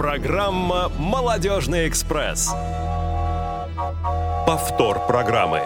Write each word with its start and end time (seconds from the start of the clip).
Программа 0.00 0.88
«Молодежный 0.96 1.86
экспресс». 1.86 2.50
Повтор 4.46 5.06
программы. 5.06 5.60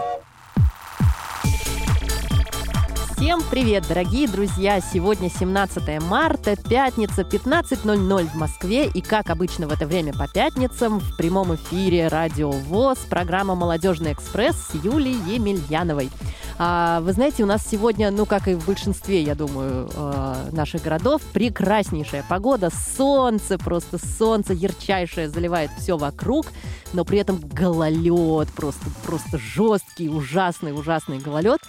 Всем 3.15 3.41
привет, 3.49 3.87
дорогие 3.87 4.27
друзья! 4.27 4.81
Сегодня 4.81 5.29
17 5.29 6.01
марта, 6.01 6.57
пятница, 6.57 7.21
15.00 7.21 8.25
в 8.25 8.35
Москве. 8.35 8.87
И, 8.87 8.99
как 8.99 9.29
обычно 9.29 9.69
в 9.69 9.71
это 9.71 9.87
время 9.87 10.11
по 10.11 10.27
пятницам, 10.27 10.99
в 10.99 11.15
прямом 11.15 11.55
эфире 11.55 12.09
Радио 12.09 12.51
ВОЗ, 12.51 12.97
программа 13.09 13.55
«Молодежный 13.55 14.11
экспресс» 14.11 14.57
с 14.57 14.73
Юлией 14.83 15.33
Емельяновой. 15.33 16.09
А, 16.57 17.01
вы 17.01 17.11
знаете, 17.11 17.43
у 17.43 17.45
нас 17.45 17.67
сегодня, 17.69 18.11
ну, 18.11 18.25
как 18.25 18.47
и 18.47 18.53
в 18.53 18.65
большинстве, 18.65 19.21
я 19.21 19.35
думаю, 19.35 19.89
э, 19.93 20.49
наших 20.53 20.83
городов, 20.83 21.21
прекраснейшая 21.33 22.23
погода, 22.29 22.69
солнце, 22.69 23.57
просто 23.57 23.97
солнце 23.97 24.53
ярчайшее 24.53 25.29
заливает 25.29 25.69
все 25.77 25.97
вокруг, 25.97 26.45
но 26.93 27.03
при 27.03 27.19
этом 27.19 27.39
гололед, 27.39 28.49
просто, 28.53 28.85
просто 29.05 29.37
жесткий, 29.37 30.07
ужасный, 30.07 30.71
ужасный 30.71 31.19
гололед. 31.19 31.59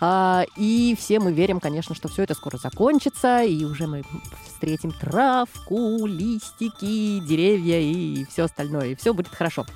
А, 0.00 0.44
и 0.56 0.96
все 0.96 1.18
мы 1.18 1.32
верим, 1.32 1.58
конечно, 1.58 1.96
что 1.96 2.06
все 2.06 2.22
это 2.22 2.34
скоро 2.34 2.58
закончится, 2.58 3.42
и 3.42 3.64
уже 3.64 3.88
мы 3.88 4.04
встретим 4.46 4.92
травку, 4.92 6.06
листики, 6.06 7.18
деревья 7.18 7.80
и 7.80 8.24
все 8.26 8.44
остальное, 8.44 8.88
и 8.88 8.94
все 8.94 9.12
будет 9.12 9.34
хорошо. 9.34 9.66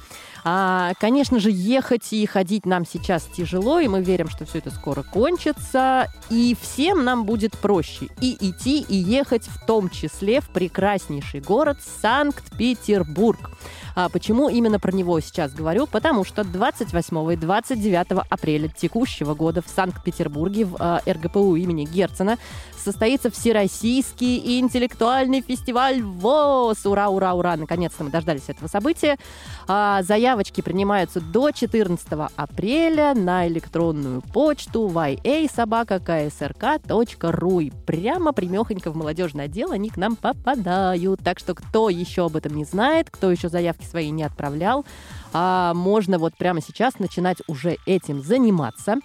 А, 0.44 0.94
конечно 0.98 1.38
же, 1.38 1.50
ехать 1.50 2.12
и 2.12 2.26
ходить 2.26 2.66
нам 2.66 2.84
сейчас 2.84 3.24
тяжело, 3.24 3.78
и 3.78 3.86
мы 3.86 4.02
верим, 4.02 4.28
что 4.28 4.44
все 4.44 4.58
это 4.58 4.70
скоро 4.70 5.02
кончится, 5.02 6.08
и 6.30 6.56
всем 6.60 7.04
нам 7.04 7.24
будет 7.24 7.56
проще 7.56 8.08
и 8.20 8.36
идти, 8.40 8.80
и 8.80 8.96
ехать 8.96 9.46
в 9.46 9.64
том 9.64 9.88
числе 9.88 10.40
в 10.40 10.48
прекраснейший 10.48 11.40
город 11.40 11.78
Санкт-Петербург. 12.00 13.50
А 13.94 14.08
почему 14.08 14.48
именно 14.48 14.80
про 14.80 14.90
него 14.90 15.20
сейчас 15.20 15.52
говорю? 15.52 15.86
Потому 15.86 16.24
что 16.24 16.44
28 16.44 17.32
и 17.32 17.36
29 17.36 18.24
апреля 18.28 18.68
текущего 18.68 19.34
года 19.34 19.62
в 19.62 19.68
Санкт-Петербурге 19.68 20.64
в 20.64 20.76
э, 20.80 21.12
РГПУ 21.12 21.56
имени 21.56 21.84
Герцена 21.84 22.38
состоится 22.82 23.30
Всероссийский 23.30 24.58
интеллектуальный 24.58 25.40
фестиваль 25.40 26.02
ВОЗ. 26.02 26.84
Ура, 26.86 27.08
ура, 27.08 27.34
ура! 27.34 27.56
Наконец-то 27.56 28.02
мы 28.04 28.10
дождались 28.10 28.48
этого 28.48 28.68
события. 28.68 29.18
А, 29.66 30.02
заявочки 30.02 30.60
принимаются 30.60 31.20
до 31.20 31.50
14 31.50 32.06
апреля 32.36 33.14
на 33.14 33.48
электронную 33.48 34.20
почту 34.20 34.88
ya.собака.ksrk.ru. 34.88 37.62
И 37.62 37.72
прямо 37.86 38.32
примехонько 38.32 38.90
в 38.90 38.96
молодежное 38.96 39.46
отдел 39.46 39.72
они 39.72 39.88
к 39.90 39.96
нам 39.96 40.16
попадают. 40.16 41.20
Так 41.22 41.38
что 41.38 41.54
кто 41.54 41.88
еще 41.88 42.26
об 42.26 42.36
этом 42.36 42.54
не 42.54 42.64
знает, 42.64 43.08
кто 43.10 43.30
еще 43.30 43.48
заявки 43.48 43.84
свои 43.84 44.10
не 44.10 44.24
отправлял, 44.24 44.84
а, 45.32 45.74
можно 45.74 46.18
вот 46.18 46.36
прямо 46.36 46.60
сейчас 46.60 46.98
начинать 46.98 47.38
уже 47.46 47.76
этим 47.86 48.22
заниматься. 48.22 48.96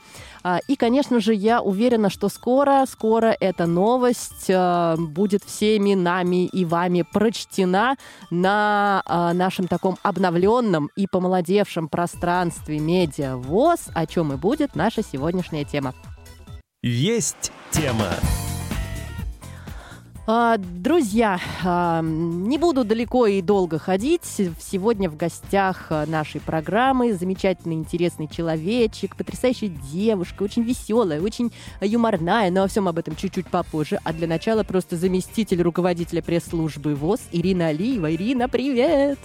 А, 0.44 0.60
и, 0.68 0.76
конечно 0.76 1.20
же, 1.20 1.34
я 1.34 1.62
уверена, 1.62 2.10
что 2.10 2.30
скоро, 2.30 2.86
скоро 2.88 3.36
эта 3.40 3.66
новость 3.66 4.50
а, 4.50 4.96
будет 4.98 5.44
всеми 5.44 5.94
нами 5.94 6.46
и 6.46 6.66
вами 6.66 7.04
прочтена 7.12 7.96
на 8.30 9.02
а, 9.06 9.34
нашем 9.34 9.68
таком 9.68 9.98
обновленном 10.04 10.90
и 10.96 11.08
помолодевшем 11.08 11.88
пространстве 11.88 12.80
Медиавоз, 12.80 13.90
о 13.94 14.06
чем 14.06 14.34
и 14.34 14.38
будет 14.38 14.76
наша 14.76 15.02
сегодняшняя 15.04 15.66
тема. 15.66 15.94
Есть 16.82 17.52
тема. 17.72 18.12
А, 20.30 20.58
друзья, 20.58 21.40
а, 21.64 22.02
не 22.04 22.58
буду 22.58 22.84
далеко 22.84 23.28
и 23.28 23.42
долго 23.42 23.80
ходить. 23.80 24.26
Сегодня 24.26 25.10
в 25.10 25.16
гостях 25.16 25.86
а, 25.90 26.06
нашей 26.06 26.42
программы 26.42 27.14
замечательный, 27.14 27.76
интересный 27.76 28.28
человечек, 28.28 29.16
потрясающая 29.16 29.70
девушка, 29.70 30.44
очень 30.44 30.64
веселая, 30.64 31.22
очень 31.22 31.54
юморная, 31.80 32.52
но 32.52 32.64
о 32.64 32.68
всем 32.68 32.90
об 32.90 32.98
этом 32.98 33.16
чуть-чуть 33.16 33.48
попозже. 33.48 34.02
А 34.04 34.12
для 34.12 34.28
начала 34.28 34.64
просто 34.64 34.98
заместитель 34.98 35.62
руководителя 35.62 36.22
пресс-службы 36.22 36.94
ВОЗ 36.94 37.22
Ирина 37.32 37.68
Алиева. 37.68 38.14
Ирина, 38.14 38.50
привет! 38.50 39.20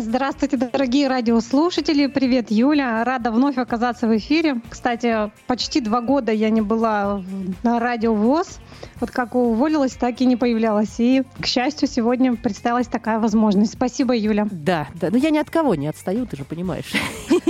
Здравствуйте, 0.00 0.56
дорогие 0.56 1.08
радиослушатели. 1.08 2.06
Привет, 2.06 2.52
Юля. 2.52 3.02
Рада 3.02 3.32
вновь 3.32 3.58
оказаться 3.58 4.06
в 4.06 4.16
эфире. 4.16 4.60
Кстати, 4.70 5.32
почти 5.48 5.80
два 5.80 6.00
года 6.00 6.30
я 6.30 6.50
не 6.50 6.60
была 6.60 7.20
на 7.64 7.80
радио 7.80 8.14
ВОЗ. 8.14 8.60
Вот 9.00 9.10
как 9.10 9.34
уволилась, 9.34 9.94
так 9.94 10.20
и 10.20 10.24
не 10.24 10.36
появлялась. 10.36 10.94
И, 11.00 11.24
к 11.40 11.46
счастью, 11.46 11.88
сегодня 11.88 12.36
представилась 12.36 12.86
такая 12.86 13.18
возможность. 13.18 13.72
Спасибо, 13.72 14.14
Юля. 14.16 14.46
Да, 14.48 14.86
да. 14.94 15.10
Но 15.10 15.16
я 15.16 15.30
ни 15.30 15.38
от 15.38 15.50
кого 15.50 15.74
не 15.74 15.88
отстаю, 15.88 16.26
ты 16.26 16.36
же 16.36 16.44
понимаешь. 16.44 16.92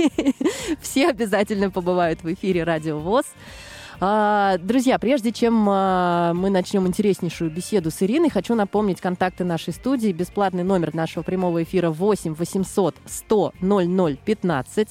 Все 0.81 1.09
обязательно 1.09 1.69
побывают 1.69 2.23
в 2.23 2.33
эфире 2.33 2.63
радио 2.63 2.97
ВОЗ. 2.97 3.25
А, 4.01 4.57
друзья, 4.59 4.97
прежде 4.97 5.33
чем 5.33 5.67
а, 5.67 6.33
мы 6.33 6.49
начнем 6.49 6.87
интереснейшую 6.87 7.51
беседу 7.51 7.91
с 7.91 8.01
Ириной, 8.01 8.29
хочу 8.29 8.55
напомнить 8.55 9.01
контакты 9.01 9.43
нашей 9.43 9.73
студии. 9.73 10.13
Бесплатный 10.13 10.63
номер 10.63 10.95
нашего 10.95 11.21
прямого 11.21 11.63
эфира 11.63 11.89
8 11.89 12.33
800 12.33 12.95
100 13.05 13.53
00 13.59 14.17
15. 14.23 14.87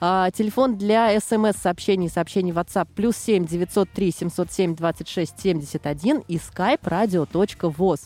А, 0.00 0.30
телефон 0.30 0.78
для 0.78 1.18
смс-сообщений, 1.18 2.08
сообщений 2.08 2.52
WhatsApp 2.52 2.86
плюс 2.94 3.16
7 3.16 3.46
903 3.46 4.12
707 4.12 4.76
26 4.76 5.40
71 5.40 6.22
и 6.28 6.36
skype 6.36 6.82
radio.voz. 6.82 8.02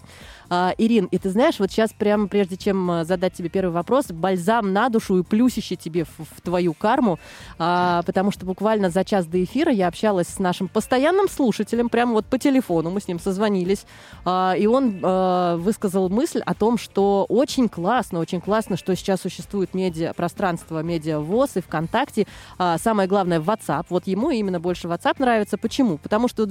А, 0.48 0.74
Ирин, 0.78 1.06
и 1.06 1.18
ты 1.18 1.30
знаешь, 1.30 1.58
вот 1.58 1.70
сейчас 1.70 1.92
прямо 1.92 2.28
прежде 2.28 2.56
чем 2.56 2.90
а, 2.90 3.04
задать 3.04 3.34
тебе 3.34 3.48
первый 3.48 3.72
вопрос, 3.72 4.06
бальзам 4.06 4.72
на 4.72 4.88
душу 4.88 5.18
и 5.18 5.22
плюсище 5.22 5.76
тебе 5.76 6.04
в, 6.04 6.18
в 6.18 6.40
твою 6.40 6.74
карму, 6.74 7.18
а, 7.58 8.02
потому 8.02 8.30
что 8.30 8.46
буквально 8.46 8.90
за 8.90 9.04
час 9.04 9.26
до 9.26 9.42
эфира 9.42 9.72
я 9.72 9.88
общалась 9.88 10.28
с 10.28 10.38
нашим 10.38 10.68
постоянным 10.68 11.28
слушателем, 11.28 11.88
прямо 11.88 12.12
вот 12.12 12.26
по 12.26 12.38
телефону 12.38 12.90
мы 12.90 13.00
с 13.00 13.08
ним 13.08 13.18
созвонились, 13.18 13.86
а, 14.24 14.54
и 14.56 14.66
он 14.66 15.00
а, 15.02 15.56
высказал 15.56 16.08
мысль 16.08 16.40
о 16.44 16.54
том, 16.54 16.78
что 16.78 17.26
очень 17.28 17.68
классно, 17.68 18.20
очень 18.20 18.40
классно, 18.40 18.76
что 18.76 18.94
сейчас 18.94 19.20
существует 19.22 19.74
медиа, 19.74 20.12
пространство 20.14 20.82
медиа-ВОЗ 20.82 21.56
и 21.56 21.60
ВКонтакте, 21.60 22.26
а, 22.58 22.78
самое 22.78 23.08
главное, 23.08 23.40
WhatsApp. 23.40 23.86
Вот 23.90 24.06
ему 24.06 24.30
именно 24.30 24.60
больше 24.60 24.86
WhatsApp 24.86 25.16
нравится. 25.18 25.58
Почему? 25.58 25.98
Потому 25.98 26.28
что 26.28 26.46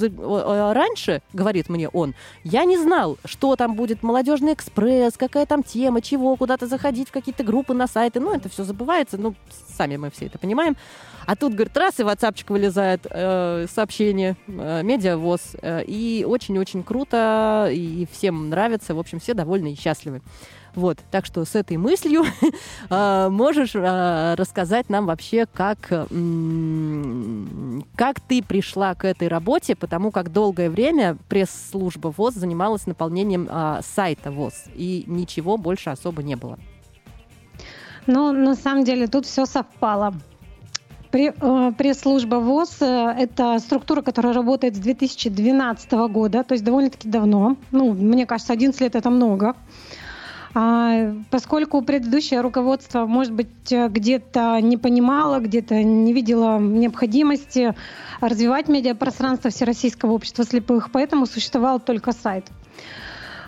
раньше, 0.73 1.21
говорит 1.33 1.69
мне 1.69 1.89
он, 1.89 2.15
я 2.43 2.65
не 2.65 2.77
знал, 2.77 3.17
что 3.25 3.55
там 3.55 3.75
будет 3.75 3.84
молодежный 4.01 4.53
экспресс, 4.53 5.15
какая 5.17 5.45
там 5.45 5.63
тема, 5.63 6.01
чего, 6.01 6.35
куда-то 6.35 6.67
заходить 6.67 7.09
в 7.09 7.11
какие-то 7.11 7.43
группы 7.43 7.73
на 7.73 7.87
сайты. 7.87 8.19
Ну, 8.19 8.33
это 8.33 8.49
все 8.49 8.63
забывается, 8.63 9.17
ну, 9.17 9.35
сами 9.77 9.97
мы 9.97 10.09
все 10.11 10.25
это 10.27 10.37
понимаем. 10.37 10.75
А 11.25 11.35
тут, 11.35 11.53
говорит, 11.53 11.75
раз, 11.75 11.99
и 11.99 12.03
в 12.03 12.07
WhatsApp 12.07 12.35
вылезает 12.49 13.07
э, 13.09 13.65
сообщение, 13.73 14.37
э, 14.47 14.83
медиавоз. 14.83 15.55
Э, 15.61 15.83
и 15.83 16.23
очень-очень 16.27 16.83
круто, 16.83 17.69
и 17.71 18.07
всем 18.11 18.49
нравится. 18.49 18.93
В 18.93 18.99
общем, 18.99 19.19
все 19.19 19.33
довольны 19.33 19.73
и 19.73 19.75
счастливы. 19.75 20.21
Вот, 20.75 20.99
так 21.09 21.25
что 21.25 21.45
с 21.45 21.55
этой 21.55 21.77
мыслью 21.77 22.23
э, 22.89 23.29
можешь 23.29 23.75
э, 23.75 24.35
рассказать 24.35 24.89
нам 24.89 25.05
вообще, 25.05 25.45
как, 25.45 25.79
как 27.95 28.19
ты 28.19 28.43
пришла 28.43 28.93
к 28.93 29.05
этой 29.05 29.29
работе, 29.29 29.75
потому 29.75 30.11
как 30.11 30.31
долгое 30.31 30.69
время 30.69 31.17
пресс-служба 31.29 32.13
ВОЗ 32.15 32.35
занималась 32.35 32.87
наполнением 32.87 33.47
э, 33.49 33.79
сайта 33.83 34.31
ВОЗ, 34.31 34.65
и 34.75 35.05
ничего 35.07 35.57
больше 35.57 35.89
особо 35.89 36.21
не 36.23 36.35
было. 36.35 36.59
Ну, 38.07 38.31
на 38.31 38.55
самом 38.55 38.83
деле 38.83 39.07
тут 39.07 39.25
все 39.25 39.45
совпало. 39.45 40.13
Пресс-служба 41.11 42.35
ВОЗ– 42.35 42.77
это 42.81 43.57
структура, 43.59 44.01
которая 44.01 44.33
работает 44.33 44.75
с 44.75 44.79
2012 44.79 45.91
года, 46.09 46.43
то 46.43 46.53
есть 46.53 46.63
довольно-таки 46.65 47.07
давно. 47.07 47.55
Ну, 47.71 47.93
мне 47.93 48.25
кажется, 48.25 48.51
11 48.51 48.81
лет– 48.81 48.95
это 48.97 49.09
много. 49.09 49.55
А, 50.57 51.13
поскольку 51.31 51.81
предыдущее 51.81 52.39
руководство, 52.39 53.05
может 53.05 53.33
быть, 53.33 53.49
где-то 53.69 54.61
не 54.61 54.77
понимало, 54.77 55.39
где-то 55.39 55.83
не 55.83 56.13
видело 56.13 56.57
необходимости 56.59 57.75
развивать 58.21 58.69
медиапространство 58.69 59.49
Всероссийского 59.49 60.13
общества 60.13 60.45
слепых, 60.45 60.91
поэтому 60.91 61.25
существовал 61.25 61.81
только 61.81 62.13
сайт. 62.13 62.45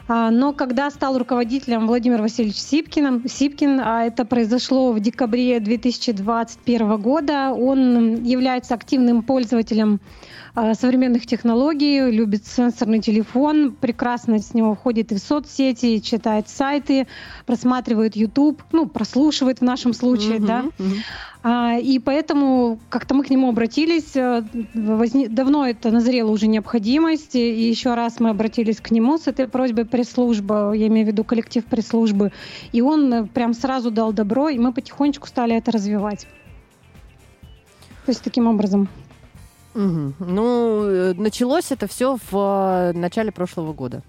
А, 0.10 0.32
но 0.32 0.52
когда 0.52 0.90
стал 0.90 1.18
руководителем 1.18 1.88
Владимир 1.88 2.22
Васильевич 2.22 2.58
Сипкин, 2.58 3.24
Сипкин, 3.28 3.80
а 3.80 4.04
это 4.04 4.26
произошло 4.26 4.92
в 4.92 5.00
декабре 5.00 5.62
2021 5.62 6.98
года, 6.98 7.54
он 7.54 8.24
является 8.24 8.74
активным 8.74 9.22
пользователем 9.24 10.02
современных 10.74 11.28
технологий, 11.28 12.10
любит 12.10 12.46
сенсорный 12.48 13.00
телефон, 13.00 13.76
прекрасно 13.80 14.40
с 14.40 14.54
него 14.54 14.74
входит 14.74 15.12
и 15.12 15.16
в 15.16 15.20
соцсети, 15.20 16.00
читает 16.00 16.50
сайты, 16.50 17.08
просматривает 17.46 18.16
YouTube, 18.16 18.64
ну, 18.72 18.88
прослушивает 18.88 19.60
в 19.60 19.64
нашем 19.64 19.94
случае, 19.94 20.38
uh-huh, 20.38 20.46
да. 20.46 20.64
Uh-huh. 20.78 20.94
А, 21.44 21.78
и 21.78 22.00
поэтому 22.00 22.80
как-то 22.90 23.14
мы 23.14 23.24
к 23.24 23.30
нему 23.30 23.50
обратились. 23.50 24.16
Э, 24.16 24.44
возне... 24.74 25.30
Давно 25.30 25.66
это 25.66 25.92
назрела 25.92 26.30
уже 26.32 26.48
необходимость. 26.48 27.36
И 27.36 27.70
еще 27.70 27.94
раз 27.94 28.20
мы 28.20 28.30
обратились 28.30 28.82
к 28.82 28.92
нему 28.92 29.18
с 29.18 29.28
этой 29.28 29.48
просьбой 29.48 29.86
пресс-служба, 29.86 30.74
я 30.74 30.88
имею 30.88 31.06
в 31.06 31.10
виду 31.10 31.24
коллектив 31.24 31.64
пресс-службы. 31.64 32.32
И 32.72 32.82
он 32.82 33.14
э, 33.14 33.26
прям 33.28 33.54
сразу 33.54 33.92
дал 33.92 34.12
добро, 34.12 34.50
и 34.50 34.58
мы 34.58 34.74
потихонечку 34.74 35.28
стали 35.28 35.56
это 35.56 35.72
развивать. 35.72 36.28
То 38.06 38.12
есть 38.12 38.24
таким 38.24 38.48
образом. 38.48 38.90
Угу. 39.78 40.14
Ну, 40.20 40.84
э, 40.84 41.14
началось 41.14 41.72
это 41.72 41.86
все 41.88 42.18
в 42.32 42.92
начале 42.96 43.32
прошлого 43.32 43.74
года. 43.74 44.02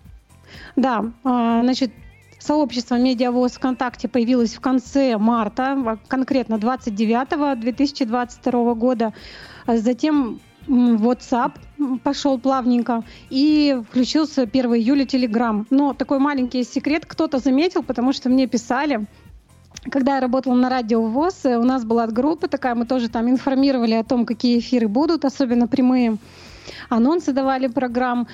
Да, 0.77 1.05
а, 1.25 1.63
значит, 1.63 1.93
Сообщество 2.39 2.95
«Медиавоз 2.95 3.53
ВКонтакте» 3.55 4.09
появилось 4.09 4.55
в 4.55 4.61
конце 4.61 5.19
марта, 5.19 5.99
конкретно 6.07 6.57
29 6.57 7.61
2022 7.61 8.75
года. 8.75 9.13
Затем 9.67 10.41
WhatsApp 10.69 11.53
пошел 12.05 12.39
плавненько, 12.39 13.03
и 13.29 13.81
включился 13.91 14.43
1 14.43 14.75
июля 14.77 15.05
Telegram. 15.05 15.67
Но 15.71 15.95
такой 15.95 16.21
маленький 16.21 16.63
секрет 16.65 17.07
кто-то 17.07 17.39
заметил, 17.39 17.83
потому 17.83 18.13
что 18.13 18.29
мне 18.29 18.47
писали, 18.47 19.07
когда 19.91 20.17
я 20.17 20.21
работала 20.21 20.55
на 20.55 20.69
радио 20.69 21.03
ВОЗ, 21.03 21.45
у 21.45 21.63
нас 21.63 21.85
была 21.85 22.07
группа 22.07 22.49
такая, 22.49 22.75
мы 22.75 22.87
тоже 22.87 23.09
там 23.09 23.29
информировали 23.29 23.95
о 23.95 24.05
том, 24.05 24.27
какие 24.27 24.59
эфиры 24.59 24.89
будут, 24.89 25.25
особенно 25.25 25.67
прямые 25.67 26.19
анонсы 26.89 27.33
давали 27.33 27.67
программ, 27.67 28.29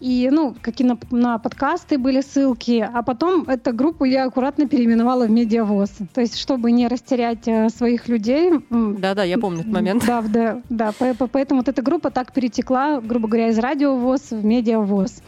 и, 0.00 0.28
ну, 0.32 0.54
какие 0.60 0.86
на, 0.86 0.98
на 1.10 1.38
подкасты 1.38 1.98
были 1.98 2.20
ссылки, 2.20 2.88
а 2.92 3.02
потом 3.02 3.42
эту 3.44 3.72
группу 3.72 4.04
я 4.04 4.24
аккуратно 4.24 4.66
переименовала 4.66 5.26
в 5.26 5.30
Медиавоз, 5.30 5.90
то 6.14 6.20
есть 6.20 6.38
чтобы 6.38 6.72
не 6.72 6.88
растерять 6.88 7.46
э, 7.46 7.68
своих 7.68 8.08
людей. 8.08 8.52
Да-да, 8.70 9.24
я 9.24 9.38
помню 9.38 9.60
этот 9.60 9.72
момент. 9.72 10.04
Да, 10.06 10.22
да, 10.22 10.60
да, 10.68 10.92
поэтому 11.32 11.60
вот 11.60 11.68
эта 11.68 11.82
группа 11.82 12.10
так 12.10 12.32
перетекла, 12.32 13.00
грубо 13.00 13.28
говоря, 13.28 13.48
из 13.48 13.58
радиовоз 13.58 14.30
в 14.30 14.44
Медиавоз. 14.44 15.22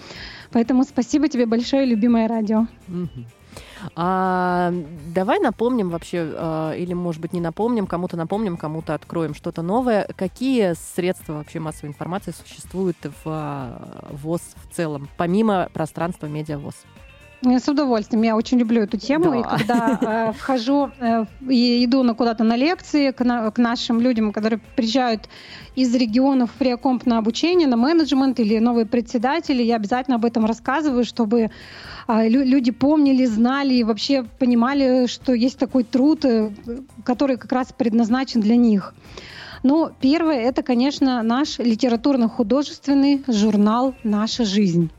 Поэтому 0.50 0.85
спасибо 0.85 1.29
тебе 1.29 1.47
большое, 1.47 1.87
любимое 1.87 2.29
радио. 2.29 2.67
Угу. 2.88 3.25
А, 3.94 4.73
давай 5.14 5.38
напомним 5.40 5.90
вообще, 5.90 6.32
а, 6.34 6.73
или, 6.73 6.93
может 6.93 7.20
быть, 7.20 7.32
не 7.32 7.40
напомним, 7.40 7.87
кому-то 7.87 8.17
напомним, 8.17 8.56
кому-то 8.56 8.94
откроем 8.94 9.34
что-то 9.34 9.62
новое. 9.62 10.08
Какие 10.17 10.75
средства 10.75 11.34
вообще 11.34 11.58
массовой 11.58 11.90
информации 11.90 12.32
существуют 12.32 12.96
в 13.02 13.23
а, 13.26 14.08
ВОЗ 14.11 14.43
в 14.56 14.75
целом, 14.75 15.08
помимо 15.17 15.69
пространства 15.73 16.26
медиавоз? 16.26 16.75
С 17.42 17.68
удовольствием. 17.68 18.22
Я 18.22 18.36
очень 18.36 18.58
люблю 18.58 18.82
эту 18.82 18.98
тему. 18.98 19.32
Да. 19.32 19.36
И 19.38 19.42
когда 19.42 19.98
э, 20.00 20.32
вхожу 20.38 20.90
э, 21.00 21.24
и 21.48 21.84
иду 21.84 22.04
на 22.04 22.14
куда-то 22.14 22.44
на 22.44 22.56
лекции 22.56 23.10
к, 23.10 23.24
на, 23.24 23.50
к 23.50 23.58
нашим 23.58 24.00
людям, 24.00 24.32
которые 24.32 24.60
приезжают 24.76 25.28
из 25.74 25.92
регионов 25.94 26.50
в 26.50 26.54
Приокомп 26.54 27.04
на 27.04 27.18
обучение, 27.18 27.66
на 27.66 27.76
менеджмент 27.76 28.38
или 28.38 28.58
новые 28.58 28.86
председатели, 28.86 29.62
я 29.62 29.76
обязательно 29.76 30.16
об 30.16 30.24
этом 30.24 30.44
рассказываю, 30.44 31.04
чтобы 31.04 31.50
э, 32.06 32.28
люди 32.28 32.70
помнили, 32.70 33.24
знали 33.24 33.74
и 33.74 33.84
вообще 33.84 34.24
понимали, 34.38 35.06
что 35.06 35.32
есть 35.32 35.58
такой 35.58 35.82
труд, 35.82 36.24
э, 36.24 36.50
который 37.04 37.38
как 37.38 37.50
раз 37.50 37.72
предназначен 37.76 38.40
для 38.40 38.54
них. 38.54 38.94
Ну, 39.64 39.90
первое, 40.00 40.40
это, 40.40 40.62
конечно, 40.62 41.22
наш 41.22 41.58
литературно-художественный 41.58 43.24
журнал 43.26 43.94
«Наша 44.04 44.44
жизнь». 44.44 44.90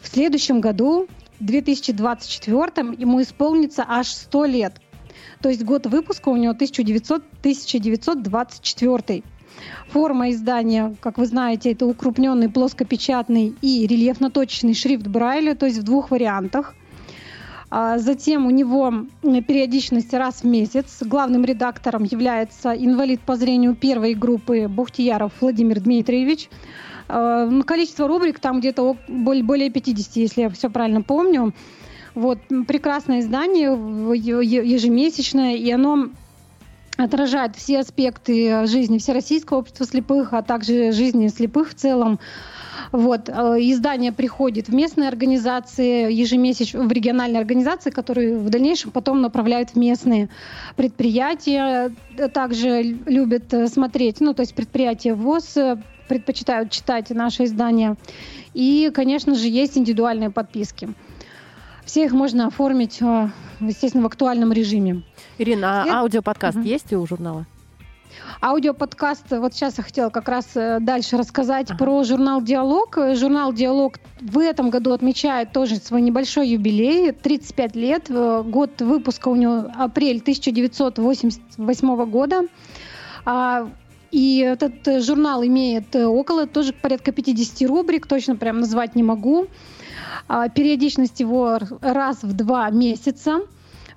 В 0.00 0.08
следующем 0.08 0.60
году 0.60 1.08
2024 1.40 2.94
ему 2.98 3.22
исполнится 3.22 3.84
аж 3.86 4.08
100 4.08 4.44
лет. 4.46 4.80
То 5.40 5.48
есть 5.48 5.64
год 5.64 5.86
выпуска 5.86 6.28
у 6.28 6.36
него 6.36 6.52
1900, 6.52 7.22
1924. 7.40 9.22
Форма 9.88 10.30
издания, 10.30 10.94
как 11.00 11.18
вы 11.18 11.26
знаете, 11.26 11.72
это 11.72 11.86
укрупненный 11.86 12.48
плоскопечатный 12.48 13.54
и 13.60 13.86
рельефно-точечный 13.86 14.74
шрифт 14.74 15.06
Брайля, 15.06 15.54
то 15.54 15.66
есть 15.66 15.78
в 15.78 15.82
двух 15.82 16.10
вариантах. 16.10 16.74
А 17.70 17.98
затем 17.98 18.46
у 18.46 18.50
него 18.50 19.06
периодичность 19.22 20.14
раз 20.14 20.42
в 20.42 20.44
месяц. 20.44 21.02
Главным 21.02 21.44
редактором 21.44 22.04
является 22.04 22.72
инвалид 22.72 23.20
по 23.20 23.36
зрению 23.36 23.74
первой 23.74 24.14
группы 24.14 24.68
Бухтияров 24.68 25.32
Владимир 25.40 25.80
Дмитриевич. 25.80 26.48
Э, 27.08 27.62
количество 27.66 28.06
рубрик 28.06 28.38
там 28.38 28.60
где-то 28.60 28.96
более 29.08 29.70
50, 29.70 30.16
если 30.16 30.42
я 30.42 30.50
все 30.50 30.70
правильно 30.70 31.02
помню. 31.02 31.54
Вот, 32.14 32.38
прекрасное 32.66 33.20
издание, 33.20 33.68
ежемесячное, 33.70 35.54
и 35.54 35.70
оно 35.70 36.08
отражает 36.96 37.54
все 37.54 37.78
аспекты 37.78 38.66
жизни 38.66 38.98
Всероссийского 38.98 39.58
общества 39.58 39.86
слепых, 39.86 40.32
а 40.32 40.42
также 40.42 40.90
жизни 40.90 41.28
слепых 41.28 41.70
в 41.70 41.74
целом. 41.74 42.18
Вот. 42.90 43.28
Э, 43.28 43.32
издание 43.60 44.12
приходит 44.12 44.68
в 44.68 44.74
местные 44.74 45.08
организации, 45.08 46.12
ежемесячно 46.12 46.82
в 46.82 46.92
региональные 46.92 47.40
организации, 47.40 47.90
которые 47.90 48.36
в 48.36 48.50
дальнейшем 48.50 48.90
потом 48.90 49.20
направляют 49.20 49.70
в 49.70 49.76
местные 49.76 50.28
предприятия. 50.76 51.92
Также 52.34 52.82
любят 52.82 53.54
смотреть, 53.72 54.20
ну, 54.20 54.34
то 54.34 54.40
есть 54.40 54.54
предприятия 54.54 55.14
ВОЗ 55.14 55.56
предпочитают 56.08 56.70
читать 56.70 57.10
наши 57.10 57.44
издания. 57.44 57.96
И, 58.54 58.90
конечно 58.92 59.34
же, 59.34 59.48
есть 59.48 59.76
индивидуальные 59.78 60.30
подписки. 60.30 60.94
Все 61.84 62.04
их 62.04 62.12
можно 62.12 62.46
оформить, 62.46 63.00
э, 63.00 63.28
естественно, 63.60 64.02
в 64.02 64.06
актуальном 64.06 64.52
режиме. 64.52 65.02
Ирина, 65.38 65.84
а 65.84 66.00
аудиоподкаст 66.00 66.58
угу. 66.58 66.66
есть 66.66 66.92
у 66.92 67.06
журнала? 67.06 67.46
Аудиоподкаст, 68.40 69.30
вот 69.30 69.54
сейчас 69.54 69.78
я 69.78 69.84
хотела 69.84 70.10
как 70.10 70.28
раз 70.28 70.46
э, 70.54 70.78
дальше 70.80 71.16
рассказать 71.16 71.70
ага. 71.70 71.78
про 71.78 72.04
журнал 72.04 72.42
«Диалог». 72.42 72.96
Журнал 73.14 73.52
«Диалог» 73.52 73.94
в 74.20 74.38
этом 74.38 74.70
году 74.70 74.92
отмечает 74.92 75.52
тоже 75.52 75.76
свой 75.76 76.02
небольшой 76.02 76.48
юбилей, 76.48 77.12
35 77.12 77.76
лет. 77.76 78.06
Э, 78.10 78.42
год 78.44 78.80
выпуска 78.80 79.28
у 79.28 79.36
него 79.36 79.70
апрель 79.74 80.20
1988 80.20 82.04
года. 82.04 82.42
И 84.10 84.38
этот 84.38 84.88
э, 84.88 85.00
журнал 85.00 85.44
имеет 85.44 85.94
э, 85.94 86.06
около 86.06 86.46
тоже 86.46 86.72
порядка 86.72 87.12
50 87.12 87.68
рубрик, 87.68 88.06
точно 88.06 88.36
прям 88.36 88.60
назвать 88.60 88.94
не 88.94 89.02
могу. 89.02 89.46
А, 90.28 90.48
периодичность 90.48 91.20
его 91.20 91.58
раз 91.80 92.22
в 92.22 92.32
два 92.32 92.70
месяца 92.70 93.40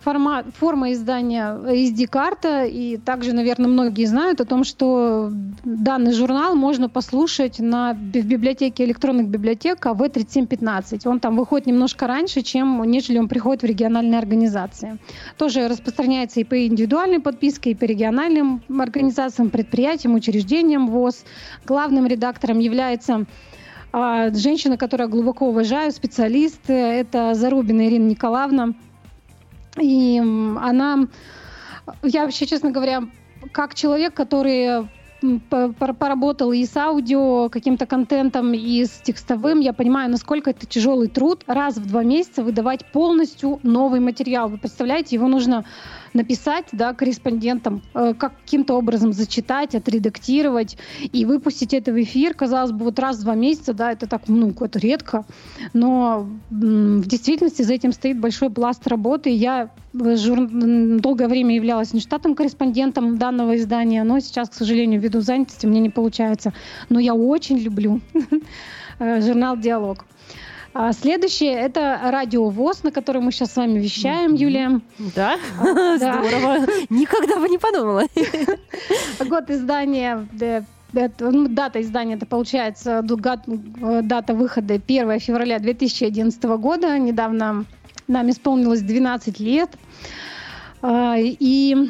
формат, 0.04 0.46
форма 0.58 0.92
издания 0.94 1.56
SD-карта, 1.56 2.66
и 2.66 2.98
также, 2.98 3.34
наверное, 3.34 3.68
многие 3.68 4.06
знают 4.06 4.42
о 4.42 4.46
том, 4.46 4.64
что 4.64 5.30
данный 5.64 6.14
журнал 6.14 6.56
можно 6.56 6.90
послушать 6.90 7.60
на, 7.60 7.94
в 7.94 7.98
библиотеке 7.98 8.84
электронных 8.86 9.28
библиотек 9.28 9.86
АВ-3715. 9.86 11.08
Он 11.08 11.20
там 11.20 11.38
выходит 11.38 11.68
немножко 11.68 12.08
раньше, 12.08 12.42
чем 12.42 12.84
нежели 12.84 13.20
он 13.20 13.28
приходит 13.28 13.64
в 13.64 13.66
региональные 13.66 14.18
организации. 14.18 14.98
Тоже 15.38 15.68
распространяется 15.68 16.40
и 16.40 16.44
по 16.44 16.66
индивидуальной 16.66 17.20
подписке, 17.20 17.72
и 17.72 17.76
по 17.76 17.86
региональным 17.86 18.62
организациям, 18.78 19.50
предприятиям, 19.50 20.16
учреждениям 20.16 20.88
ВОЗ. 20.88 21.24
Главным 21.66 22.08
редактором 22.08 22.60
является 22.60 23.26
а, 23.94 24.32
женщина, 24.34 24.78
которую 24.78 25.10
глубоко 25.10 25.50
уважаю, 25.50 25.92
специалист. 25.92 26.62
Это 26.70 27.34
Зарубина 27.36 27.88
Ирина 27.88 28.10
Николаевна. 28.10 28.74
И 29.80 30.20
она, 30.20 31.08
я 32.04 32.24
вообще, 32.24 32.46
честно 32.46 32.72
говоря, 32.72 33.04
как 33.52 33.74
человек, 33.76 34.14
который 34.14 34.88
поработал 35.78 36.52
и 36.52 36.66
с 36.66 36.76
аудио, 36.76 37.50
каким-то 37.50 37.86
контентом, 37.86 38.54
и 38.54 38.84
с 38.84 38.90
текстовым, 39.04 39.60
я 39.60 39.72
понимаю, 39.72 40.10
насколько 40.10 40.50
это 40.50 40.66
тяжелый 40.66 41.10
труд 41.10 41.44
раз 41.46 41.78
в 41.78 41.88
два 41.88 42.04
месяца 42.04 42.44
выдавать 42.44 42.92
полностью 42.92 43.60
новый 43.62 44.00
материал. 44.00 44.50
Вы 44.50 44.58
представляете, 44.58 45.16
его 45.16 45.28
нужно 45.28 45.64
написать 46.14 46.66
да, 46.72 46.94
корреспондентам, 46.94 47.82
э, 47.94 48.14
каким-то 48.14 48.76
образом 48.76 49.14
зачитать, 49.14 49.76
отредактировать 49.76 50.78
и 51.12 51.26
выпустить 51.26 51.74
это 51.74 51.92
в 51.92 52.02
эфир. 52.02 52.34
Казалось 52.34 52.72
бы, 52.72 52.86
вот 52.86 53.00
раз 53.00 53.18
в 53.18 53.24
два 53.24 53.36
месяца, 53.36 53.74
да, 53.74 53.92
это 53.92 54.08
так, 54.08 54.24
ну, 54.28 54.54
это 54.60 54.80
редко, 54.80 55.26
но 55.74 56.28
в 56.50 57.08
действительности 57.08 57.62
за 57.62 57.74
этим 57.74 57.92
стоит 57.92 58.20
большой 58.20 58.50
пласт 58.50 58.86
работы. 58.88 59.30
Я 59.30 59.70
жур... 59.94 60.48
долгое 61.00 61.28
время 61.28 61.56
являлась 61.56 61.94
нештатным 61.94 62.36
корреспондентом 62.36 63.18
данного 63.18 63.56
издания, 63.56 64.04
но 64.04 64.20
сейчас, 64.20 64.50
к 64.50 64.54
сожалению, 64.54 65.00
ввиду 65.02 65.22
занятости 65.22 65.66
мне 65.66 65.80
не 65.80 65.90
получается. 65.90 66.54
Но 66.90 67.00
я 67.00 67.14
очень 67.14 67.58
люблю 67.58 68.02
э, 69.00 69.22
журнал 69.22 69.58
«Диалог». 69.58 70.06
А 70.74 70.94
следующее— 70.94 71.52
это 71.54 72.00
радио 72.04 72.50
ВОЗ, 72.50 72.84
на 72.84 72.92
котором 72.92 73.24
мы 73.24 73.32
сейчас 73.32 73.54
с 73.54 73.58
вами 73.58 73.80
вещаем, 73.80 74.34
Юлия. 74.34 74.80
Да? 75.16 75.38
А, 75.60 75.98
Здорово. 75.98 76.66
Никогда 76.90 77.40
бы 77.40 77.50
не 77.50 77.58
подумала. 77.58 78.04
Год 79.26 79.50
издания 79.50 80.28
ну, 80.94 81.48
дата 81.48 81.82
издания, 81.82 82.16
это 82.16 82.26
получается 82.26 83.02
дата 83.02 84.34
выхода 84.34 84.74
1 84.74 85.20
февраля 85.20 85.60
2011 85.60 86.44
года. 86.44 86.98
Недавно 86.98 87.66
нам 88.08 88.30
исполнилось 88.30 88.82
12 88.82 89.40
лет. 89.40 89.70
А, 90.82 91.16
и 91.18 91.90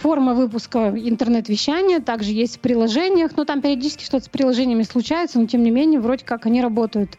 форма 0.00 0.34
выпуска 0.34 0.90
интернет-вещания, 0.90 2.00
также 2.00 2.32
есть 2.32 2.56
в 2.56 2.60
приложениях, 2.60 3.32
но 3.36 3.44
там 3.44 3.60
периодически 3.60 4.04
что-то 4.04 4.24
с 4.24 4.28
приложениями 4.28 4.82
случается, 4.82 5.38
но 5.38 5.46
тем 5.46 5.62
не 5.62 5.70
менее 5.70 6.00
вроде 6.00 6.24
как 6.24 6.46
они 6.46 6.60
работают. 6.60 7.16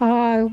А, 0.00 0.46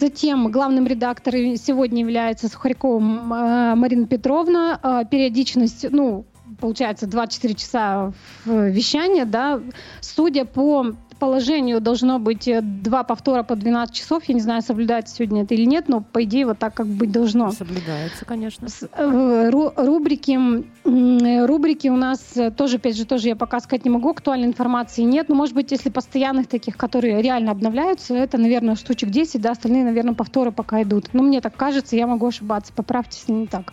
затем 0.00 0.50
главным 0.50 0.86
редактором 0.86 1.56
сегодня 1.56 2.00
является 2.00 2.48
Сухарькова 2.48 2.98
Марина 3.00 4.06
Петровна. 4.06 4.78
А, 4.82 5.04
периодичность, 5.04 5.86
ну, 5.90 6.24
получается, 6.60 7.06
24 7.06 7.54
часа 7.54 8.12
вещания, 8.46 9.26
да, 9.26 9.60
судя 10.00 10.44
по 10.46 10.92
положению 11.18 11.80
должно 11.80 12.18
быть 12.18 12.46
э, 12.48 12.60
два 12.62 13.02
повтора 13.02 13.42
по 13.42 13.56
12 13.56 13.94
часов. 13.94 14.24
Я 14.24 14.34
не 14.34 14.40
знаю, 14.40 14.62
соблюдается 14.62 15.16
сегодня 15.16 15.42
это 15.42 15.54
или 15.54 15.64
нет, 15.64 15.88
но 15.88 16.00
по 16.00 16.24
идее 16.24 16.46
вот 16.46 16.58
так 16.58 16.74
как 16.74 16.86
быть 16.86 17.10
должно. 17.10 17.50
Соблюдается, 17.50 18.24
конечно. 18.24 18.68
Э, 18.92 19.50
рубрики, 19.50 20.38
рубрики 20.84 21.88
у 21.88 21.96
нас 21.96 22.36
э, 22.36 22.50
тоже, 22.50 22.76
опять 22.76 22.96
же, 22.96 23.04
тоже 23.04 23.28
я 23.28 23.36
пока 23.36 23.60
сказать 23.60 23.84
не 23.84 23.90
могу, 23.90 24.10
актуальной 24.10 24.46
информации 24.46 25.02
нет. 25.02 25.28
Но, 25.28 25.34
может 25.34 25.54
быть, 25.54 25.70
если 25.70 25.90
постоянных 25.90 26.46
таких, 26.46 26.76
которые 26.76 27.22
реально 27.22 27.52
обновляются, 27.52 28.14
это, 28.14 28.38
наверное, 28.38 28.76
штучек 28.76 29.10
10, 29.10 29.40
да, 29.40 29.52
остальные, 29.52 29.84
наверное, 29.84 30.14
повторы 30.14 30.52
пока 30.52 30.82
идут. 30.82 31.10
Но 31.12 31.22
мне 31.22 31.40
так 31.40 31.56
кажется, 31.56 31.96
я 31.96 32.06
могу 32.06 32.26
ошибаться. 32.26 32.72
Поправьте, 32.74 33.18
если 33.20 33.32
не 33.32 33.46
так. 33.46 33.72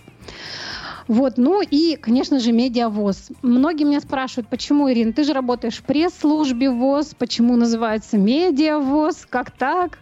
Вот, 1.08 1.38
ну 1.38 1.62
и, 1.62 1.96
конечно 1.96 2.40
же, 2.40 2.52
медиавоз. 2.52 3.30
Многие 3.42 3.84
меня 3.84 4.00
спрашивают, 4.00 4.48
почему, 4.48 4.90
Ирина, 4.92 5.14
ты 5.14 5.24
же 5.24 5.34
работаешь 5.34 5.78
в 5.78 5.84
пресс-службе 5.84 6.70
ВОЗ, 6.70 7.16
почему 7.18 7.56
называется 7.56 8.18
медиавоз, 8.18 9.26
как 9.30 9.52
так? 9.52 10.00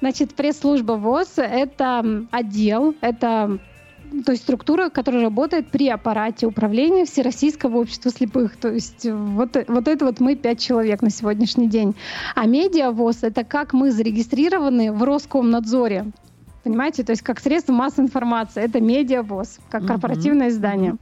Значит, 0.00 0.34
пресс-служба 0.34 0.92
ВОЗ— 0.92 1.32
это 1.36 2.26
отдел, 2.30 2.94
это 3.00 3.58
то 4.24 4.32
есть 4.32 4.42
структура, 4.42 4.88
которая 4.88 5.22
работает 5.22 5.68
при 5.68 5.88
аппарате 5.88 6.46
управления 6.46 7.04
Всероссийского 7.04 7.78
общества 7.78 8.10
слепых. 8.10 8.56
То 8.56 8.68
есть 8.68 9.06
вот, 9.08 9.56
вот 9.68 9.88
это 9.88 10.04
вот 10.04 10.18
мы 10.18 10.34
пять 10.34 10.58
человек 10.58 11.00
на 11.02 11.10
сегодняшний 11.10 11.68
день. 11.68 11.94
А 12.34 12.46
медиавоз— 12.46 13.18
это 13.22 13.44
как 13.44 13.72
мы 13.72 13.92
зарегистрированы 13.92 14.92
в 14.92 15.02
Роскомнадзоре. 15.04 16.06
Понимаете, 16.62 17.04
то 17.04 17.10
есть 17.10 17.22
как 17.22 17.40
средство 17.40 17.72
массовой 17.72 18.06
информации. 18.06 18.62
Это 18.62 18.80
медиавоз, 18.80 19.58
как 19.70 19.86
корпоративное 19.86 20.48
uh-huh. 20.48 20.50
издание. 20.50 20.96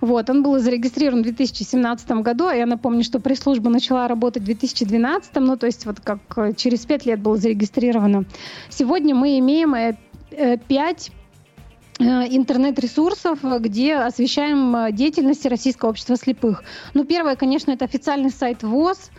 Вот, 0.00 0.28
он 0.30 0.42
был 0.42 0.58
зарегистрирован 0.58 1.20
в 1.20 1.24
2017 1.24 2.10
году, 2.10 2.48
я 2.50 2.66
напомню, 2.66 3.04
что 3.04 3.20
пресс-служба 3.20 3.70
начала 3.70 4.08
работать 4.08 4.42
в 4.42 4.46
2012, 4.46 5.34
ну 5.36 5.56
то 5.56 5.66
есть 5.66 5.86
вот 5.86 6.00
как 6.00 6.18
э, 6.36 6.54
через 6.54 6.86
пять 6.86 7.06
лет 7.06 7.20
было 7.20 7.36
зарегистрировано. 7.36 8.24
Сегодня 8.70 9.14
мы 9.14 9.38
имеем 9.38 9.74
э, 9.74 9.96
э, 10.30 10.56
пять 10.56 11.12
интернет-ресурсов, 12.00 13.40
где 13.60 13.96
освещаем 13.96 14.94
деятельность 14.94 15.44
Российского 15.46 15.90
общества 15.90 16.16
слепых. 16.16 16.64
Ну, 16.94 17.04
первое, 17.04 17.36
конечно, 17.36 17.70
это 17.70 17.84
официальный 17.84 18.30
сайт 18.30 18.62
ВОЗ, 18.62 19.10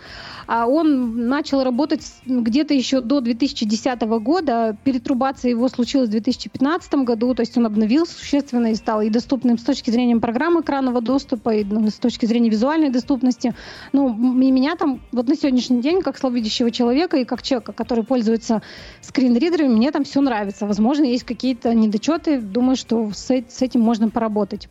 а 0.47 0.67
он 0.67 1.27
начал 1.27 1.63
работать 1.63 2.01
где-то 2.25 2.73
еще 2.73 3.01
до 3.01 3.21
2010 3.21 4.01
года. 4.01 4.75
Перетрубация 4.83 5.51
его 5.51 5.69
случилась 5.69 6.09
в 6.09 6.11
2015 6.11 6.93
году, 6.95 7.33
то 7.35 7.41
есть 7.41 7.57
он 7.57 7.65
обновился 7.65 8.15
существенно 8.15 8.67
и 8.71 8.75
стал 8.75 9.01
и 9.01 9.09
доступным 9.09 9.57
с 9.57 9.63
точки 9.63 9.91
зрения 9.91 10.17
программы 10.17 10.61
экранного 10.61 10.99
доступа, 11.01 11.51
и 11.51 11.63
ну, 11.63 11.87
с 11.89 11.95
точки 11.95 12.25
зрения 12.25 12.49
визуальной 12.49 12.89
доступности. 12.89 13.53
Ну, 13.93 14.09
и 14.41 14.51
меня 14.51 14.75
там 14.75 14.99
вот 15.11 15.27
на 15.27 15.35
сегодняшний 15.35 15.81
день, 15.81 16.01
как 16.01 16.17
слабовидящего 16.17 16.71
человека 16.71 17.17
и 17.17 17.25
как 17.25 17.43
человека, 17.43 17.71
который 17.71 18.03
пользуется 18.03 18.61
скринридерами, 19.01 19.73
мне 19.73 19.91
там 19.91 20.03
все 20.03 20.21
нравится. 20.21 20.65
Возможно, 20.65 21.03
есть 21.03 21.23
какие-то 21.23 21.73
недочеты. 21.73 22.39
Думаю, 22.41 22.70
что 22.75 23.11
с, 23.13 23.29
этим 23.29 23.81
можно 23.81 24.09
поработать. 24.09 24.69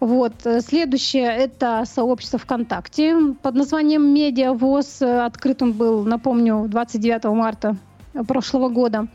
Вот. 0.00 0.32
Следующее– 0.60 1.26
это 1.36 1.84
сообщество 1.86 2.38
ВКонтакте 2.38 3.16
под 3.42 3.54
названием 3.54 4.12
«Медиавоз». 4.12 5.00
Открыт 5.00 5.62
он 5.62 5.72
был, 5.72 6.04
напомню, 6.04 6.66
29 6.68 7.24
марта 7.24 7.76
прошлого 8.26 8.68
года. 8.68 9.06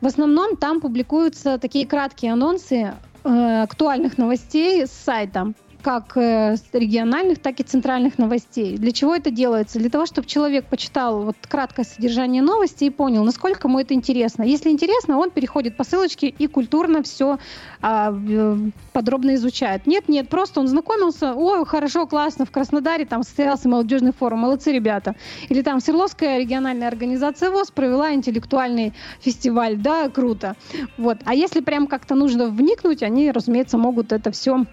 В 0.00 0.06
основном 0.06 0.56
там 0.56 0.80
публикуются 0.80 1.58
такие 1.58 1.86
краткие 1.86 2.32
анонсы 2.32 2.94
э, 3.24 3.62
актуальных 3.62 4.18
новостей 4.18 4.86
с 4.86 4.92
сайта 4.92 5.52
как 5.86 6.16
э, 6.16 6.56
региональных, 6.72 7.38
так 7.38 7.60
и 7.60 7.62
центральных 7.62 8.18
новостей. 8.18 8.76
Для 8.76 8.90
чего 8.90 9.14
это 9.14 9.30
делается? 9.30 9.78
Для 9.78 9.88
того, 9.88 10.04
чтобы 10.04 10.26
человек 10.26 10.64
почитал 10.66 11.22
вот 11.22 11.36
краткое 11.48 11.84
содержание 11.84 12.42
новости 12.42 12.82
и 12.86 12.90
понял, 12.90 13.22
насколько 13.22 13.68
ему 13.68 13.78
это 13.78 13.94
интересно. 13.94 14.42
Если 14.42 14.70
интересно, 14.70 15.16
он 15.16 15.30
переходит 15.30 15.76
по 15.76 15.84
ссылочке 15.84 16.26
и 16.26 16.48
культурно 16.48 17.04
все 17.04 17.38
а, 17.82 18.12
э, 18.12 18.56
подробно 18.92 19.36
изучает. 19.36 19.86
Нет, 19.86 20.08
нет, 20.08 20.28
просто 20.28 20.58
он 20.58 20.66
знакомился, 20.66 21.34
ой, 21.34 21.64
хорошо, 21.64 22.08
классно, 22.08 22.46
в 22.46 22.50
Краснодаре 22.50 23.04
там 23.04 23.22
состоялся 23.22 23.68
молодежный 23.68 24.12
форум, 24.12 24.40
молодцы 24.40 24.72
ребята. 24.72 25.14
Или 25.50 25.62
там 25.62 25.78
Свердловская 25.78 26.40
региональная 26.40 26.88
организация 26.88 27.52
ВОЗ 27.52 27.70
провела 27.70 28.12
интеллектуальный 28.12 28.92
фестиваль, 29.20 29.76
да, 29.76 30.08
круто. 30.08 30.56
Вот. 30.98 31.18
А 31.24 31.32
если 31.32 31.60
прям 31.60 31.86
как-то 31.86 32.16
нужно 32.16 32.48
вникнуть, 32.48 33.04
они, 33.04 33.30
разумеется, 33.30 33.78
могут 33.78 34.10
это 34.10 34.32
все 34.32 34.66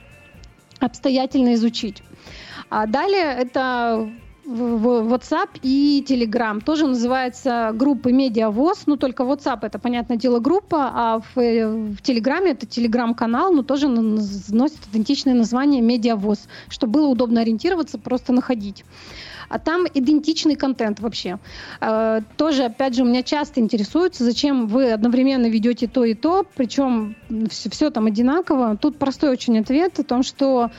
обстоятельно 0.79 1.53
изучить. 1.55 2.03
А 2.69 2.85
далее 2.85 3.35
это 3.37 4.09
WhatsApp 4.45 5.59
и 5.61 6.03
Telegram. 6.07 6.61
Тоже 6.61 6.87
называется 6.87 7.71
группы 7.73 8.11
Медиавоз, 8.11 8.87
но 8.87 8.97
только 8.97 9.23
WhatsApp 9.23 9.59
это, 9.61 9.79
понятное 9.79 10.17
дело, 10.17 10.39
группа, 10.39 10.91
а 10.93 11.19
в, 11.19 11.35
в 11.35 12.01
Telegram 12.01 12.43
это 12.45 12.65
Telegram-канал, 12.65 13.53
но 13.53 13.63
тоже 13.63 13.87
носит 13.87 14.79
идентичное 14.91 15.33
название 15.33 15.81
Медиавоз, 15.81 16.47
чтобы 16.69 16.93
было 16.93 17.07
удобно 17.07 17.41
ориентироваться, 17.41 17.97
просто 17.97 18.33
находить. 18.33 18.83
А 19.49 19.59
там 19.59 19.85
идентичный 19.93 20.55
контент 20.55 20.99
вообще. 20.99 21.39
Э, 21.81 22.21
тоже, 22.37 22.63
опять 22.65 22.95
же, 22.95 23.03
у 23.03 23.05
меня 23.05 23.23
часто 23.23 23.59
интересуются, 23.59 24.23
зачем 24.23 24.67
вы 24.67 24.91
одновременно 24.91 25.47
ведете 25.47 25.87
то 25.87 26.03
и 26.03 26.13
то, 26.13 26.45
причем 26.55 27.15
все, 27.49 27.69
все 27.69 27.89
там 27.89 28.05
одинаково. 28.05 28.77
Тут 28.77 28.97
простой 28.97 29.29
очень 29.29 29.59
ответ 29.59 29.99
о 29.99 30.03
том, 30.03 30.23
что 30.23 30.71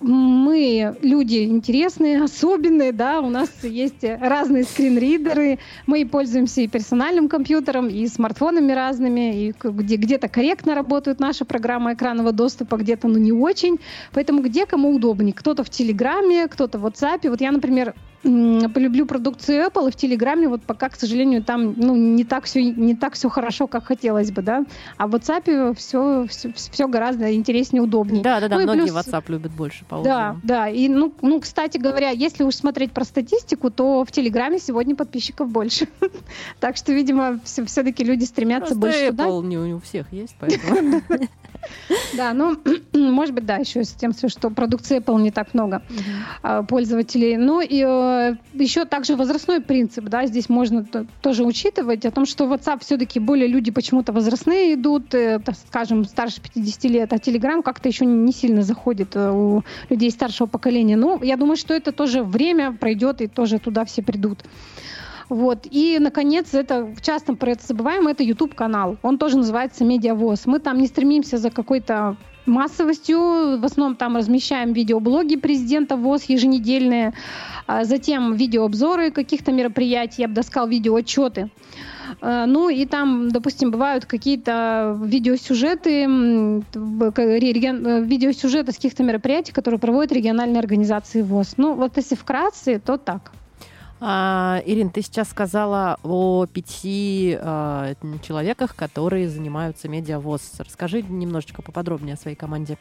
мы 0.00 0.96
люди 1.02 1.44
интересные, 1.44 2.22
особенные, 2.22 2.92
да, 2.92 3.20
у 3.20 3.30
нас 3.30 3.50
есть 3.62 4.04
разные 4.04 4.64
скринридеры, 4.64 5.58
мы 5.86 6.06
пользуемся 6.06 6.60
и 6.60 6.68
персональным 6.68 7.28
компьютером, 7.28 7.88
и 7.88 8.06
смартфонами 8.06 8.72
разными, 8.72 9.48
и 9.48 9.54
где, 9.62 9.96
где-то 9.96 10.28
корректно 10.28 10.74
работают 10.74 11.20
наши 11.20 11.44
программы 11.44 11.94
экранного 11.94 12.32
доступа, 12.32 12.76
где-то, 12.76 13.08
ну, 13.08 13.18
не 13.18 13.32
очень, 13.32 13.78
поэтому 14.12 14.42
где 14.42 14.66
кому 14.66 14.94
удобнее, 14.94 15.34
кто-то 15.34 15.64
в 15.64 15.70
Телеграме, 15.70 16.46
кто-то 16.48 16.78
в 16.78 16.86
WhatsApp, 16.86 17.28
вот 17.28 17.40
я, 17.40 17.50
например, 17.50 17.94
полюблю 18.22 19.06
продукцию 19.06 19.66
Apple, 19.66 19.88
и 19.88 19.92
в 19.92 19.96
Телеграме 19.96 20.48
вот 20.48 20.62
пока, 20.62 20.88
к 20.88 20.96
сожалению, 20.96 21.42
там 21.44 21.74
ну, 21.76 21.94
не, 21.94 22.24
так 22.24 22.44
все, 22.44 22.62
не 22.64 22.94
так 22.94 23.14
все 23.14 23.28
хорошо, 23.28 23.66
как 23.66 23.84
хотелось 23.84 24.30
бы, 24.30 24.42
да. 24.42 24.64
А 24.96 25.06
в 25.06 25.14
WhatsApp 25.14 25.74
все, 25.74 26.26
все, 26.28 26.52
все 26.52 26.88
гораздо 26.88 27.34
интереснее, 27.34 27.82
удобнее. 27.82 28.22
Да, 28.22 28.40
да, 28.40 28.48
да, 28.48 28.56
ну, 28.56 28.62
многие 28.64 28.90
плюс... 28.90 28.96
WhatsApp 28.96 29.24
любят 29.28 29.52
больше 29.52 29.84
по 29.84 30.02
Да, 30.02 30.36
да. 30.42 30.68
И, 30.68 30.88
ну, 30.88 31.12
ну, 31.22 31.40
кстати 31.40 31.78
говоря, 31.78 32.10
если 32.10 32.44
уж 32.44 32.54
смотреть 32.54 32.92
про 32.92 33.04
статистику, 33.04 33.70
то 33.70 34.04
в 34.04 34.10
Телеграме 34.10 34.58
сегодня 34.58 34.96
подписчиков 34.96 35.48
больше. 35.50 35.88
так 36.60 36.76
что, 36.76 36.92
видимо, 36.92 37.40
все-таки 37.44 38.04
люди 38.04 38.24
стремятся 38.24 38.74
больше 38.74 39.08
Apple 39.08 39.40
туда. 39.40 39.48
не 39.48 39.56
у 39.74 39.80
всех 39.80 40.12
есть, 40.12 40.34
поэтому... 40.38 41.02
Да, 42.16 42.32
ну, 42.32 42.56
может 42.94 43.34
быть, 43.34 43.46
да, 43.46 43.56
еще 43.56 43.84
с 43.84 43.92
тем, 43.92 44.12
что 44.12 44.50
продукции 44.50 44.98
Apple 44.98 45.20
не 45.20 45.30
так 45.30 45.54
много 45.54 45.82
uh-huh. 46.42 46.66
пользователей. 46.66 47.36
Ну, 47.36 47.60
и 47.60 47.84
э, 47.86 48.36
еще 48.54 48.84
также 48.84 49.16
возрастной 49.16 49.60
принцип, 49.60 50.04
да, 50.04 50.26
здесь 50.26 50.48
можно 50.48 50.84
тоже 51.22 51.44
учитывать 51.44 52.06
о 52.06 52.10
том, 52.10 52.26
что 52.26 52.44
WhatsApp 52.44 52.80
все-таки 52.80 53.20
более 53.20 53.48
люди 53.48 53.70
почему-то 53.70 54.12
возрастные 54.12 54.74
идут, 54.74 55.14
э, 55.14 55.40
скажем, 55.68 56.04
старше 56.04 56.40
50 56.40 56.84
лет, 56.84 57.12
а 57.12 57.16
Telegram 57.16 57.62
как-то 57.62 57.88
еще 57.88 58.06
не 58.06 58.32
сильно 58.32 58.62
заходит 58.62 59.16
э, 59.16 59.30
у 59.30 59.62
людей 59.90 60.10
старшего 60.10 60.46
поколения. 60.46 60.96
Ну, 60.96 61.22
я 61.22 61.36
думаю, 61.36 61.56
что 61.56 61.74
это 61.74 61.92
тоже 61.92 62.22
время 62.22 62.72
пройдет, 62.72 63.20
и 63.20 63.26
тоже 63.26 63.58
туда 63.58 63.84
все 63.84 64.02
придут. 64.02 64.44
Вот. 65.28 65.66
И, 65.70 65.98
наконец, 66.00 66.54
это 66.54 66.94
часто 67.02 67.34
про 67.34 67.52
это 67.52 67.66
забываем, 67.66 68.08
это 68.08 68.22
YouTube-канал. 68.22 68.96
Он 69.02 69.18
тоже 69.18 69.36
называется 69.38 69.84
«Медиавоз». 69.84 70.46
Мы 70.46 70.58
там 70.58 70.78
не 70.78 70.86
стремимся 70.86 71.38
за 71.38 71.50
какой-то 71.50 72.16
массовостью. 72.46 73.58
В 73.58 73.64
основном 73.64 73.96
там 73.96 74.16
размещаем 74.16 74.72
видеоблоги 74.72 75.36
президента 75.36 75.96
ВОЗ 75.96 76.24
еженедельные, 76.24 77.12
а 77.66 77.84
затем 77.84 78.34
видеообзоры 78.34 79.10
каких-то 79.10 79.52
мероприятий, 79.52 80.22
я 80.22 80.28
бы 80.28 80.42
сказал, 80.42 80.66
видеоотчеты. 80.68 81.50
А, 82.20 82.46
ну 82.46 82.68
и 82.70 82.86
там, 82.86 83.30
допустим, 83.30 83.70
бывают 83.70 84.06
какие-то 84.06 84.98
видеосюжеты, 85.04 86.06
видеосюжеты 86.74 88.72
с 88.72 88.76
каких-то 88.76 89.02
мероприятий, 89.02 89.52
которые 89.52 89.78
проводят 89.78 90.12
региональные 90.12 90.58
организации 90.58 91.22
ВОЗ. 91.22 91.54
Ну 91.58 91.74
вот 91.74 91.96
если 91.96 92.14
вкратце, 92.14 92.78
то 92.78 92.96
так. 92.96 93.32
А, 94.00 94.62
Ирин, 94.64 94.90
ты 94.90 95.02
сейчас 95.02 95.30
сказала 95.30 95.98
о 96.04 96.46
пяти 96.46 97.36
а, 97.40 97.94
человеках, 98.22 98.76
которые 98.76 99.28
занимаются 99.28 99.88
медиавоз. 99.88 100.54
Расскажи 100.58 101.02
немножечко 101.02 101.62
поподробнее 101.62 102.14
о 102.14 102.16
своей 102.16 102.36
команде. 102.36 102.78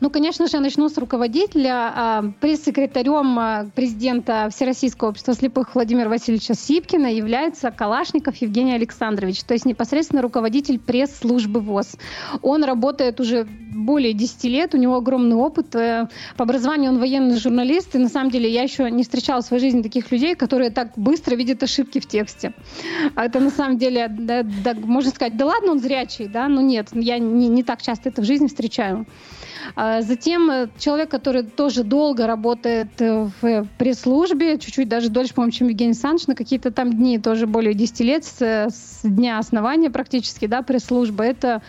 Ну, 0.00 0.10
конечно 0.10 0.46
же, 0.46 0.56
я 0.56 0.60
начну 0.60 0.88
с 0.88 0.98
руководителя, 0.98 1.92
а, 1.94 2.24
пресс-секретарем 2.40 3.38
а, 3.38 3.66
президента 3.74 4.48
Всероссийского 4.50 5.10
общества 5.10 5.34
слепых 5.34 5.74
Владимира 5.74 6.08
Васильевича 6.08 6.54
Сипкина 6.54 7.12
является 7.12 7.70
Калашников 7.70 8.36
Евгений 8.36 8.74
Александрович, 8.74 9.42
то 9.44 9.54
есть 9.54 9.64
непосредственно 9.66 10.22
руководитель 10.22 10.78
пресс-службы 10.78 11.60
ВОЗ. 11.60 11.96
Он 12.42 12.64
работает 12.64 13.20
уже 13.20 13.46
более 13.74 14.12
10 14.12 14.44
лет, 14.44 14.74
у 14.74 14.78
него 14.78 14.96
огромный 14.96 15.36
опыт. 15.36 15.74
Э, 15.74 16.08
по 16.36 16.44
образованию 16.44 16.90
он 16.90 16.98
военный 16.98 17.36
журналист, 17.36 17.94
и 17.94 17.98
на 17.98 18.08
самом 18.08 18.30
деле 18.30 18.50
я 18.50 18.62
еще 18.62 18.90
не 18.90 19.02
встречала 19.02 19.42
в 19.42 19.44
своей 19.44 19.62
жизни 19.62 19.82
таких 19.82 20.10
людей, 20.10 20.34
которые 20.34 20.70
так 20.70 20.92
быстро 20.96 21.34
видят 21.34 21.62
ошибки 21.62 22.00
в 22.00 22.06
тексте. 22.06 22.52
Это 23.16 23.40
на 23.40 23.50
самом 23.50 23.78
деле, 23.78 24.08
да, 24.08 24.42
да, 24.42 24.74
можно 24.74 25.10
сказать, 25.10 25.36
да 25.36 25.46
ладно, 25.46 25.72
он 25.72 25.80
зрячий, 25.80 26.26
да, 26.26 26.48
но 26.48 26.60
нет, 26.60 26.88
я 26.92 27.18
не, 27.18 27.48
не 27.48 27.62
так 27.62 27.82
часто 27.82 28.08
это 28.08 28.22
в 28.22 28.24
жизни 28.24 28.46
встречаю. 28.46 29.06
А 29.76 30.02
затем 30.02 30.50
э, 30.50 30.68
человек, 30.78 31.10
который 31.10 31.42
тоже 31.42 31.84
долго 31.84 32.26
работает 32.26 33.00
э, 33.00 33.28
в 33.40 33.66
пресс-службе, 33.78 34.58
чуть-чуть 34.58 34.88
даже 34.88 35.08
дольше, 35.08 35.34
по-моему, 35.34 35.52
чем 35.52 35.68
Евгений 35.68 35.90
Александрович, 35.90 36.26
на 36.26 36.34
какие-то 36.34 36.70
там 36.70 36.92
дни, 36.92 37.18
тоже 37.18 37.46
более 37.46 37.74
10 37.74 38.00
лет 38.00 38.24
с, 38.24 39.00
дня 39.02 39.38
основания 39.38 39.90
практически, 39.90 40.46
да, 40.46 40.62
пресс-службы. 40.62 41.24
Это 41.24 41.62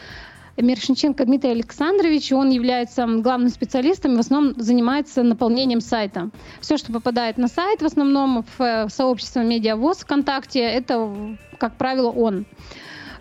Мершинченко 0.57 1.25
Дмитрий 1.25 1.51
Александрович, 1.51 2.31
он 2.31 2.51
является 2.51 3.05
главным 3.07 3.49
специалистом, 3.49 4.15
в 4.15 4.19
основном 4.19 4.53
занимается 4.57 5.23
наполнением 5.23 5.81
сайта. 5.81 6.29
Все, 6.61 6.77
что 6.77 6.91
попадает 6.91 7.37
на 7.37 7.47
сайт, 7.47 7.81
в 7.81 7.85
основном 7.85 8.45
в 8.57 8.61
э, 8.61 8.89
сообщество 8.89 9.39
Медиавоз 9.41 9.99
ВКонтакте, 9.99 10.59
это, 10.59 11.37
как 11.57 11.75
правило, 11.75 12.11
он. 12.11 12.45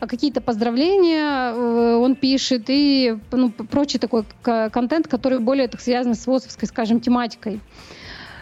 А 0.03 0.09
какие-то 0.09 0.41
поздравления 0.41 1.53
э, 1.53 1.95
он 1.95 2.17
пишет 2.17 2.65
и 2.67 3.17
ну, 3.31 3.51
прочий 3.51 4.01
такой 4.01 4.25
контент, 4.43 5.07
который 5.07 5.39
более 5.39 5.69
так 5.69 5.81
связан 5.81 6.17
с 6.17 6.27
ВОЗовской, 6.27 6.67
скажем, 6.67 6.99
тематикой. 6.99 7.61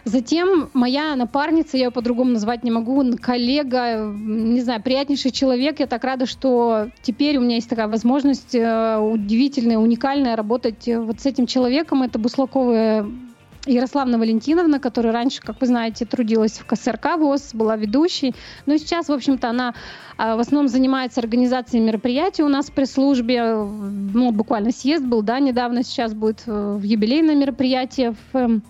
Затем 0.07 0.71
моя 0.73 1.14
напарница, 1.17 1.76
я 1.76 1.85
ее 1.85 1.90
по-другому 1.90 2.31
назвать 2.31 2.64
не 2.64 2.71
могу, 2.71 3.05
коллега, 3.19 4.11
не 4.11 4.62
знаю, 4.62 4.83
приятнейший 4.83 5.33
человек. 5.33 5.81
Я 5.81 5.87
так 5.87 6.02
рада, 6.02 6.25
что 6.25 6.88
теперь 7.02 7.37
у 7.37 7.43
меня 7.43 7.57
есть 7.57 7.69
такая 7.69 7.88
возможность 7.88 8.55
э, 8.55 8.97
удивительная, 8.97 9.76
уникальная 9.76 10.37
работать 10.37 10.87
вот 10.87 11.21
с 11.21 11.26
этим 11.26 11.47
человеком. 11.47 12.02
Это 12.02 12.19
Буслакова 12.19 13.07
Ярославна 13.67 14.19
Валентиновна, 14.19 14.81
которая 14.81 15.12
раньше, 15.12 15.43
как 15.43 15.61
вы 15.61 15.67
знаете, 15.67 16.07
трудилась 16.07 16.59
в 16.59 16.64
КСРК 16.64 17.17
ВОЗ, 17.19 17.50
была 17.52 17.76
ведущей. 17.76 18.35
Но 18.67 18.76
сейчас, 18.79 19.09
в 19.09 19.12
общем-то, 19.12 19.50
она 19.50 19.75
а, 20.17 20.37
в 20.37 20.40
основном 20.40 20.69
занимается 20.69 21.21
организацией 21.21 21.83
мероприятий 21.83 22.43
у 22.43 22.49
нас 22.49 22.67
в 22.67 22.73
пресс-службе. 22.73 23.55
Ну, 23.55 24.31
буквально 24.33 24.73
съезд 24.73 25.05
был, 25.05 25.23
да, 25.23 25.40
недавно 25.40 25.83
сейчас 25.83 26.14
будет 26.14 26.43
э, 26.47 26.76
в 26.79 26.83
юбилейное 26.83 27.35
мероприятие 27.35 28.14
в 28.33 28.37
эм, 28.37 28.62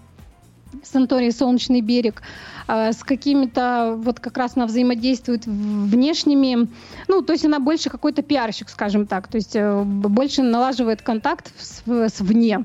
санатории 0.82 1.30
«Солнечный 1.30 1.80
берег», 1.80 2.22
а, 2.66 2.92
с 2.92 3.02
какими-то, 3.02 3.94
вот 3.96 4.20
как 4.20 4.36
раз 4.36 4.56
она 4.56 4.66
взаимодействует 4.66 5.46
внешними, 5.46 6.68
ну, 7.08 7.22
то 7.22 7.32
есть 7.32 7.44
она 7.44 7.58
больше 7.58 7.90
какой-то 7.90 8.22
пиарщик, 8.22 8.68
скажем 8.68 9.06
так, 9.06 9.28
то 9.28 9.36
есть 9.36 9.56
э, 9.56 9.82
больше 9.82 10.42
налаживает 10.42 11.02
контакт 11.02 11.52
с, 11.58 11.82
с 11.86 12.20
вне. 12.20 12.64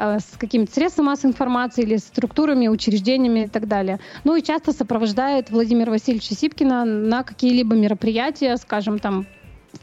Э, 0.00 0.18
с 0.18 0.38
какими-то 0.38 0.72
средствами 0.72 1.08
массовой 1.08 1.32
информации 1.32 1.82
или 1.82 1.98
структурами, 1.98 2.68
учреждениями 2.68 3.40
и 3.40 3.48
так 3.48 3.68
далее. 3.68 4.00
Ну 4.24 4.34
и 4.34 4.42
часто 4.42 4.72
сопровождает 4.72 5.50
Владимира 5.50 5.90
Васильевича 5.90 6.34
Сипкина 6.34 6.86
на 6.86 7.22
какие-либо 7.22 7.76
мероприятия, 7.76 8.56
скажем, 8.56 8.98
там 8.98 9.26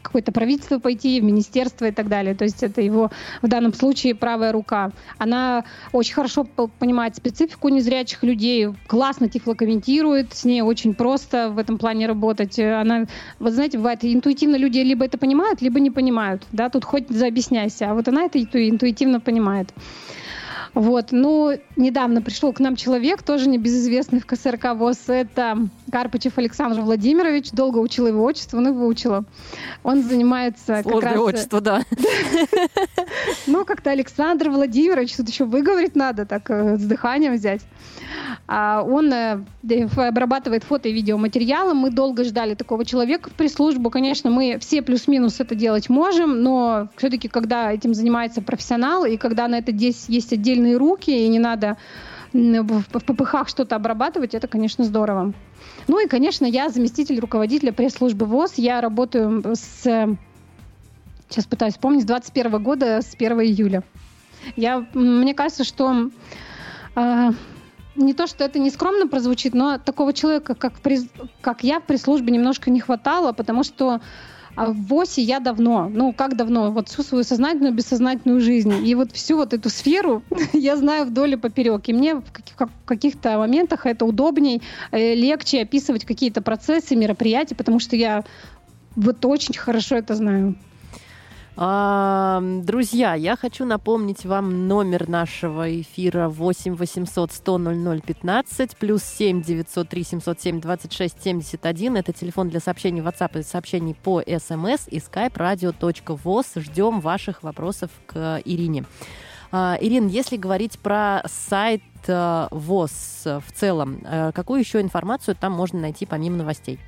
какое-то 0.02 0.32
правительство 0.32 0.78
пойти, 0.78 1.20
в 1.20 1.24
министерство 1.24 1.86
и 1.86 1.90
так 1.90 2.08
далее. 2.08 2.34
То 2.34 2.44
есть 2.44 2.62
это 2.62 2.80
его 2.80 3.10
в 3.42 3.48
данном 3.48 3.74
случае 3.74 4.14
правая 4.14 4.52
рука. 4.52 4.90
Она 5.18 5.64
очень 5.92 6.14
хорошо 6.14 6.44
понимает 6.44 7.16
специфику 7.16 7.68
незрячих 7.68 8.22
людей, 8.22 8.68
классно 8.86 9.28
тифлокомментирует, 9.28 10.34
с 10.34 10.44
ней 10.44 10.62
очень 10.62 10.94
просто 10.94 11.50
в 11.50 11.58
этом 11.58 11.78
плане 11.78 12.06
работать. 12.06 12.58
Она, 12.58 13.04
вот 13.38 13.52
знаете, 13.52 13.78
бывает 13.78 14.04
интуитивно 14.04 14.56
люди 14.56 14.78
либо 14.78 15.04
это 15.04 15.18
понимают, 15.18 15.62
либо 15.62 15.80
не 15.80 15.90
понимают. 15.90 16.42
Да, 16.52 16.68
тут 16.68 16.84
хоть 16.84 17.08
заобъясняйся, 17.08 17.90
а 17.90 17.94
вот 17.94 18.08
она 18.08 18.24
это 18.24 18.38
интуитивно 18.40 19.20
понимает. 19.20 19.72
Вот. 20.74 21.12
Ну, 21.12 21.58
недавно 21.76 22.22
пришел 22.22 22.52
к 22.52 22.60
нам 22.60 22.76
человек, 22.76 23.22
тоже 23.22 23.48
небезызвестный 23.48 24.20
в 24.20 24.26
КСРК 24.26 24.74
ВОЗ. 24.74 25.08
Это 25.08 25.68
Карпачев 25.90 26.38
Александр 26.38 26.80
Владимирович. 26.80 27.50
Долго 27.52 27.78
учила 27.78 28.08
его 28.08 28.24
отчество, 28.24 28.60
ну, 28.60 28.72
выучила. 28.72 29.24
Он 29.82 30.02
занимается 30.02 30.82
Сложное 30.82 31.00
как 31.00 31.12
раз... 31.12 31.20
отчество, 31.20 31.60
да. 31.60 31.82
Ну, 33.46 33.64
как-то 33.64 33.90
Александр 33.90 34.50
Владимирович, 34.50 35.16
тут 35.16 35.28
еще 35.28 35.44
выговорить 35.44 35.96
надо, 35.96 36.26
так 36.26 36.50
э, 36.50 36.76
с 36.76 36.82
дыханием 36.82 37.34
взять. 37.34 37.62
А 38.46 38.82
он 38.82 39.12
э, 39.12 39.40
обрабатывает 39.96 40.64
фото 40.64 40.88
и 40.88 40.92
видеоматериалы. 40.92 41.74
Мы 41.74 41.90
долго 41.90 42.24
ждали 42.24 42.54
такого 42.54 42.84
человека 42.84 43.30
в 43.30 43.32
пресс-службу. 43.34 43.90
Конечно, 43.90 44.30
мы 44.30 44.58
все 44.60 44.82
плюс-минус 44.82 45.40
это 45.40 45.54
делать 45.54 45.88
можем, 45.88 46.42
но 46.42 46.88
все-таки, 46.96 47.28
когда 47.28 47.72
этим 47.72 47.94
занимается 47.94 48.42
профессионал, 48.42 49.04
и 49.04 49.16
когда 49.16 49.48
на 49.48 49.58
это 49.58 49.72
здесь 49.72 50.06
есть 50.08 50.32
отдельные 50.68 50.76
руки, 50.76 51.10
и 51.10 51.28
не 51.28 51.38
надо 51.38 51.76
в 52.32 52.82
ППХ 52.90 53.48
что-то 53.48 53.76
обрабатывать, 53.76 54.34
это, 54.34 54.48
конечно, 54.48 54.84
здорово. 54.84 55.32
Ну 55.86 56.04
и, 56.04 56.08
конечно, 56.08 56.44
я 56.44 56.68
заместитель 56.68 57.18
руководителя 57.20 57.72
пресс-службы 57.72 58.26
ВОЗ. 58.26 58.54
Я 58.56 58.80
работаю 58.80 59.42
с... 59.54 59.82
Сейчас 61.30 61.44
пытаюсь 61.46 61.74
вспомнить, 61.74 62.02
с 62.02 62.06
21 62.06 62.62
года, 62.62 63.00
с 63.02 63.14
1 63.14 63.40
июля. 63.40 63.82
Я, 64.56 64.86
мне 64.94 65.34
кажется, 65.34 65.64
что 65.64 66.10
э, 66.96 67.30
не 67.96 68.14
то, 68.14 68.26
что 68.26 68.44
это 68.44 68.58
не 68.58 68.70
скромно 68.70 69.08
прозвучит, 69.08 69.54
но 69.54 69.78
такого 69.78 70.12
человека, 70.12 70.54
как, 70.54 70.80
при, 70.80 71.00
как 71.42 71.64
я 71.64 71.80
в 71.80 71.84
пресс-службе, 71.84 72.32
немножко 72.32 72.70
не 72.70 72.80
хватало, 72.80 73.32
потому 73.32 73.62
что 73.62 74.00
а 74.58 74.72
в 74.72 74.86
ВОСе 74.88 75.22
я 75.22 75.38
давно, 75.38 75.88
ну 75.88 76.12
как 76.12 76.36
давно, 76.36 76.72
вот 76.72 76.88
всю 76.88 77.04
свою 77.04 77.22
сознательную, 77.22 77.72
бессознательную 77.72 78.40
жизнь. 78.40 78.84
И 78.84 78.94
вот 78.96 79.12
всю 79.12 79.36
вот 79.36 79.54
эту 79.54 79.70
сферу 79.70 80.24
я 80.52 80.76
знаю 80.76 81.04
вдоль 81.06 81.34
и 81.34 81.36
поперек. 81.36 81.88
И 81.88 81.92
мне 81.92 82.16
в 82.16 82.24
каких-то 82.84 83.38
моментах 83.38 83.86
это 83.86 84.04
удобней, 84.04 84.60
э, 84.90 85.14
легче 85.14 85.62
описывать 85.62 86.04
какие-то 86.04 86.42
процессы, 86.42 86.96
мероприятия, 86.96 87.54
потому 87.54 87.78
что 87.78 87.94
я 87.94 88.24
вот 88.96 89.24
очень 89.24 89.56
хорошо 89.56 89.94
это 89.94 90.16
знаю. 90.16 90.56
Друзья, 91.58 93.14
я 93.14 93.34
хочу 93.34 93.64
напомнить 93.64 94.24
вам 94.24 94.68
номер 94.68 95.08
нашего 95.08 95.80
эфира 95.80 96.28
8 96.28 96.76
800 96.76 97.32
100 97.32 97.58
00 97.58 98.00
15 98.00 98.76
плюс 98.76 99.02
7 99.02 99.42
903 99.42 100.04
707 100.04 100.60
26 100.60 101.20
71. 101.20 101.96
Это 101.96 102.12
телефон 102.12 102.48
для 102.48 102.60
сообщений 102.60 103.00
WhatsApp 103.00 103.40
и 103.40 103.42
сообщений 103.42 103.96
по 103.96 104.22
SMS 104.22 104.82
и 104.88 104.98
skype 104.98 105.32
radio.voz. 105.32 106.60
Ждем 106.60 107.00
ваших 107.00 107.42
вопросов 107.42 107.90
к 108.06 108.40
Ирине. 108.44 108.84
А, 109.50 109.76
Ирин, 109.80 110.06
если 110.06 110.36
говорить 110.36 110.78
про 110.78 111.22
сайт 111.26 111.82
э, 112.06 112.48
ВОЗ 112.52 113.24
в 113.24 113.52
целом, 113.52 114.00
э, 114.04 114.30
какую 114.32 114.60
еще 114.60 114.80
информацию 114.80 115.34
там 115.34 115.54
можно 115.54 115.80
найти 115.80 116.06
помимо 116.06 116.36
новостей? 116.36 116.78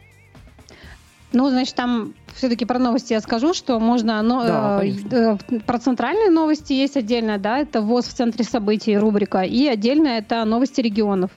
Ну, 1.33 1.49
значит, 1.49 1.75
там 1.75 2.15
все-таки 2.35 2.65
про 2.65 2.79
новости 2.79 3.13
я 3.13 3.21
скажу, 3.21 3.55
что 3.55 3.79
можно 3.79 4.21
но, 4.23 4.45
да, 4.45 4.85
э, 4.85 5.37
э, 5.49 5.61
про 5.61 5.79
центральные 5.79 6.31
новости 6.31 6.73
есть 6.73 6.97
отдельно, 6.97 7.39
да, 7.39 7.59
это 7.59 7.83
ВОЗ 7.83 8.07
в 8.07 8.15
центре 8.15 8.45
событий 8.45 8.97
рубрика, 8.97 9.43
и 9.43 9.67
отдельно 9.67 10.09
это 10.09 10.45
новости 10.45 10.81
регионов. 10.81 11.31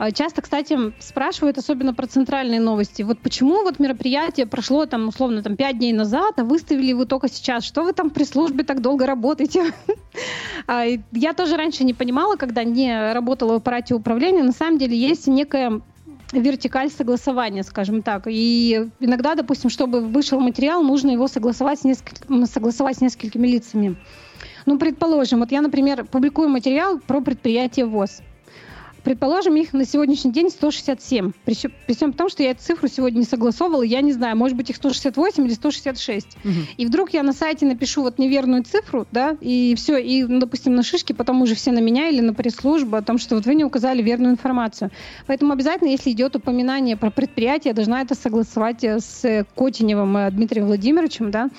А 0.00 0.12
часто, 0.12 0.40
кстати, 0.40 0.78
спрашивают 0.98 1.58
особенно 1.58 1.92
про 1.92 2.06
центральные 2.06 2.58
новости. 2.58 3.02
Вот 3.02 3.18
почему 3.18 3.62
вот 3.64 3.78
мероприятие 3.78 4.46
прошло 4.46 4.86
там 4.86 5.08
условно 5.08 5.42
там 5.42 5.56
пять 5.56 5.76
дней 5.76 5.92
назад, 5.92 6.38
а 6.38 6.44
выставили 6.44 6.94
вы 6.94 7.04
только 7.04 7.28
сейчас? 7.28 7.64
Что 7.64 7.82
вы 7.82 7.92
там 7.92 8.08
при 8.08 8.24
службе 8.24 8.64
так 8.64 8.80
долго 8.80 9.06
работаете? 9.06 9.74
А, 10.66 10.84
я 11.12 11.32
тоже 11.32 11.56
раньше 11.56 11.84
не 11.84 11.94
понимала, 11.94 12.36
когда 12.36 12.62
не 12.62 13.12
работала 13.12 13.54
в 13.54 13.56
аппарате 13.56 13.94
управления. 13.94 14.42
На 14.42 14.52
самом 14.52 14.78
деле 14.78 14.96
есть 14.96 15.26
некая 15.26 15.80
вертикаль 16.32 16.90
согласования, 16.90 17.62
скажем 17.62 18.02
так. 18.02 18.24
И 18.26 18.88
иногда, 19.00 19.34
допустим, 19.34 19.70
чтобы 19.70 20.00
вышел 20.00 20.40
материал, 20.40 20.82
нужно 20.82 21.10
его 21.10 21.28
согласовать 21.28 21.80
с, 21.80 21.84
несколькими, 21.84 22.44
согласовать 22.44 22.98
с 22.98 23.00
несколькими 23.00 23.46
лицами. 23.46 23.96
Ну, 24.66 24.78
предположим, 24.78 25.40
вот 25.40 25.52
я, 25.52 25.60
например, 25.62 26.04
публикую 26.04 26.48
материал 26.48 26.98
про 26.98 27.20
предприятие 27.20 27.86
ВОЗ. 27.86 28.22
Предположим, 29.04 29.56
их 29.56 29.72
на 29.72 29.84
сегодняшний 29.84 30.32
день 30.32 30.50
167. 30.50 31.32
При, 31.44 31.54
всем 31.94 32.12
том, 32.12 32.28
что 32.28 32.42
я 32.42 32.50
эту 32.50 32.62
цифру 32.62 32.88
сегодня 32.88 33.18
не 33.18 33.24
согласовывала, 33.24 33.82
я 33.82 34.00
не 34.00 34.12
знаю, 34.12 34.36
может 34.36 34.56
быть, 34.56 34.70
их 34.70 34.76
168 34.76 35.46
или 35.46 35.54
166. 35.54 36.26
Угу. 36.44 36.52
И 36.76 36.86
вдруг 36.86 37.12
я 37.12 37.22
на 37.22 37.32
сайте 37.32 37.66
напишу 37.66 38.02
вот 38.02 38.18
неверную 38.18 38.64
цифру, 38.64 39.06
да, 39.12 39.36
и 39.40 39.74
все, 39.76 39.96
и, 39.96 40.24
ну, 40.24 40.40
допустим, 40.40 40.74
на 40.74 40.82
шишке 40.82 41.14
потом 41.14 41.42
уже 41.42 41.54
все 41.54 41.72
на 41.72 41.80
меня 41.80 42.08
или 42.08 42.20
на 42.20 42.34
пресс-службу 42.34 42.96
о 42.96 43.02
том, 43.02 43.18
что 43.18 43.36
вот 43.36 43.46
вы 43.46 43.54
не 43.54 43.64
указали 43.64 44.02
верную 44.02 44.32
информацию. 44.32 44.90
Поэтому 45.26 45.52
обязательно, 45.52 45.88
если 45.88 46.10
идет 46.10 46.36
упоминание 46.36 46.96
про 46.96 47.10
предприятие, 47.10 47.70
я 47.70 47.74
должна 47.74 48.02
это 48.02 48.14
согласовать 48.14 48.84
э, 48.84 49.00
с 49.00 49.46
Котиневым 49.56 50.16
э, 50.16 50.30
Дмитрием 50.30 50.66
Владимировичем, 50.66 51.30
да. 51.30 51.50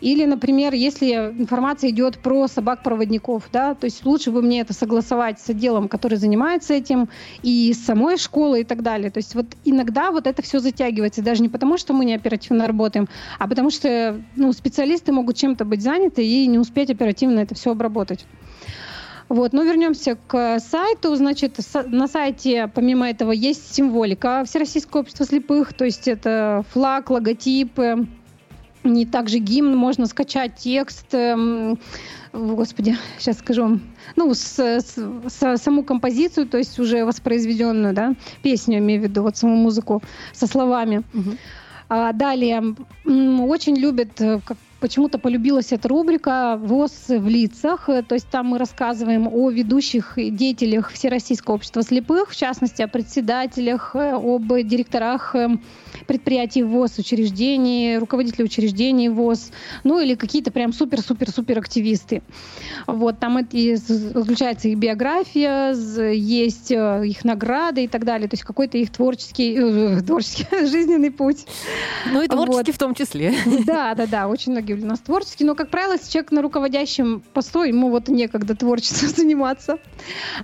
Или, 0.00 0.24
например, 0.24 0.74
если 0.74 1.12
информация 1.12 1.90
идет 1.90 2.18
про 2.18 2.48
собак-проводников, 2.48 3.44
да, 3.52 3.74
то 3.74 3.84
есть 3.84 4.04
лучше 4.04 4.30
бы 4.30 4.42
мне 4.42 4.60
это 4.60 4.72
согласовать 4.72 5.40
с 5.40 5.48
отделом, 5.50 5.88
который 5.88 6.18
занимается 6.18 6.74
этим, 6.74 6.87
этим, 6.88 7.08
и 7.42 7.72
с 7.72 7.84
самой 7.84 8.16
школы 8.16 8.60
и 8.60 8.64
так 8.64 8.82
далее. 8.82 9.10
То 9.10 9.18
есть 9.18 9.34
вот 9.34 9.46
иногда 9.64 10.10
вот 10.10 10.26
это 10.26 10.42
все 10.42 10.58
затягивается, 10.58 11.22
даже 11.22 11.42
не 11.42 11.48
потому, 11.48 11.78
что 11.78 11.92
мы 11.92 12.04
не 12.04 12.14
оперативно 12.14 12.66
работаем, 12.66 13.08
а 13.38 13.48
потому 13.48 13.70
что 13.70 14.20
ну, 14.36 14.52
специалисты 14.52 15.12
могут 15.12 15.36
чем-то 15.36 15.64
быть 15.64 15.82
заняты 15.82 16.24
и 16.24 16.46
не 16.46 16.58
успеть 16.58 16.90
оперативно 16.90 17.40
это 17.40 17.54
все 17.54 17.72
обработать. 17.72 18.24
Вот, 19.28 19.52
но 19.52 19.62
вернемся 19.62 20.16
к 20.26 20.58
сайту. 20.58 21.14
Значит, 21.14 21.58
на 21.86 22.08
сайте 22.08 22.70
помимо 22.74 23.10
этого 23.10 23.32
есть 23.32 23.74
символика 23.74 24.42
Всероссийского 24.46 25.02
общества 25.02 25.26
слепых, 25.26 25.74
то 25.74 25.84
есть 25.84 26.08
это 26.08 26.64
флаг, 26.70 27.10
логотипы, 27.10 28.06
не 28.84 29.06
также 29.06 29.38
гимн, 29.38 29.76
можно 29.76 30.06
скачать 30.06 30.56
текст, 30.56 31.06
эм, 31.12 31.78
господи, 32.32 32.96
сейчас 33.18 33.38
скажу 33.38 33.62
вам, 33.62 33.80
ну, 34.16 34.32
с, 34.34 34.58
с, 34.58 34.96
с, 34.96 35.56
саму 35.58 35.82
композицию, 35.84 36.46
то 36.46 36.58
есть 36.58 36.78
уже 36.78 37.04
воспроизведенную, 37.04 37.94
да, 37.94 38.14
песню, 38.42 38.78
имею 38.78 39.00
в 39.00 39.04
виду, 39.04 39.22
вот 39.22 39.36
саму 39.36 39.56
музыку 39.56 40.02
со 40.32 40.46
словами. 40.46 41.02
Угу. 41.14 41.30
А, 41.88 42.12
далее, 42.12 42.74
очень 43.04 43.76
любят, 43.76 44.20
э, 44.20 44.40
как 44.44 44.58
почему-то 44.80 45.18
полюбилась 45.18 45.72
эта 45.72 45.88
рубрика 45.88 46.56
«ВОЗ 46.60 47.08
в 47.08 47.28
лицах». 47.28 47.86
То 47.86 48.14
есть 48.14 48.28
там 48.28 48.46
мы 48.46 48.58
рассказываем 48.58 49.28
о 49.28 49.50
ведущих 49.50 50.14
деятелях 50.16 50.92
Всероссийского 50.92 51.56
общества 51.56 51.82
слепых, 51.82 52.30
в 52.30 52.36
частности, 52.36 52.82
о 52.82 52.88
председателях, 52.88 53.94
э, 53.94 54.12
об 54.12 54.46
директорах 54.62 55.34
эм, 55.34 55.62
предприятий 56.06 56.62
ВОЗ, 56.62 56.98
учреждений, 56.98 57.98
руководители 57.98 58.44
учреждений 58.44 59.08
ВОЗ, 59.08 59.50
ну 59.84 60.00
или 60.00 60.14
какие-то 60.14 60.50
прям 60.50 60.72
супер-супер-супер 60.72 61.58
активисты. 61.58 62.22
Вот, 62.86 63.18
там 63.18 63.38
это 63.38 63.76
заключается 63.76 64.68
их 64.68 64.78
биография, 64.78 65.72
есть 66.12 66.70
э, 66.70 67.02
их 67.06 67.24
награды 67.24 67.84
и 67.84 67.88
так 67.88 68.04
далее, 68.04 68.28
то 68.28 68.34
есть 68.34 68.44
какой-то 68.44 68.78
их 68.78 68.90
творческий, 68.90 69.56
э, 69.58 70.02
творческий 70.06 70.66
жизненный 70.66 71.10
путь. 71.10 71.46
Ну 72.12 72.22
и 72.22 72.28
творческий 72.28 72.72
вот. 72.72 72.74
в 72.74 72.78
том 72.78 72.94
числе. 72.94 73.34
Да, 73.66 73.94
да, 73.94 74.06
да, 74.06 74.28
очень 74.28 74.52
многие 74.52 74.67
у 74.74 74.86
нас 74.86 75.00
творческие, 75.00 75.46
но, 75.46 75.54
как 75.54 75.70
правило, 75.70 75.92
если 75.92 76.10
человек 76.10 76.32
на 76.32 76.42
руководящем 76.42 77.22
посту, 77.32 77.62
ему 77.62 77.90
вот 77.90 78.08
некогда 78.08 78.54
творчеством 78.54 79.08
заниматься. 79.16 79.78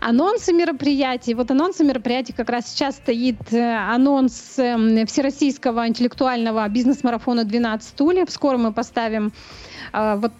Анонсы 0.00 0.52
мероприятий. 0.52 1.34
Вот 1.34 1.50
анонсы 1.50 1.84
мероприятий 1.84 2.32
как 2.32 2.50
раз 2.50 2.68
сейчас 2.68 2.96
стоит 2.96 3.52
э, 3.52 3.76
анонс 3.76 4.58
эм, 4.58 5.06
Всероссийского 5.06 5.34
всероссийского 5.44 5.88
интеллектуального 5.88 6.68
бизнес-марафона 6.68 7.40
«12 7.40 7.82
стульев». 7.82 8.30
Скоро 8.30 8.58
мы 8.58 8.72
поставим 8.72 9.32
э, 9.92 10.16
вот 10.16 10.32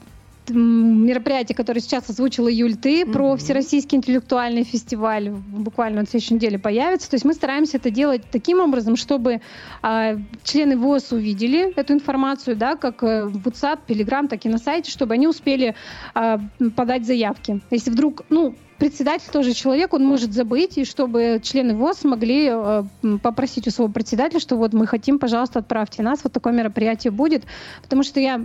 мероприятие, 0.50 1.56
которое 1.56 1.80
сейчас 1.80 2.08
озвучил 2.10 2.48
Юль 2.48 2.76
ты, 2.76 3.02
mm-hmm. 3.02 3.12
про 3.12 3.36
Всероссийский 3.36 3.96
интеллектуальный 3.96 4.64
фестиваль, 4.64 5.30
буквально 5.30 6.02
на 6.02 6.06
следующей 6.06 6.34
неделе 6.34 6.58
появится. 6.58 7.10
То 7.10 7.14
есть 7.14 7.24
мы 7.24 7.34
стараемся 7.34 7.78
это 7.78 7.90
делать 7.90 8.22
таким 8.30 8.60
образом, 8.60 8.96
чтобы 8.96 9.40
э, 9.82 10.18
члены 10.42 10.76
ВОЗ 10.76 11.12
увидели 11.12 11.72
эту 11.74 11.94
информацию, 11.94 12.56
да, 12.56 12.76
как 12.76 13.02
э, 13.02 13.24
в 13.24 13.46
WhatsApp, 13.46 13.80
Telegram, 13.86 14.28
так 14.28 14.44
и 14.44 14.48
на 14.48 14.58
сайте, 14.58 14.90
чтобы 14.90 15.14
они 15.14 15.26
успели 15.26 15.74
э, 16.14 16.38
подать 16.76 17.06
заявки. 17.06 17.60
Если 17.70 17.90
вдруг, 17.90 18.22
ну, 18.28 18.54
председатель 18.78 19.30
тоже 19.32 19.52
человек, 19.52 19.94
он 19.94 20.04
может 20.04 20.32
забыть, 20.32 20.78
и 20.78 20.84
чтобы 20.84 21.40
члены 21.42 21.74
ВОЗ 21.74 22.04
могли 22.04 22.50
э, 22.50 22.84
попросить 23.22 23.66
у 23.68 23.70
своего 23.70 23.92
председателя, 23.92 24.40
что 24.40 24.56
вот 24.56 24.72
мы 24.72 24.86
хотим, 24.86 25.18
пожалуйста, 25.18 25.60
отправьте 25.60 26.02
нас, 26.02 26.20
вот 26.22 26.32
такое 26.32 26.52
мероприятие 26.52 27.10
будет, 27.10 27.44
потому 27.82 28.02
что 28.02 28.20
я 28.20 28.44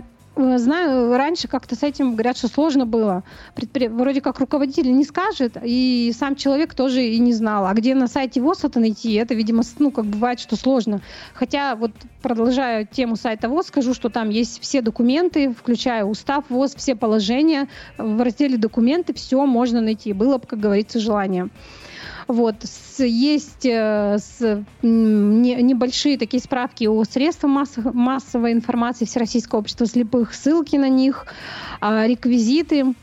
знаю, 0.58 1.16
раньше 1.16 1.48
как-то 1.48 1.74
с 1.74 1.82
этим 1.82 2.12
говорят, 2.12 2.36
что 2.36 2.48
сложно 2.48 2.86
было. 2.86 3.24
Предпри... 3.54 3.88
Вроде 3.88 4.20
как 4.20 4.38
руководитель 4.38 4.92
не 4.92 5.04
скажет, 5.04 5.56
и 5.62 6.12
сам 6.18 6.36
человек 6.36 6.74
тоже 6.74 7.04
и 7.04 7.18
не 7.18 7.32
знал. 7.32 7.66
А 7.66 7.74
где 7.74 7.94
на 7.94 8.06
сайте 8.06 8.40
ВОЗ 8.40 8.64
это 8.64 8.80
найти, 8.80 9.14
это, 9.14 9.34
видимо, 9.34 9.62
ну, 9.78 9.90
как 9.90 10.04
бывает, 10.04 10.40
что 10.40 10.56
сложно. 10.56 11.00
Хотя 11.34 11.76
вот 11.76 11.92
продолжая 12.22 12.84
тему 12.84 13.16
сайта 13.16 13.48
ВОЗ, 13.48 13.66
скажу, 13.68 13.94
что 13.94 14.08
там 14.08 14.30
есть 14.30 14.60
все 14.60 14.82
документы, 14.82 15.52
включая 15.52 16.04
устав 16.04 16.44
ВОЗ, 16.48 16.74
все 16.74 16.94
положения. 16.94 17.68
В 17.98 18.22
разделе 18.22 18.56
«Документы» 18.56 19.14
все 19.14 19.44
можно 19.46 19.80
найти. 19.80 20.12
Было 20.12 20.38
бы, 20.38 20.46
как 20.46 20.60
говорится, 20.60 21.00
желание. 21.00 21.48
Вот. 22.30 22.62
С, 22.62 23.02
есть 23.02 23.66
э, 23.66 24.18
с, 24.18 24.64
не, 24.82 25.54
небольшие 25.56 26.16
такие 26.16 26.40
справки 26.40 26.84
о 26.84 27.02
средствах 27.02 27.50
масс, 27.50 27.72
массовой 27.92 28.52
информации 28.52 29.04
Всероссийского 29.04 29.58
общества 29.58 29.84
слепых, 29.86 30.32
ссылки 30.32 30.76
на 30.76 30.88
них, 30.88 31.26
э, 31.80 32.06
реквизиты. 32.06 32.94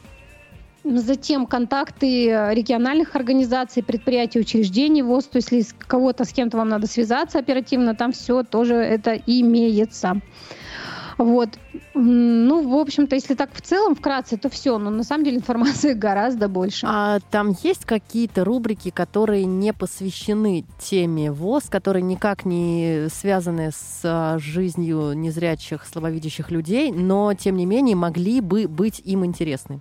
Затем 0.86 1.46
контакты 1.46 2.28
региональных 2.54 3.18
организаций, 3.18 3.84
предприятий, 3.84 4.40
учреждений 4.40 5.02
ВОЗ. 5.02 5.26
То 5.26 5.36
есть 5.40 5.52
если 5.52 5.76
кого-то 5.78 6.24
с 6.24 6.32
кем-то 6.32 6.56
вам 6.56 6.70
надо 6.70 6.88
связаться 6.88 7.38
оперативно, 7.38 7.96
там 7.96 8.14
все 8.14 8.44
тоже 8.44 8.76
это 8.76 9.22
имеется. 9.28 10.22
Вот. 11.18 11.50
Ну, 11.94 12.70
в 12.70 12.76
общем-то, 12.76 13.16
если 13.16 13.34
так 13.34 13.50
в 13.54 13.62
целом, 13.62 13.96
вкратце, 13.96 14.38
то 14.38 14.50
все. 14.50 14.78
Но 14.78 14.90
на 14.90 15.04
самом 15.04 15.24
деле 15.26 15.38
информации 15.38 15.94
гораздо 15.96 16.48
больше. 16.48 16.86
А 16.90 17.20
там 17.32 17.56
есть 17.64 17.86
какие-то 17.86 18.44
рубрики, 18.44 18.92
которые 18.92 19.46
не 19.46 19.74
посвящены 19.74 20.66
теме 20.80 21.32
ВОЗ, 21.32 21.66
которые 21.70 22.04
никак 22.04 22.46
не 22.46 23.08
связаны 23.10 23.72
с 23.72 24.02
а, 24.04 24.38
жизнью 24.40 25.14
незрячих, 25.14 25.86
слабовидящих 25.86 26.52
людей, 26.52 26.92
но, 26.92 27.34
тем 27.34 27.58
не 27.58 27.66
менее, 27.66 27.96
могли 27.96 28.42
бы 28.42 28.68
быть 28.68 29.02
им 29.04 29.26
интересны? 29.26 29.80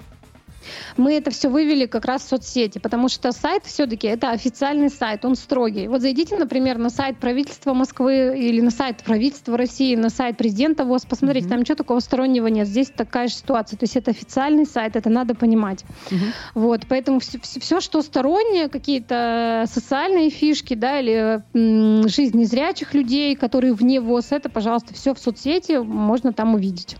Мы 0.96 1.14
это 1.14 1.30
все 1.30 1.48
вывели 1.48 1.86
как 1.86 2.04
раз 2.04 2.22
в 2.22 2.28
соцсети, 2.28 2.78
потому 2.78 3.08
что 3.08 3.32
сайт 3.32 3.64
все-таки 3.64 4.06
это 4.06 4.30
официальный 4.30 4.90
сайт, 4.90 5.24
он 5.24 5.36
строгий. 5.36 5.88
Вот 5.88 6.00
зайдите, 6.00 6.36
например, 6.36 6.78
на 6.78 6.90
сайт 6.90 7.18
правительства 7.18 7.74
Москвы 7.74 8.38
или 8.38 8.60
на 8.60 8.70
сайт 8.70 9.02
правительства 9.02 9.56
России, 9.56 9.96
на 9.96 10.10
сайт 10.10 10.36
президента 10.36 10.84
ВОЗ, 10.84 11.06
посмотрите, 11.06 11.46
mm-hmm. 11.46 11.50
там 11.50 11.60
ничего 11.60 11.76
такого 11.76 12.00
стороннего 12.00 12.46
нет. 12.46 12.66
Здесь 12.66 12.90
такая 12.94 13.28
же 13.28 13.34
ситуация. 13.34 13.76
То 13.76 13.84
есть 13.84 13.96
это 13.96 14.10
официальный 14.10 14.66
сайт, 14.66 14.96
это 14.96 15.10
надо 15.10 15.34
понимать. 15.34 15.84
Mm-hmm. 16.10 16.32
Вот, 16.54 16.86
поэтому 16.88 17.20
все, 17.20 17.38
все, 17.40 17.80
что 17.80 18.02
стороннее, 18.02 18.68
какие-то 18.68 19.64
социальные 19.72 20.30
фишки, 20.30 20.74
да, 20.74 21.00
или 21.00 21.42
м, 21.54 22.08
жизнь 22.08 22.38
незрячих 22.38 22.94
людей, 22.94 23.36
которые 23.36 23.72
вне 23.72 24.00
ВОЗ, 24.00 24.32
это, 24.32 24.48
пожалуйста, 24.48 24.94
все 24.94 25.14
в 25.14 25.18
соцсети, 25.18 25.78
можно 25.78 26.32
там 26.32 26.54
увидеть. 26.54 26.96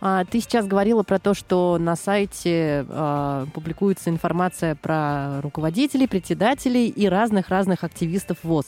А, 0.00 0.24
ты 0.24 0.40
сейчас 0.40 0.66
говорила 0.66 1.02
про 1.02 1.18
то, 1.18 1.34
что 1.34 1.76
на 1.78 1.94
сайте 1.94 2.86
а, 2.88 3.46
публикуется 3.52 4.10
информация 4.10 4.74
про 4.74 5.40
руководителей, 5.42 6.06
председателей 6.06 6.88
и 6.88 7.06
разных-разных 7.06 7.84
активистов 7.84 8.38
ВОЗ. 8.42 8.66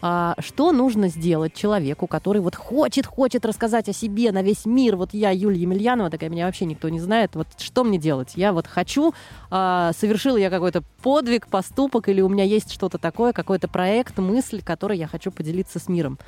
А, 0.00 0.36
что 0.38 0.70
нужно 0.70 1.08
сделать 1.08 1.54
человеку, 1.54 2.06
который 2.06 2.40
вот 2.40 2.54
хочет, 2.54 3.06
хочет 3.06 3.44
рассказать 3.44 3.88
о 3.88 3.92
себе 3.92 4.30
на 4.30 4.42
весь 4.42 4.66
мир? 4.66 4.94
Вот 4.94 5.12
я, 5.12 5.30
Юлия 5.30 5.62
Емельянова, 5.62 6.10
такая 6.10 6.30
меня 6.30 6.46
вообще 6.46 6.64
никто 6.64 6.88
не 6.88 7.00
знает. 7.00 7.34
Вот 7.34 7.48
что 7.58 7.82
мне 7.82 7.98
делать? 7.98 8.32
Я 8.36 8.52
вот 8.52 8.68
хочу, 8.68 9.12
а, 9.50 9.92
совершил 9.98 10.36
я 10.36 10.50
какой-то 10.50 10.82
подвиг, 11.02 11.48
поступок, 11.48 12.08
или 12.08 12.20
у 12.20 12.28
меня 12.28 12.44
есть 12.44 12.72
что-то 12.72 12.98
такое, 12.98 13.32
какой-то 13.32 13.66
проект, 13.66 14.18
мысль, 14.18 14.62
которой 14.62 14.96
я 14.96 15.08
хочу 15.08 15.32
поделиться 15.32 15.80
с 15.80 15.88
миром. 15.88 16.18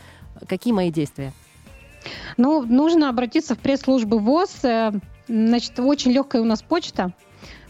Какие 0.49 0.73
мои 0.73 0.91
действия? 0.91 1.33
Ну, 2.37 2.63
нужно 2.63 3.09
обратиться 3.09 3.55
в 3.55 3.59
пресс-службу 3.59 4.19
ВОЗ. 4.19 4.65
Э, 4.65 4.93
значит, 5.29 5.79
очень 5.79 6.13
легкая 6.13 6.43
у 6.43 6.45
нас 6.45 6.63
почта. 6.63 7.13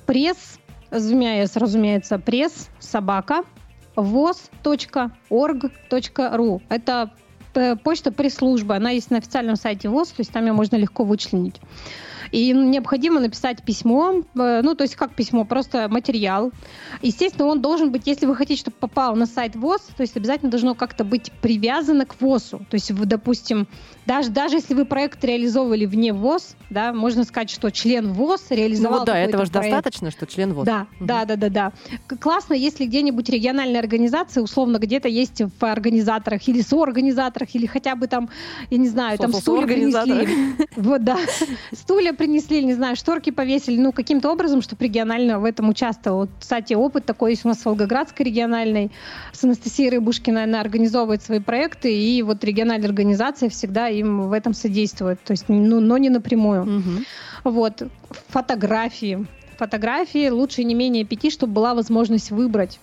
Пресс, 0.07 0.59
разумеется, 0.91 1.61
разумеется, 1.61 2.19
пресс, 2.19 2.69
собака, 2.79 3.45
voz.org.ru. 3.97 5.11
Это 6.69 7.11
э, 7.55 7.77
почта 7.77 8.13
пресс-службы. 8.13 8.75
Она 8.77 8.91
есть 8.91 9.11
на 9.11 9.19
официальном 9.19 9.57
сайте 9.57 9.89
ВОЗ, 9.89 10.09
то 10.09 10.21
есть 10.21 10.33
там 10.33 10.47
ее 10.47 10.53
можно 10.53 10.77
легко 10.77 11.05
вычленить. 11.05 11.61
И 12.33 12.53
необходимо 12.53 13.21
написать 13.21 13.63
письмо, 13.65 14.23
э, 14.37 14.61
ну, 14.63 14.75
то 14.75 14.85
есть 14.85 14.95
как 14.95 15.15
письмо, 15.15 15.45
просто 15.45 15.89
материал. 15.89 16.53
Естественно, 17.03 17.47
он 17.47 17.61
должен 17.61 17.91
быть, 17.91 18.07
если 18.07 18.27
вы 18.27 18.37
хотите, 18.37 18.61
чтобы 18.61 18.77
попал 18.79 19.17
на 19.17 19.27
сайт 19.27 19.57
ВОЗ, 19.57 19.81
то 19.97 20.03
есть 20.03 20.17
обязательно 20.17 20.51
должно 20.51 20.75
как-то 20.75 21.05
быть 21.05 21.33
привязано 21.41 22.07
к 22.07 22.21
ВОЗу. 22.21 22.65
То 22.71 22.75
есть, 22.75 22.95
допустим, 22.95 23.67
даже, 24.11 24.31
даже 24.31 24.57
если 24.57 24.75
вы 24.75 24.85
проект 24.87 25.25
реализовывали 25.25 25.87
вне 25.87 26.13
ВОЗ, 26.13 26.57
да, 26.69 26.93
можно 26.93 27.23
сказать, 27.23 27.49
что 27.49 27.71
член 27.71 28.13
ВОЗ 28.13 28.47
реализовал 28.51 28.93
Ну 28.93 28.99
вот 28.99 29.07
да, 29.07 29.17
этого 29.17 29.45
же 29.45 29.53
проект. 29.53 29.71
достаточно, 29.73 30.11
что 30.11 30.27
член 30.27 30.53
ВОЗ. 30.53 30.67
Да, 30.67 30.87
Мгм. 30.99 31.07
да, 31.07 31.25
да, 31.27 31.37
да, 31.37 31.49
да. 31.49 31.73
Классно, 32.19 32.55
если 32.55 32.87
где-нибудь 32.87 33.29
региональная 33.29 33.79
организация, 33.79 34.43
условно, 34.43 34.79
где-то 34.79 35.07
есть 35.09 35.41
в 35.43 35.65
организаторах 35.65 36.49
или 36.49 36.61
соорганизаторах, 36.61 37.55
или 37.55 37.67
хотя 37.67 37.95
бы 37.95 38.09
там, 38.09 38.29
я 38.71 38.79
не 38.79 38.89
знаю, 38.89 39.17
там 39.17 39.33
Со- 39.33 39.41
стулья 39.43 39.61
соорганизаторах. 39.61 40.25
принесли. 40.25 40.67
Вот, 40.77 41.05
да. 41.05 41.17
Стулья 41.73 42.13
принесли, 42.13 42.65
не 42.65 42.75
знаю, 42.75 42.97
шторки 42.97 43.31
повесили, 43.31 43.79
ну, 43.79 43.93
каким-то 43.93 44.33
образом, 44.33 44.61
чтобы 44.61 44.85
регионально 44.85 45.39
в 45.39 45.45
этом 45.45 45.69
участвовал. 45.69 46.19
Вот, 46.23 46.31
кстати, 46.41 46.75
опыт 46.75 47.05
такой 47.07 47.31
есть 47.33 47.45
у 47.45 47.49
нас 47.49 47.59
в 47.59 47.67
Волгоградской 47.67 48.27
региональной. 48.27 48.91
С 49.33 49.45
Анастасией 49.45 49.91
Рыбушкиной 49.91 50.45
она 50.45 50.61
организовывает 50.61 51.23
свои 51.23 51.39
проекты, 51.39 51.97
и 51.97 52.23
вот 52.23 52.43
региональная 52.43 52.89
организация 52.89 53.49
всегда 53.51 53.89
им 54.01 54.29
в 54.29 54.33
этом 54.33 54.55
содействует. 54.55 55.23
То 55.23 55.33
есть, 55.33 55.45
ну, 55.49 55.81
но 55.81 55.99
не 55.99 56.11
напрямую. 56.11 56.65
Мгм. 56.65 57.05
Вот. 57.45 57.83
Фотографии. 58.29 59.27
Фотографии 59.59 60.29
лучше 60.29 60.65
не 60.65 60.75
менее 60.75 61.05
пяти, 61.05 61.31
чтобы 61.31 61.53
была 61.53 61.75
возможность 61.75 62.31
выбрать. 62.31 62.81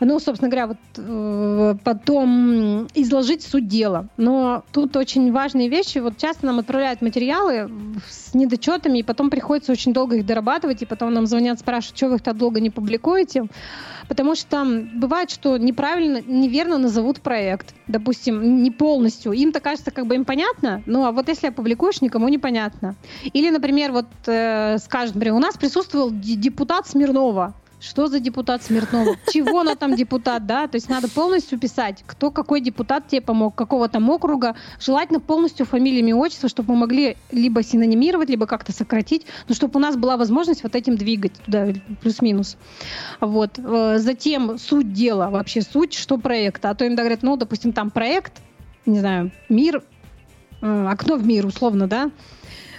Ну, 0.00 0.18
собственно 0.18 0.50
говоря, 0.50 0.66
вот 0.66 0.76
э, 0.98 1.74
потом 1.82 2.86
изложить 2.94 3.42
суть 3.42 3.66
дела. 3.66 4.08
Но 4.16 4.62
тут 4.72 4.96
очень 4.96 5.32
важные 5.32 5.68
вещи. 5.68 5.98
Вот 5.98 6.18
часто 6.18 6.46
нам 6.46 6.58
отправляют 6.58 7.00
материалы 7.00 7.70
с 8.08 8.34
недочетами, 8.34 8.98
и 8.98 9.02
потом 9.02 9.30
приходится 9.30 9.72
очень 9.72 9.92
долго 9.92 10.16
их 10.16 10.26
дорабатывать, 10.26 10.82
и 10.82 10.86
потом 10.86 11.14
нам 11.14 11.26
звонят, 11.26 11.58
спрашивают, 11.58 11.96
что 11.96 12.08
вы 12.08 12.16
их 12.16 12.22
так 12.22 12.36
долго 12.36 12.60
не 12.60 12.70
публикуете. 12.70 13.46
Потому 14.08 14.34
что 14.34 14.46
там 14.46 15.00
бывает, 15.00 15.30
что 15.30 15.56
неправильно, 15.56 16.20
неверно 16.26 16.78
назовут 16.78 17.20
проект. 17.20 17.74
Допустим, 17.88 18.62
не 18.62 18.70
полностью. 18.70 19.32
Им-то 19.32 19.60
кажется, 19.60 19.90
как 19.90 20.06
бы 20.06 20.14
им 20.14 20.24
понятно, 20.24 20.82
ну 20.86 21.04
а 21.04 21.12
вот 21.12 21.28
если 21.28 21.48
опубликуешь, 21.48 22.02
никому 22.02 22.28
не 22.28 22.38
понятно. 22.38 22.94
Или, 23.24 23.50
например, 23.50 23.92
вот 23.92 24.06
э, 24.26 24.78
скажут, 24.78 25.14
например, 25.14 25.36
у 25.36 25.40
нас 25.40 25.56
присутствовал 25.56 26.10
депутат 26.12 26.86
Смирнова. 26.86 27.54
Что 27.78 28.06
за 28.06 28.20
депутат 28.20 28.62
Смирнова? 28.62 29.16
Чего 29.30 29.60
она 29.60 29.74
там 29.74 29.96
депутат, 29.96 30.46
да? 30.46 30.66
То 30.66 30.76
есть 30.76 30.88
надо 30.88 31.08
полностью 31.08 31.58
писать, 31.58 32.02
кто 32.06 32.30
какой 32.30 32.60
депутат 32.62 33.08
тебе 33.08 33.20
помог, 33.20 33.54
какого 33.54 33.88
там 33.88 34.08
округа. 34.08 34.56
Желательно 34.80 35.20
полностью 35.20 35.66
фамилия, 35.66 36.00
имя, 36.00 36.16
отчество, 36.16 36.48
чтобы 36.48 36.72
мы 36.72 36.80
могли 36.80 37.16
либо 37.30 37.62
синонимировать, 37.62 38.30
либо 38.30 38.46
как-то 38.46 38.72
сократить, 38.72 39.26
но 39.46 39.54
чтобы 39.54 39.78
у 39.78 39.80
нас 39.80 39.96
была 39.96 40.16
возможность 40.16 40.62
вот 40.62 40.74
этим 40.74 40.96
двигать 40.96 41.34
туда 41.34 41.68
плюс-минус. 42.00 42.56
Вот. 43.20 43.58
Э, 43.58 43.98
Затем 43.98 44.58
суть 44.58 44.92
дела, 44.92 45.28
вообще 45.28 45.60
суть, 45.60 45.92
что 45.92 46.16
проекта. 46.16 46.70
А 46.70 46.74
то 46.74 46.84
им 46.86 46.94
говорят, 46.94 47.22
ну, 47.22 47.36
допустим, 47.36 47.72
там 47.72 47.90
проект, 47.90 48.40
не 48.86 49.00
знаю, 49.00 49.32
мир, 49.50 49.82
э, 50.62 50.86
окно 50.86 51.16
в 51.16 51.26
мир, 51.26 51.44
условно, 51.44 51.86
да, 51.86 52.10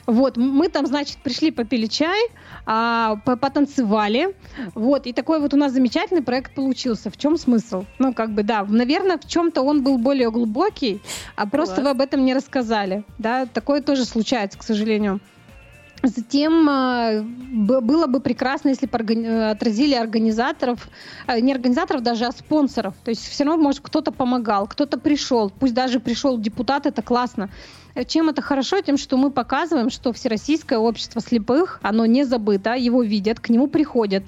вот, 0.07 0.37
мы 0.37 0.69
там, 0.69 0.85
значит, 0.87 1.17
пришли, 1.17 1.51
попили 1.51 1.85
чай, 1.85 2.29
а, 2.69 3.15
по- 3.25 3.37
потанцевали, 3.37 4.35
вот, 4.75 5.07
и 5.07 5.13
такой 5.13 5.39
вот 5.39 5.53
у 5.53 5.57
нас 5.57 5.71
замечательный 5.71 6.21
проект 6.21 6.53
получился. 6.53 7.09
В 7.09 7.15
чем 7.17 7.37
смысл? 7.37 7.85
Ну, 7.97 8.13
как 8.13 8.31
бы, 8.31 8.43
да, 8.43 8.65
наверное, 8.65 9.17
в 9.17 9.25
чем-то 9.25 9.61
он 9.61 9.83
был 9.83 9.97
более 9.97 10.29
глубокий, 10.31 11.01
а 11.37 11.47
просто 11.47 11.75
Класс. 11.75 11.85
вы 11.85 11.89
об 11.91 12.01
этом 12.01 12.25
не 12.25 12.33
рассказали, 12.33 13.03
да, 13.17 13.45
такое 13.45 13.81
тоже 13.81 14.03
случается, 14.03 14.59
к 14.59 14.63
сожалению. 14.63 15.21
Затем 16.03 16.65
б- 17.65 17.81
было 17.81 18.05
бы 18.05 18.19
прекрасно, 18.19 18.69
если 18.69 18.85
бы 18.85 19.49
отразили 19.49 19.95
организаторов, 19.95 20.89
э, 21.25 21.39
не 21.39 21.51
организаторов 21.51 22.03
даже, 22.03 22.25
а 22.25 22.31
спонсоров. 22.31 22.93
То 23.03 23.09
есть 23.09 23.27
все 23.27 23.45
равно, 23.45 23.63
может, 23.63 23.81
кто-то 23.81 24.11
помогал, 24.11 24.67
кто-то 24.67 24.99
пришел, 24.99 25.49
пусть 25.49 25.73
даже 25.73 25.99
пришел 25.99 26.37
депутат, 26.37 26.85
это 26.85 27.01
классно. 27.01 27.49
Чем 28.05 28.29
это 28.29 28.41
хорошо? 28.41 28.81
Тем, 28.81 28.97
что 28.97 29.17
мы 29.17 29.31
показываем, 29.31 29.89
что 29.89 30.13
Всероссийское 30.13 30.77
общество 30.77 31.21
слепых, 31.21 31.79
оно 31.81 32.05
не 32.05 32.23
забыто, 32.25 32.75
его 32.75 33.01
видят, 33.01 33.39
к 33.39 33.49
нему 33.49 33.67
приходят, 33.67 34.23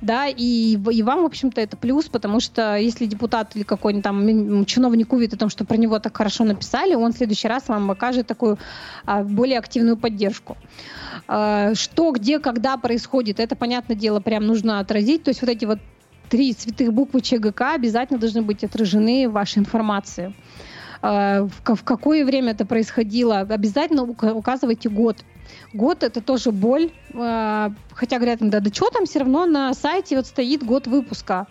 да, 0.00 0.26
и, 0.28 0.76
и 0.76 1.02
вам, 1.02 1.22
в 1.22 1.26
общем-то, 1.26 1.60
это 1.60 1.76
плюс, 1.76 2.06
потому 2.06 2.40
что 2.40 2.76
если 2.76 3.06
депутат 3.06 3.54
или 3.56 3.62
какой-нибудь 3.62 4.04
там 4.04 4.64
чиновник 4.64 5.12
увидит 5.12 5.34
о 5.34 5.38
том, 5.38 5.50
что 5.50 5.64
про 5.64 5.76
него 5.76 5.98
так 5.98 6.16
хорошо 6.16 6.44
написали, 6.44 6.94
он 6.94 7.12
в 7.12 7.16
следующий 7.16 7.48
раз 7.48 7.68
вам 7.68 7.90
окажет 7.90 8.26
такую 8.26 8.58
а, 9.04 9.22
более 9.22 9.58
активную 9.58 9.96
поддержку. 9.96 10.56
А, 11.28 11.74
Что, 11.74 12.12
где, 12.12 12.38
когда 12.38 12.76
происходит, 12.76 13.40
это, 13.40 13.56
понятное 13.56 13.96
дело, 13.96 14.20
прям 14.20 14.46
нужно 14.46 14.80
отразить. 14.80 15.24
То 15.24 15.30
есть 15.30 15.40
вот 15.42 15.50
эти 15.50 15.64
вот 15.64 15.78
три 16.28 16.52
святых 16.52 16.92
буквы 16.92 17.20
ЧГК 17.20 17.74
обязательно 17.74 18.18
должны 18.18 18.42
быть 18.42 18.64
отражены 18.64 19.28
в 19.28 19.32
вашей 19.32 19.58
информации. 19.58 20.34
А, 21.02 21.44
В 21.44 21.62
ка- 21.62 21.74
в 21.74 21.82
какое 21.82 22.24
время 22.24 22.52
это 22.52 22.66
происходило, 22.66 23.40
обязательно 23.40 24.02
ука- 24.02 24.34
указывайте 24.34 24.88
год. 24.88 25.24
Год 25.72 26.02
это 26.02 26.20
тоже 26.20 26.52
боль, 26.52 26.90
а, 27.14 27.72
хотя 27.92 28.16
говорят, 28.16 28.38
да, 28.40 28.60
да 28.60 28.70
что 28.70 28.90
там, 28.90 29.06
все 29.06 29.20
равно 29.20 29.46
на 29.46 29.74
сайте 29.74 30.16
вот 30.16 30.26
стоит 30.26 30.62
год 30.62 30.86
выпуска. 30.86 31.46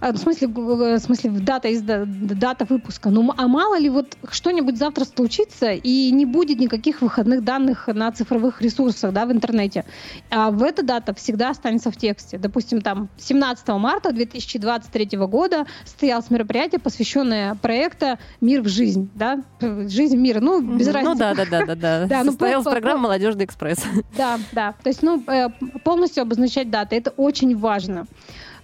А, 0.00 0.12
В 0.12 0.16
смысле, 0.18 0.46
в 0.48 0.98
смысле 1.00 1.30
дата, 1.30 1.68
изда- 1.72 2.04
дата 2.06 2.64
выпуска. 2.64 3.10
Ну, 3.10 3.32
а 3.36 3.48
мало 3.48 3.78
ли 3.78 3.88
вот 3.90 4.16
что-нибудь 4.30 4.76
завтра 4.78 5.04
случится, 5.04 5.72
и 5.72 6.10
не 6.12 6.24
будет 6.24 6.60
никаких 6.60 7.02
выходных 7.02 7.42
данных 7.42 7.88
на 7.88 8.12
цифровых 8.12 8.62
ресурсах, 8.62 9.12
да, 9.12 9.26
в 9.26 9.32
интернете. 9.32 9.84
А 10.30 10.50
в 10.50 10.62
эта 10.62 10.82
дата 10.84 11.14
всегда 11.14 11.50
останется 11.50 11.90
в 11.90 11.96
тексте. 11.96 12.38
Допустим, 12.38 12.80
там 12.80 13.08
17 13.18 13.68
марта 13.78 14.12
2023 14.12 15.18
года 15.26 15.66
состоялось 15.84 16.30
мероприятие, 16.30 16.78
посвященное 16.78 17.56
проекта 17.56 18.18
«Мир 18.40 18.62
в 18.62 18.68
жизнь», 18.68 19.10
да, 19.16 19.42
жизнь 19.60 20.16
в 20.16 20.20
мир, 20.20 20.40
ну, 20.40 20.60
без 20.60 20.86
Мгм. 20.86 20.94
разницы. 20.94 21.08
Ну 21.14 21.14
да, 21.18 21.34
да, 21.34 21.44
да, 21.44 21.66
да, 21.66 21.74
да. 21.74 22.06
Да, 22.08 22.18
ну, 22.24 22.30
Состоялась 22.30 22.64
по- 22.64 22.70
по- 22.70 22.76
программа 22.76 23.00
«Молодежный 23.02 23.44
экспресс». 23.44 23.78
Да, 24.16 24.38
да. 24.52 24.74
То 24.82 24.88
есть, 24.90 25.02
ну, 25.02 25.22
э, 25.26 25.48
полностью 25.84 26.22
обозначать 26.22 26.70
даты. 26.70 26.94
Это 26.96 27.10
очень 27.16 27.56
важно. 27.56 28.06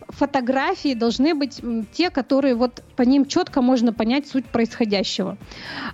Фотографии 0.09 0.95
должны 0.95 1.35
быть 1.35 1.61
те, 1.93 2.11
которые 2.11 2.55
вот 2.55 2.83
по 2.95 3.03
ним 3.03 3.25
четко 3.25 3.62
можно 3.62 3.93
понять 3.93 4.29
суть 4.29 4.45
происходящего. 4.45 5.38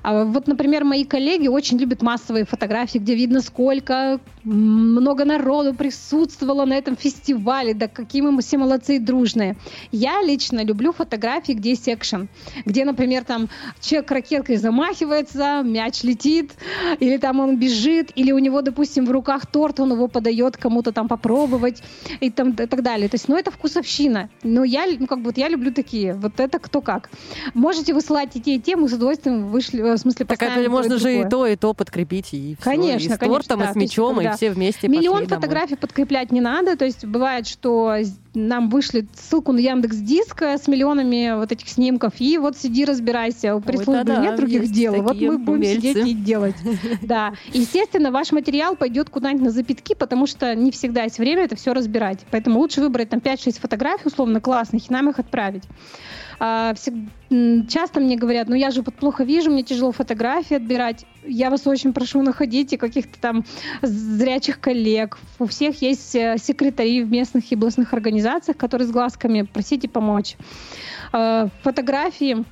А 0.03 0.25
вот, 0.25 0.49
например, 0.49 0.85
мои 0.85 1.05
коллеги 1.05 1.49
очень 1.49 1.79
любят 1.79 2.03
массовые 2.03 2.45
фотографии, 2.45 2.99
где 2.99 3.15
видно, 3.15 3.41
сколько 3.41 4.21
много 4.43 5.25
народу 5.25 5.75
присутствовало 5.75 6.65
на 6.65 6.75
этом 6.75 6.97
фестивале, 6.97 7.73
да 7.75 7.89
какие 7.89 8.23
мы 8.23 8.43
все 8.43 8.59
молодцы 8.59 8.97
и 8.97 8.99
дружные. 8.99 9.57
Я 9.93 10.23
лично 10.23 10.65
люблю 10.65 10.93
фотографии, 10.93 11.53
где 11.53 11.71
есть 11.71 11.89
экшен, 11.89 12.29
где, 12.65 12.85
например, 12.85 13.25
там 13.25 13.49
человек 13.81 14.11
ракеткой 14.11 14.57
замахивается, 14.57 15.63
мяч 15.65 16.03
летит, 16.03 16.53
или 16.99 17.17
там 17.17 17.41
он 17.41 17.59
бежит, 17.59 18.11
или 18.17 18.33
у 18.33 18.39
него, 18.39 18.61
допустим, 18.61 19.07
в 19.07 19.11
руках 19.11 19.47
торт, 19.47 19.79
он 19.81 19.93
его 19.93 20.09
подает 20.09 20.57
кому-то 20.57 20.93
там 20.93 21.07
попробовать 21.07 21.83
и, 22.21 22.31
там, 22.31 22.51
и 22.51 22.67
так 22.67 22.83
далее. 22.83 23.09
То 23.09 23.15
есть, 23.15 23.29
ну, 23.29 23.37
это 23.37 23.51
вкусовщина. 23.51 24.00
Но 24.43 24.65
я, 24.65 24.87
ну, 24.99 25.07
как 25.07 25.19
бы, 25.19 25.27
вот 25.27 25.39
я 25.39 25.49
люблю 25.49 25.73
такие. 25.73 26.15
Вот 26.15 26.41
это 26.41 26.59
кто 26.59 26.81
как. 26.81 27.11
Можете 27.55 27.95
высылать 27.95 28.37
и 28.37 28.41
те, 28.41 28.57
и 28.57 28.61
те, 28.61 28.77
мы 28.77 28.89
с 28.89 28.93
удовольствием 28.93 29.49
вышли, 29.49 29.81
э, 29.81 29.95
в 29.95 29.99
смысле, 29.99 30.27
Так 30.27 30.43
это 30.43 30.71
можно 30.71 30.99
же 30.99 31.21
и 31.21 31.29
то, 31.29 31.47
и 31.47 31.57
то 31.57 31.75
подкрепить. 31.75 32.33
И 32.33 32.57
всё, 32.61 32.71
Конечно, 32.71 33.13
и 33.13 33.17
с 33.17 33.19
конечно, 33.19 33.29
тортом, 33.29 33.59
да. 33.61 33.65
и 33.65 33.73
с 33.73 33.77
есть, 33.77 33.91
мечом, 33.93 34.17
когда 34.17 34.33
и 34.33 34.37
все 34.37 34.51
вместе 34.51 34.89
Миллион 34.89 35.15
пошли 35.15 35.27
домой. 35.29 35.43
фотографий 35.43 35.77
подкреплять 35.77 36.33
не 36.33 36.41
надо. 36.41 36.77
То 36.77 36.85
есть 36.85 37.05
бывает, 37.05 37.47
что 37.47 37.97
нам 38.35 38.69
вышли 38.71 39.07
ссылку 39.15 39.53
на 39.53 39.59
Яндекс 39.59 39.97
Диск 39.97 40.43
с 40.43 40.69
миллионами 40.69 41.37
вот 41.37 41.53
этих 41.53 41.69
снимков, 41.69 42.15
и 42.19 42.39
вот 42.39 42.57
сиди 42.57 42.85
разбирайся. 42.85 43.57
У 43.57 43.61
пресс-службы 43.61 44.13
нет 44.13 44.37
других 44.37 44.71
дел. 44.71 45.03
Вот 45.03 45.21
мы 45.21 45.39
будем 45.39 45.61
умельцы. 45.61 45.81
сидеть 45.81 46.07
и 46.07 46.15
делать. 46.15 46.57
Да. 47.03 47.33
Естественно, 47.53 48.11
ваш 48.11 48.33
материал 48.33 48.77
пойдет 48.77 49.11
куда-нибудь 49.11 49.45
на 49.45 49.51
запятки, 49.51 49.95
потому 49.95 50.27
что 50.27 50.55
не 50.55 50.71
всегда 50.71 51.05
есть 51.05 51.19
время 51.19 51.45
это 51.45 51.57
все 51.57 51.73
разбирать. 51.73 52.21
Поэтому 52.31 52.59
лучше 52.61 52.81
выбрать 52.81 53.09
там 53.09 53.21
5-6 53.21 53.61
фотографий, 53.61 54.07
условно, 54.07 54.41
классных, 54.41 54.89
и 54.89 54.93
нам 54.93 55.09
их 55.11 55.19
отправить. 55.19 55.65
А, 56.41 56.75
Часто 57.69 58.01
мне 58.01 58.17
говорят, 58.17 58.49
ну 58.49 58.57
я 58.57 58.71
же 58.71 58.83
вот 58.83 58.95
плохо 58.95 59.23
вижу, 59.23 59.51
мне 59.51 59.63
тяжело 59.63 59.93
фотографии 59.93 60.57
отбирать. 60.57 61.05
Я 61.25 61.51
вас 61.51 61.67
очень 61.67 61.93
прошу, 61.93 62.23
находите 62.23 62.79
каких-то 62.79 63.21
там 63.21 63.45
зрячих 63.83 64.59
коллег. 64.59 65.19
У 65.39 65.47
всех 65.47 65.81
есть 65.83 66.17
э, 66.17 66.39
секретари 66.43 67.05
в 67.05 67.11
местных 67.11 67.53
и 67.53 67.55
областных 67.55 67.93
организациях, 67.93 68.57
которые 68.57 68.89
с 68.89 68.91
глазками, 68.91 69.43
просите 69.43 69.89
помочь. 69.89 70.37
А, 71.13 71.49
Фотографии 71.63 72.45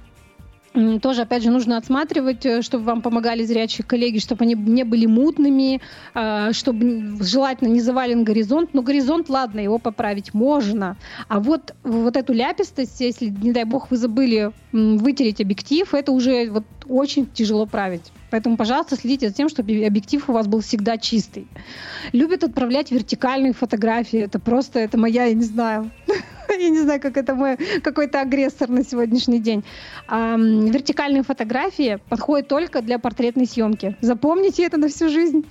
тоже, 1.01 1.23
опять 1.23 1.43
же, 1.43 1.51
нужно 1.51 1.77
отсматривать, 1.77 2.45
э, 2.47 2.63
чтобы 2.63 2.85
вам 2.85 3.03
помогали 3.03 3.45
зрячие 3.45 3.85
коллеги, 3.85 4.19
чтобы 4.19 4.45
они 4.45 4.55
не 4.55 4.85
были 4.85 5.07
мутными, 5.07 5.81
э, 6.15 6.53
чтобы 6.53 7.17
желательно 7.21 7.69
не 7.69 7.81
завален 7.81 8.25
горизонт. 8.25 8.75
Но 8.75 8.83
горизонт, 8.83 9.29
ладно, 9.29 9.61
его 9.61 9.79
поправить 9.79 10.35
можно. 10.35 10.97
А 11.29 11.41
вот, 11.41 11.75
вот 11.83 12.17
эту 12.17 12.33
ляпистость, 12.33 13.01
если, 13.01 13.29
не 13.29 13.53
дай 13.53 13.65
бог, 13.65 13.91
вы 13.91 13.97
забыли 13.97 14.53
вытереть 14.73 15.41
объектив, 15.41 15.93
это 15.95 16.13
уже 16.13 16.51
вот 16.51 16.65
очень 16.89 17.27
тяжело 17.27 17.67
править. 17.67 18.13
Поэтому, 18.31 18.57
пожалуйста, 18.57 18.97
следите 18.97 19.29
за 19.29 19.35
тем, 19.35 19.49
чтобы 19.49 19.85
объектив 19.85 20.29
у 20.29 20.33
вас 20.33 20.47
был 20.47 20.61
всегда 20.61 20.99
чистый. 20.99 21.47
Любят 22.13 22.45
отправлять 22.45 22.91
вертикальные 22.91 23.53
фотографии. 23.53 24.19
Это 24.19 24.39
просто, 24.39 24.79
это 24.79 24.99
моя, 24.99 25.25
я 25.25 25.35
не 25.35 25.45
знаю, 25.45 25.91
я 26.49 26.69
не 26.69 26.81
знаю, 26.81 27.01
как 27.01 27.17
это 27.17 27.35
мой 27.35 27.57
какой-то 27.83 28.21
агрессор 28.21 28.69
на 28.69 28.85
сегодняшний 28.85 29.39
день. 29.39 29.65
Вертикальные 30.09 31.23
фотографии 31.23 31.99
подходят 32.09 32.49
только 32.49 32.83
для 32.83 32.99
портретной 32.99 33.47
съемки. 33.47 33.97
Запомните 34.01 34.65
это 34.65 34.77
на 34.77 34.89
всю 34.89 35.09
жизнь. 35.09 35.47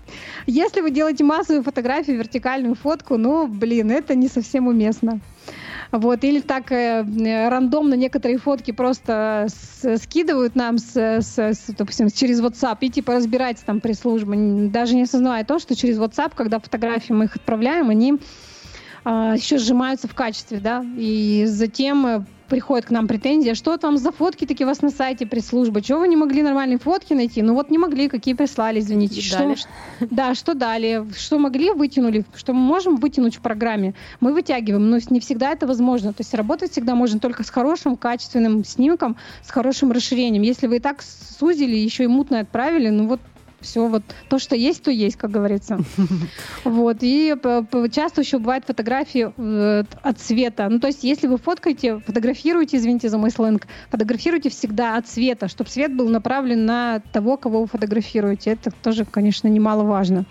Если 0.45 0.81
вы 0.81 0.91
делаете 0.91 1.23
массовую 1.23 1.63
фотографию, 1.63 2.17
вертикальную 2.17 2.75
фотку, 2.75 3.17
ну, 3.17 3.47
блин, 3.47 3.91
это 3.91 4.15
не 4.15 4.27
совсем 4.27 4.67
уместно. 4.67 5.19
Вот, 5.91 6.23
или 6.23 6.41
так 6.41 6.71
э, 6.71 7.03
рандомно 7.49 7.93
некоторые 7.93 8.37
фотки 8.37 8.71
просто 8.71 9.47
с, 9.49 9.97
скидывают 9.97 10.55
нам, 10.55 10.77
с, 10.77 10.95
с, 10.95 11.37
с, 11.37 11.65
допустим, 11.69 12.09
через 12.09 12.41
WhatsApp, 12.41 12.77
и 12.81 12.89
типа 12.89 13.13
разбирается 13.13 13.65
там 13.65 13.79
пресс-служба, 13.79 14.35
даже 14.69 14.95
не 14.95 15.03
осознавая 15.03 15.45
то, 15.45 15.59
что 15.59 15.75
через 15.75 15.97
WhatsApp, 15.97 16.33
когда 16.35 16.59
фотографии 16.59 17.13
мы 17.13 17.25
их 17.25 17.35
отправляем, 17.35 17.89
они 17.89 18.19
а, 19.09 19.35
еще 19.37 19.57
сжимаются 19.57 20.09
в 20.09 20.13
качестве, 20.13 20.59
да, 20.59 20.85
и 20.97 21.45
затем 21.45 22.05
э, 22.05 22.25
приходят 22.49 22.87
к 22.87 22.89
нам 22.89 23.07
претензии, 23.07 23.53
что 23.53 23.77
там 23.77 23.97
за 23.97 24.11
фотки 24.11 24.45
такие 24.45 24.65
у 24.65 24.69
вас 24.69 24.81
на 24.81 24.89
сайте 24.89 25.25
пресс-службы, 25.25 25.81
чего 25.81 25.99
вы 25.99 26.09
не 26.09 26.17
могли 26.17 26.43
нормальные 26.43 26.77
фотки 26.77 27.13
найти? 27.13 27.41
Ну 27.41 27.53
вот 27.53 27.69
не 27.69 27.77
могли, 27.77 28.09
какие 28.09 28.33
прислали, 28.33 28.81
извините. 28.81 29.21
Что, 29.21 29.37
дали. 29.37 29.57
Да, 30.01 30.35
что 30.35 30.55
дали, 30.55 31.05
что 31.17 31.39
могли, 31.39 31.71
вытянули, 31.71 32.25
что 32.35 32.51
мы 32.51 32.59
можем 32.59 32.97
вытянуть 32.97 33.37
в 33.37 33.39
программе, 33.39 33.93
мы 34.19 34.33
вытягиваем, 34.33 34.89
но 34.89 34.97
не 35.09 35.21
всегда 35.21 35.53
это 35.53 35.67
возможно. 35.67 36.11
То 36.11 36.19
есть 36.19 36.33
работать 36.33 36.73
всегда 36.73 36.93
можно 36.93 37.21
только 37.21 37.43
с 37.43 37.49
хорошим, 37.49 37.95
качественным 37.95 38.65
снимком, 38.65 39.15
с 39.41 39.51
хорошим 39.51 39.93
расширением. 39.93 40.43
Если 40.43 40.67
вы 40.67 40.77
и 40.77 40.79
так 40.79 41.01
сузили, 41.39 41.77
еще 41.77 42.03
и 42.03 42.07
мутно 42.07 42.41
отправили, 42.41 42.89
ну 42.89 43.07
вот 43.07 43.21
все 43.61 43.87
вот 43.87 44.03
то, 44.29 44.39
что 44.39 44.55
есть, 44.55 44.83
то 44.83 44.91
есть, 44.91 45.17
как 45.17 45.31
говорится. 45.31 45.79
Вот. 46.63 46.97
И 47.01 47.35
часто 47.91 48.21
еще 48.21 48.39
бывают 48.39 48.65
фотографии 48.65 49.31
э, 49.35 49.83
от 50.01 50.19
цвета. 50.19 50.67
Ну, 50.69 50.79
то 50.79 50.87
есть, 50.87 51.03
если 51.03 51.27
вы 51.27 51.37
фоткаете, 51.37 51.99
фотографируете, 51.99 52.77
извините 52.77 53.09
за 53.09 53.17
мой 53.17 53.31
сленг, 53.31 53.67
фотографируйте 53.89 54.49
всегда 54.49 54.97
от 54.97 55.07
цвета, 55.07 55.47
чтобы 55.47 55.69
свет 55.69 55.95
был 55.95 56.09
направлен 56.09 56.65
на 56.65 57.01
того, 57.11 57.37
кого 57.37 57.61
вы 57.61 57.67
фотографируете. 57.67 58.51
Это 58.51 58.71
тоже, 58.71 59.05
конечно, 59.05 59.47
немаловажно. 59.47 60.25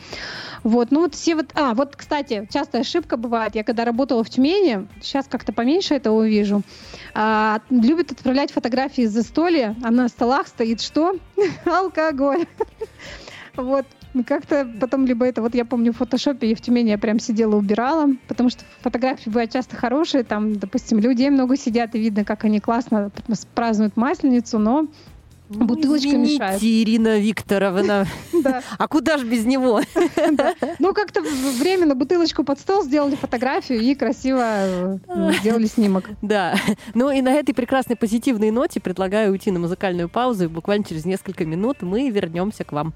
Вот, 0.67 0.91
ну 0.91 1.03
вот 1.03 1.15
все 1.15 1.37
вот... 1.37 1.53
А, 1.55 1.75
вот, 1.75 1.95
кстати, 1.95 2.49
частая 2.53 2.81
ошибка 2.81 3.17
бывает. 3.17 3.55
Я 3.55 3.63
когда 3.63 3.85
работала 3.85 4.25
в 4.25 4.29
Тюмени, 4.29 4.89
сейчас 5.01 5.29
как-то 5.29 5.53
поменьше 5.53 5.95
этого 5.95 6.27
вижу, 6.27 6.63
а, 7.15 7.61
любят 7.71 8.11
отправлять 8.11 8.51
фотографии 8.51 9.05
из 9.05 9.13
застолья, 9.13 9.77
а 9.85 9.93
на 9.93 10.09
столах 10.09 10.49
стоит 10.49 10.81
что? 10.81 11.21
Алкоголь. 11.65 12.47
Вот. 13.55 13.87
Как-то 14.27 14.69
потом 14.81 15.07
либо 15.07 15.25
это, 15.25 15.41
вот 15.41 15.55
я 15.55 15.65
помню 15.65 15.93
в 15.93 15.99
фотошопе 15.99 16.49
и 16.49 16.57
в 16.57 16.61
Тюмени 16.61 16.91
я 16.91 16.99
прям 16.99 17.21
сидела 17.21 17.55
убирала, 17.55 18.09
потому 18.27 18.51
что 18.51 18.65
фотографии 18.81 19.29
бывают 19.29 19.53
часто 19.53 19.77
хорошие, 19.77 20.25
там, 20.25 20.57
допустим, 20.59 20.99
людей 20.99 21.31
много 21.31 21.57
сидят 21.57 21.95
и 21.95 22.01
видно, 22.01 22.25
как 22.25 22.43
они 22.43 22.59
классно 22.59 23.13
празднуют 23.55 23.97
Масленицу, 23.97 24.59
но 24.59 24.83
ну, 24.83 24.89
Бутылочка 25.49 26.09
Извините, 26.09 26.35
мешает. 26.35 26.63
Ирина 26.63 27.19
Викторовна. 27.19 28.07
А 28.79 28.89
куда 28.89 29.19
же 29.19 29.27
без 29.27 29.45
него? 29.45 29.81
Ну, 30.79 30.95
как-то 30.95 31.21
временно 31.23 31.95
бутылочку 31.95 32.45
под 32.45 32.61
стол, 32.61 32.85
сделали 32.85 33.17
фотографию 33.17 33.81
и 33.81 33.95
красиво 33.95 34.99
э, 35.07 35.33
сделали 35.41 35.67
снимок. 35.67 36.11
Да. 36.23 36.55
Ну 36.95 37.11
и 37.11 37.21
на 37.23 37.33
этой 37.33 37.55
прекрасной 37.55 37.97
позитивной 37.97 38.51
ноте 38.51 38.81
предлагаю 38.81 39.33
уйти 39.33 39.51
на 39.51 39.59
музыкальную 39.59 40.09
паузу, 40.09 40.45
и 40.45 40.49
буквально 40.49 40.85
через 40.85 41.05
несколько 41.05 41.45
минут 41.45 41.83
мы 41.83 42.09
вернемся 42.11 42.65
к 42.65 42.73
вам. 42.73 42.95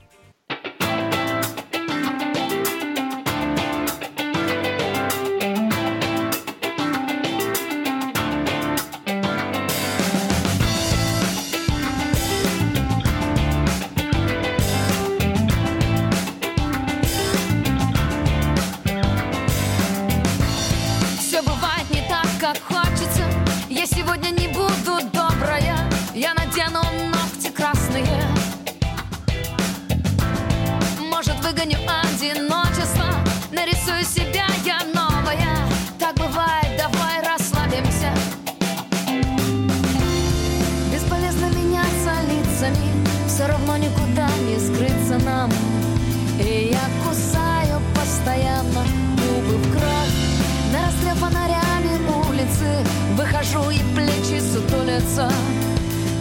дрожу 53.41 53.71
и 53.71 53.79
плечи 53.95 54.41
сутулятся 54.41 55.31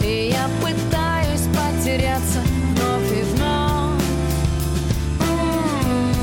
И 0.04 0.32
я 0.34 0.50
пытаюсь 0.62 1.48
потеряться 1.54 2.42
вновь 2.42 3.12
и 3.12 3.24
вновь 3.24 4.04
М. 5.20 6.14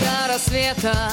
До 0.00 0.32
рассвета 0.32 1.12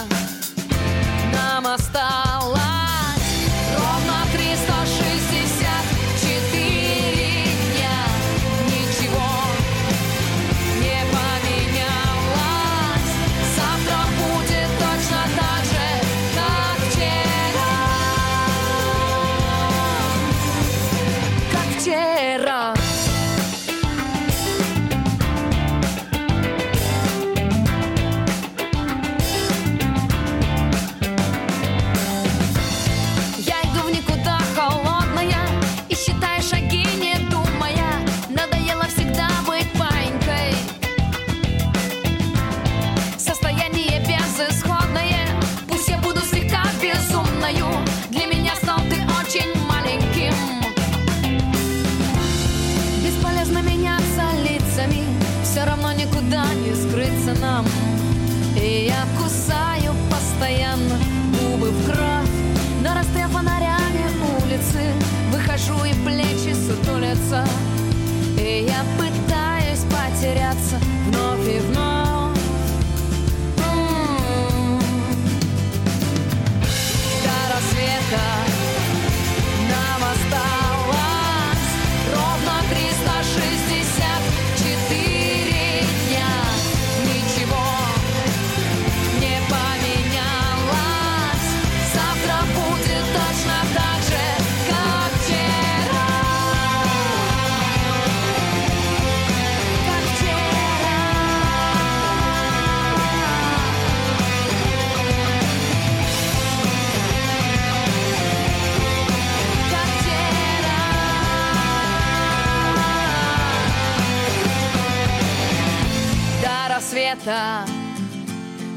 лета 117.19 117.65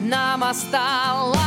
нам 0.02 0.44
осталось 0.44 1.38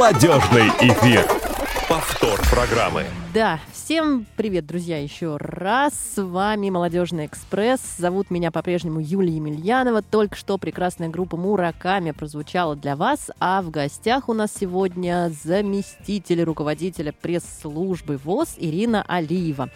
Молодежный 0.00 0.68
эфир. 0.80 1.26
Повтор 1.86 2.40
программы. 2.50 3.04
Да, 3.34 3.60
всем 3.70 4.24
привет, 4.34 4.66
друзья, 4.66 4.96
еще 4.96 5.36
раз. 5.36 5.92
С 5.92 6.22
вами 6.22 6.70
Молодежный 6.70 7.26
экспресс. 7.26 7.80
Зовут 7.98 8.30
меня 8.30 8.50
по-прежнему 8.50 9.00
Юлия 9.00 9.36
Емельянова. 9.36 10.00
Только 10.00 10.36
что 10.36 10.56
прекрасная 10.56 11.10
группа 11.10 11.36
Мураками 11.36 12.12
прозвучала 12.12 12.76
для 12.76 12.96
вас, 12.96 13.30
а 13.40 13.60
в 13.60 13.70
гостях 13.70 14.30
у 14.30 14.32
нас 14.32 14.50
сегодня 14.58 15.30
заместитель 15.44 16.44
руководителя 16.44 17.12
пресс-службы 17.12 18.16
ВОЗ 18.24 18.54
Ирина 18.56 19.04
Алиева. 19.06 19.68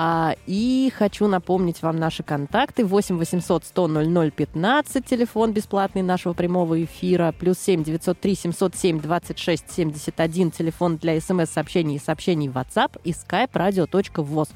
А, 0.00 0.36
и 0.46 0.92
хочу 0.96 1.26
напомнить 1.26 1.82
вам 1.82 1.96
наши 1.96 2.22
контакты. 2.22 2.84
8 2.84 3.18
800 3.18 3.64
100 3.64 3.88
00 3.88 4.30
15, 4.30 5.04
телефон 5.04 5.52
бесплатный 5.52 6.02
нашего 6.02 6.34
прямого 6.34 6.84
эфира, 6.84 7.34
плюс 7.36 7.58
7 7.58 7.82
903 7.82 8.36
707 8.36 9.00
26 9.00 9.64
71, 9.68 10.52
телефон 10.52 10.98
для 10.98 11.20
смс-сообщений 11.20 11.96
и 11.96 11.98
сообщений 11.98 12.48
в 12.48 12.52
WhatsApp 12.52 13.00
и 13.02 13.10
skype 13.10 13.50
radio.voz. 13.50 14.50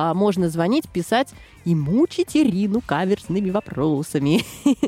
А, 0.00 0.14
можно 0.14 0.48
звонить, 0.48 0.88
писать 0.88 1.34
и 1.64 1.74
мучить 1.74 2.36
Ирину 2.36 2.80
каверсными 2.80 3.50
вопросами. 3.50 4.42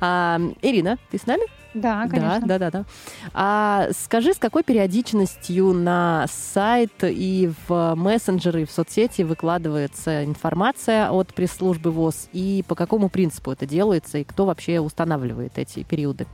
А, 0.00 0.40
Ирина, 0.60 0.98
ты 1.12 1.18
с 1.18 1.24
нами? 1.24 1.44
Да, 1.72 2.08
конечно. 2.08 2.40
Да, 2.46 2.58
да, 2.58 2.70
да, 2.70 2.78
да. 2.80 2.84
А 3.32 3.88
скажи, 3.92 4.34
с 4.34 4.38
какой 4.38 4.64
периодичностью 4.64 5.72
на 5.72 6.26
сайт 6.28 6.92
и 7.02 7.50
в 7.68 7.94
мессенджеры, 7.94 8.62
и 8.62 8.64
в 8.66 8.72
соцсети 8.72 9.22
выкладывается 9.22 10.24
информация 10.24 11.10
от 11.10 11.32
пресс-службы 11.32 11.92
ВОЗ, 11.92 12.28
и 12.32 12.64
по 12.66 12.74
какому 12.74 13.08
принципу 13.08 13.52
это 13.52 13.66
делается, 13.66 14.18
и 14.18 14.24
кто 14.24 14.46
вообще 14.46 14.80
устанавливает 14.80 15.58
эти 15.58 15.84
периоды? 15.84 16.26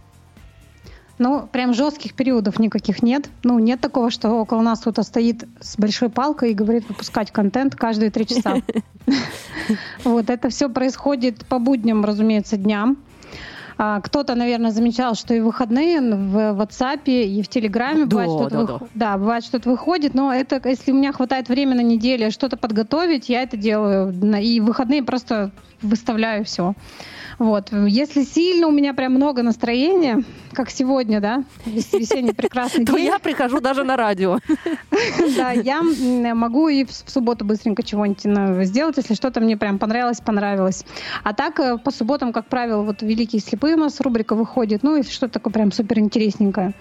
Ну, 1.20 1.46
прям 1.52 1.74
жестких 1.74 2.14
периодов 2.14 2.58
никаких 2.58 3.02
нет. 3.02 3.28
Ну, 3.44 3.58
нет 3.58 3.78
такого, 3.78 4.10
что 4.10 4.30
около 4.30 4.62
нас 4.62 4.80
кто-то 4.80 5.02
стоит 5.02 5.44
с 5.60 5.76
большой 5.76 6.08
палкой 6.08 6.52
и 6.52 6.54
говорит 6.54 6.88
выпускать 6.88 7.30
контент 7.30 7.76
каждые 7.76 8.10
три 8.10 8.26
часа. 8.26 8.56
Вот, 10.04 10.30
это 10.30 10.48
все 10.48 10.68
происходит 10.70 11.44
по 11.46 11.58
будням, 11.58 12.04
разумеется, 12.04 12.56
дням. 12.56 12.96
А, 13.76 14.00
Кто-то, 14.00 14.34
наверное, 14.34 14.70
замечал, 14.70 15.14
что 15.14 15.34
и 15.34 15.40
выходные 15.40 16.00
в 16.00 16.36
WhatsApp 16.58 17.02
и 17.04 17.42
в 17.42 17.48
Телеграме 17.48 18.06
Да, 18.06 18.06
бывает, 18.06 18.30
что-то 18.30 18.50
да, 18.50 18.72
вых- 18.72 18.88
да, 18.94 19.18
бывает 19.18 19.44
что-то 19.44 19.70
выходит, 19.70 20.14
но 20.14 20.32
это 20.32 20.60
если 20.68 20.92
у 20.92 20.94
меня 20.94 21.12
хватает 21.12 21.48
времени 21.48 21.76
на 21.76 21.82
неделю 21.82 22.30
что-то 22.30 22.56
подготовить, 22.56 23.28
я 23.28 23.42
это 23.42 23.56
делаю. 23.58 24.12
И 24.40 24.60
в 24.60 24.64
выходные 24.64 25.02
просто 25.02 25.50
выставляю 25.82 26.44
все. 26.44 26.74
Вот. 27.40 27.72
Если 27.72 28.22
сильно 28.24 28.66
у 28.66 28.70
меня 28.70 28.92
прям 28.92 29.14
много 29.14 29.42
настроения, 29.42 30.22
как 30.52 30.68
сегодня, 30.68 31.22
да, 31.22 31.42
вес- 31.64 31.90
весенний 31.94 32.34
прекрасный 32.34 32.84
То 32.86 32.96
день, 32.96 33.06
я 33.06 33.18
прихожу 33.18 33.60
даже 33.60 33.82
на 33.82 33.96
радио. 33.96 34.40
да, 35.36 35.52
я 35.52 35.82
могу 36.34 36.68
и 36.68 36.84
в 36.84 36.92
субботу 36.92 37.46
быстренько 37.46 37.82
чего-нибудь 37.82 38.26
ну, 38.26 38.62
сделать, 38.64 38.98
если 38.98 39.14
что-то 39.14 39.40
мне 39.40 39.56
прям 39.56 39.78
понравилось, 39.78 40.20
понравилось. 40.20 40.84
А 41.24 41.32
так 41.32 41.58
э, 41.60 41.78
по 41.78 41.90
субботам, 41.90 42.34
как 42.34 42.46
правило, 42.46 42.82
вот 42.82 43.00
«Великие 43.00 43.40
слепые» 43.40 43.74
у 43.74 43.78
нас 43.78 44.02
рубрика 44.02 44.34
выходит, 44.34 44.82
ну 44.82 44.96
и 44.96 45.02
что-то 45.02 45.32
такое 45.32 45.50
прям 45.54 45.72
супер 45.72 45.98
интересненькое. 45.98 46.74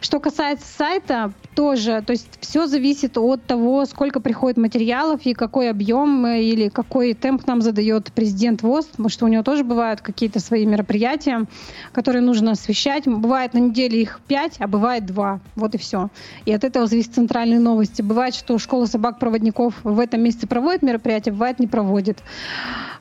Что 0.00 0.20
касается 0.20 0.66
сайта, 0.66 1.32
тоже, 1.58 2.04
то 2.06 2.12
есть 2.12 2.38
все 2.40 2.68
зависит 2.68 3.18
от 3.18 3.42
того, 3.42 3.84
сколько 3.84 4.20
приходит 4.20 4.58
материалов 4.58 5.22
и 5.24 5.34
какой 5.34 5.70
объем 5.70 6.24
э, 6.24 6.40
или 6.40 6.68
какой 6.68 7.14
темп 7.14 7.48
нам 7.48 7.62
задает 7.62 8.12
президент 8.12 8.62
ВОЗ, 8.62 8.84
потому 8.84 9.08
что 9.08 9.24
у 9.24 9.28
него 9.28 9.42
тоже 9.42 9.64
бывают 9.64 10.00
какие-то 10.00 10.38
свои 10.38 10.64
мероприятия, 10.66 11.46
которые 11.90 12.22
нужно 12.22 12.52
освещать. 12.52 13.08
Бывает 13.08 13.54
на 13.54 13.58
неделе 13.58 14.00
их 14.00 14.20
пять, 14.28 14.54
а 14.60 14.68
бывает 14.68 15.04
два. 15.04 15.40
Вот 15.56 15.74
и 15.74 15.78
все. 15.78 16.10
И 16.46 16.52
от 16.52 16.62
этого 16.62 16.86
зависят 16.86 17.14
центральные 17.14 17.58
новости. 17.58 18.02
Бывает, 18.02 18.36
что 18.36 18.56
школа 18.58 18.86
собак-проводников 18.86 19.74
в 19.82 19.98
этом 19.98 20.20
месяце 20.20 20.46
проводит 20.46 20.82
мероприятие, 20.82 21.32
бывает 21.32 21.58
не 21.58 21.66
проводит. 21.66 22.18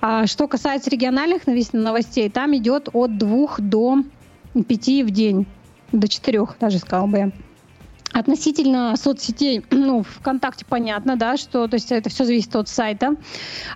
А 0.02 0.26
что 0.26 0.48
касается 0.48 0.90
региональных 0.90 1.44
новос- 1.44 1.78
новостей, 1.78 2.28
там 2.32 2.58
идет 2.58 2.90
от 2.92 3.20
двух 3.20 3.62
до 3.62 4.00
пяти 4.68 5.04
в 5.04 5.12
день. 5.12 5.46
До 5.92 6.08
четырех 6.08 6.56
даже, 6.60 6.80
сказал 6.80 7.06
бы 7.06 7.18
я. 7.20 7.32
Относительно 8.14 8.96
соцсетей, 8.96 9.64
ну, 9.72 10.04
ВКонтакте 10.04 10.66
понятно, 10.68 11.16
да, 11.16 11.38
что, 11.38 11.68
то 11.68 11.76
есть 11.76 11.92
это 11.92 12.10
все 12.10 12.26
зависит 12.26 12.56
от 12.56 12.70
сайта. 12.70 13.16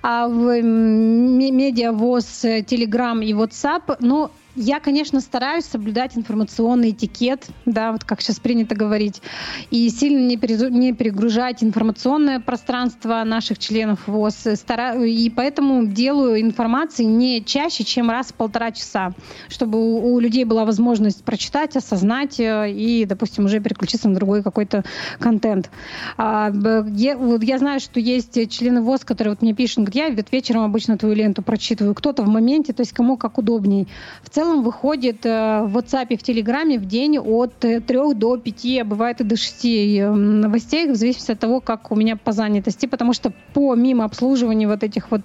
А 0.01 0.27
в 0.27 0.47
м, 0.59 1.37
ме- 1.37 1.51
медиа, 1.51 1.91
ВОЗ, 1.91 2.45
э, 2.45 2.63
Телеграм 2.63 3.21
и 3.21 3.33
WhatsApp, 3.33 3.97
ну, 3.99 4.31
я, 4.55 4.79
конечно, 4.79 5.21
стараюсь 5.21 5.65
соблюдать 5.65 6.17
информационный 6.17 6.91
этикет, 6.91 7.47
да, 7.65 7.91
вот 7.91 8.03
как 8.03 8.21
сейчас 8.21 8.39
принято 8.39 8.75
говорить, 8.75 9.21
и 9.69 9.89
сильно 9.89 10.27
не, 10.27 10.37
перезу- 10.37 10.69
не 10.69 10.93
перегружать 10.93 11.63
информационное 11.63 12.39
пространство 12.39 13.23
наших 13.23 13.59
членов 13.59 14.07
ВОЗ. 14.07 14.47
Стара- 14.55 15.03
И 15.03 15.29
поэтому 15.29 15.85
делаю 15.85 16.41
информации 16.41 17.03
не 17.03 17.43
чаще, 17.43 17.83
чем 17.83 18.09
раз 18.09 18.27
в 18.27 18.33
полтора 18.33 18.71
часа, 18.71 19.13
чтобы 19.47 19.79
у, 19.79 20.13
у 20.13 20.19
людей 20.19 20.43
была 20.43 20.65
возможность 20.65 21.23
прочитать, 21.23 21.75
осознать 21.75 22.39
э, 22.39 22.71
и, 22.71 23.05
допустим, 23.05 23.45
уже 23.45 23.59
переключиться 23.59 24.09
на 24.09 24.15
другой 24.15 24.43
какой-то 24.43 24.83
контент. 25.19 25.69
А, 26.17 26.51
я, 26.89 27.17
вот 27.17 27.43
я 27.43 27.57
знаю, 27.57 27.79
что 27.79 27.99
есть 27.99 28.49
члены 28.49 28.81
ВОЗ, 28.81 29.01
которые 29.05 29.33
вот 29.33 29.41
мне 29.41 29.53
пишут, 29.53 29.89
говорят, 29.89 30.17
я 30.17 30.25
вечером 30.31 30.63
обычно 30.63 30.97
твою 30.97 31.15
ленту 31.15 31.41
прочитываю, 31.41 31.95
кто-то 31.95 32.23
в 32.23 32.27
моменте, 32.27 32.73
то 32.73 32.81
есть 32.81 32.93
кому 32.93 33.17
как 33.17 33.37
удобней. 33.37 33.87
В 34.23 34.29
целом 34.29 34.40
выходит 34.45 35.25
э, 35.25 35.61
в 35.63 35.77
WhatsApp 35.77 36.07
и 36.09 36.17
в 36.17 36.23
Телеграме 36.23 36.77
в 36.79 36.85
день 36.85 37.17
от 37.19 37.59
3 37.59 37.81
до 38.15 38.37
5, 38.37 38.65
а 38.81 38.83
бывает 38.85 39.21
и 39.21 39.23
до 39.23 39.35
6 39.37 39.65
э, 39.65 40.09
новостей, 40.11 40.89
в 40.89 40.95
зависимости 40.95 41.31
от 41.31 41.39
того, 41.39 41.61
как 41.61 41.91
у 41.91 41.95
меня 41.95 42.15
по 42.15 42.31
занятости, 42.31 42.85
потому 42.85 43.13
что 43.13 43.31
помимо 43.53 44.05
обслуживания 44.05 44.67
вот 44.67 44.83
этих 44.83 45.11
вот 45.11 45.21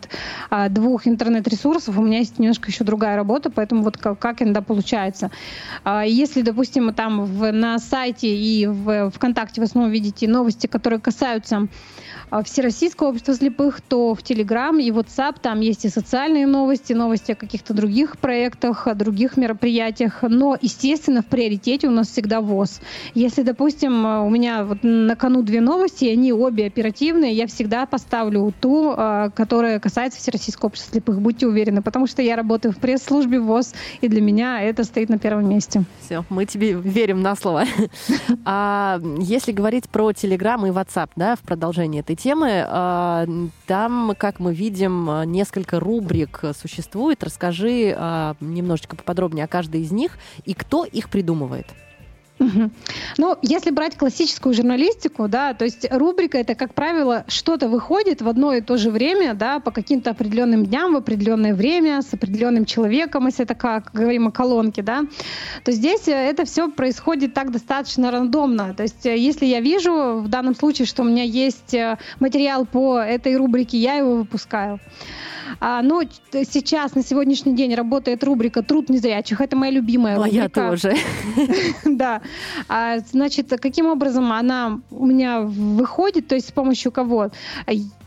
а, 0.51 0.69
двух 0.69 1.07
интернет-ресурсов 1.07 1.99
у 1.99 2.03
меня 2.03 2.19
есть 2.19 2.39
немножко 2.39 2.71
еще 2.71 2.85
другая 2.85 3.17
работа, 3.17 3.51
поэтому 3.51 3.83
вот 3.83 3.97
как, 3.97 4.19
как 4.19 4.43
иногда 4.43 4.61
получается. 4.63 5.31
А, 5.85 6.05
Если, 6.05 6.43
допустим, 6.43 6.93
там 6.95 7.25
в- 7.25 7.53
на 7.53 7.79
сайте 7.79 8.29
и 8.35 8.67
в 8.67 9.11
ВКонтакте 9.11 9.61
в 9.61 9.65
основном 9.65 9.93
видите 9.93 10.29
новости, 10.29 10.67
которые 10.67 11.01
касаются 11.01 11.69
Всероссийского 12.45 13.09
общества 13.09 13.35
слепых, 13.35 13.81
то 13.81 14.15
в 14.15 14.23
Телеграм 14.23 14.79
и 14.79 14.91
WhatsApp 14.91 15.37
там 15.41 15.61
есть 15.61 15.85
и 15.85 15.89
социальные 15.89 16.47
новости, 16.47 16.93
новости 16.93 17.33
о 17.33 17.35
каких-то 17.37 17.73
других 17.73 18.19
проектах, 18.19 18.87
о 18.87 18.95
других 18.95 19.37
мероприятиях. 19.37 20.23
Но, 20.23 20.57
естественно, 20.61 21.23
в 21.23 21.27
приоритете 21.27 21.87
у 21.89 21.91
нас 21.91 22.09
всегда 22.09 22.41
ВОЗ. 22.41 22.81
Если, 23.15 23.43
допустим, 23.43 24.07
а, 24.07 24.23
у 24.23 24.31
меня 24.31 24.65
вот 24.65 24.79
на 24.83 25.15
кону 25.17 25.43
две 25.43 25.61
новости, 25.61 26.05
и 26.05 26.13
они 26.13 26.33
обе 26.33 26.67
оперативные, 26.67 27.33
я 27.33 27.47
всегда 27.47 27.87
поставлю 27.87 28.53
ту, 28.61 28.93
а, 28.97 29.31
которая 29.31 29.79
касается 29.79 30.19
Всероссийского 30.19 30.69
общества 30.69 30.93
слепых. 30.93 31.21
Будьте 31.21 31.47
уверены, 31.47 31.83
потому 31.83 32.07
что 32.07 32.23
я 32.23 32.37
работаю 32.37 32.73
в 32.73 32.79
пресс-службе 32.79 33.39
ВОЗ, 33.39 33.75
и 34.01 34.09
для 34.09 34.21
меня 34.21 34.63
это 34.63 34.85
стоит 34.85 35.09
на 35.09 35.19
первом 35.19 35.49
месте. 35.49 35.85
Все, 36.05 36.25
мы 36.29 36.45
тебе 36.45 36.73
верим 36.73 37.23
на 37.23 37.37
слово. 37.37 37.65
А 38.49 39.01
если 39.19 39.51
говорить 39.51 39.89
про 39.89 40.13
Телеграм 40.13 40.65
и 40.67 40.71
WhatsApp, 40.71 41.11
да, 41.17 41.35
в 41.35 41.41
продолжении 41.41 42.01
этой 42.01 42.16
темы, 42.17 42.65
а, 42.67 43.27
там, 43.67 44.15
как 44.19 44.41
мы 44.41 44.55
видим, 44.55 45.31
несколько 45.31 45.79
рубрик 45.79 46.43
существует. 46.61 47.23
Расскажи 47.23 47.95
а, 47.97 48.37
немножечко 48.41 48.97
поподробнее 48.97 49.45
о 49.45 49.49
каждой 49.49 49.83
из 49.83 49.93
них 49.93 50.19
и 50.45 50.55
кто 50.55 50.85
их 50.85 51.11
придумывает. 51.11 51.67
Ну, 53.19 53.37
если 53.43 53.71
брать 53.71 53.97
классическую 53.97 54.55
журналистику, 54.55 55.29
да, 55.29 55.55
то 55.55 55.65
есть 55.65 55.87
рубрика 55.91 56.39
это, 56.39 56.55
как 56.55 56.75
правило, 56.75 57.25
что-то 57.29 57.69
выходит 57.69 58.21
в 58.21 58.29
одно 58.29 58.53
и 58.53 58.61
то 58.61 58.77
же 58.77 58.91
время, 58.91 59.35
да, 59.35 59.59
по 59.61 59.71
каким-то 59.71 60.11
определенным 60.11 60.67
дням, 60.67 60.95
в 60.95 60.97
определенное 60.97 61.55
время, 61.55 62.03
с 62.03 62.13
определенным 62.13 62.65
человеком, 62.65 63.27
если 63.27 63.45
это 63.45 63.55
как 63.55 63.91
говорим 63.93 64.29
о 64.29 64.33
колонке, 64.33 64.83
да, 64.83 65.05
то 65.65 65.73
здесь 65.73 66.09
э, 66.09 66.13
это 66.13 66.45
все 66.45 66.71
происходит 66.71 67.35
так 67.35 67.51
достаточно 67.51 68.11
рандомно. 68.11 68.75
То 68.75 68.83
есть, 68.83 69.07
э, 69.07 69.17
если 69.17 69.47
я 69.47 69.61
вижу 69.61 70.21
в 70.21 70.29
данном 70.29 70.55
случае, 70.55 70.87
что 70.87 71.03
у 71.03 71.07
меня 71.07 71.23
есть 71.23 71.75
э, 71.75 71.99
материал 72.21 72.67
по 72.67 72.99
этой 72.99 73.37
рубрике, 73.37 73.79
я 73.79 73.95
его 73.95 74.17
выпускаю. 74.17 74.79
А, 75.61 75.83
но 75.83 76.03
т- 76.31 76.45
сейчас, 76.45 76.95
на 76.95 77.03
сегодняшний 77.03 77.55
день, 77.55 77.75
работает 77.75 78.23
рубрика 78.25 78.63
«Труд 78.63 78.89
незрячих». 78.89 79.41
Это 79.41 79.57
моя 79.57 79.73
любимая 79.73 80.21
А 80.23 80.29
я 80.29 80.43
рубрика. 80.45 80.71
тоже. 80.71 80.95
Да. 81.85 82.21
А, 82.69 82.99
значит, 82.99 83.49
каким 83.61 83.87
образом 83.87 84.33
она 84.33 84.81
у 84.91 85.07
меня 85.07 85.41
выходит, 85.41 86.29
то 86.29 86.35
есть 86.35 86.49
с 86.49 86.53
помощью 86.53 86.93
кого? 86.93 87.31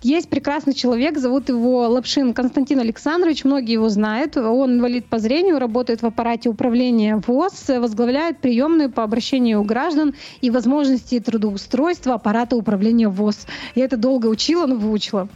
Есть 0.01 0.29
прекрасный 0.29 0.73
человек, 0.73 1.17
зовут 1.17 1.49
его 1.49 1.87
Лапшин 1.89 2.33
Константин 2.33 2.79
Александрович, 2.79 3.43
многие 3.43 3.73
его 3.73 3.89
знают. 3.89 4.37
Он 4.37 4.75
инвалид 4.75 5.05
по 5.07 5.19
зрению, 5.19 5.59
работает 5.59 6.01
в 6.01 6.05
аппарате 6.05 6.47
управления 6.49 7.21
ВОЗ, 7.27 7.65
возглавляет 7.67 8.39
приемную 8.39 8.89
по 8.89 9.03
обращению 9.03 9.61
граждан 9.63 10.13
и 10.39 10.51
возможности 10.51 11.19
трудоустройства 11.19 12.13
аппарата 12.13 12.55
управления 12.55 13.09
ВОЗ. 13.09 13.45
Я 13.75 13.85
это 13.85 13.97
долго 13.97 14.27
учила, 14.27 14.67
но 14.67 14.75
выучила. 14.75 15.27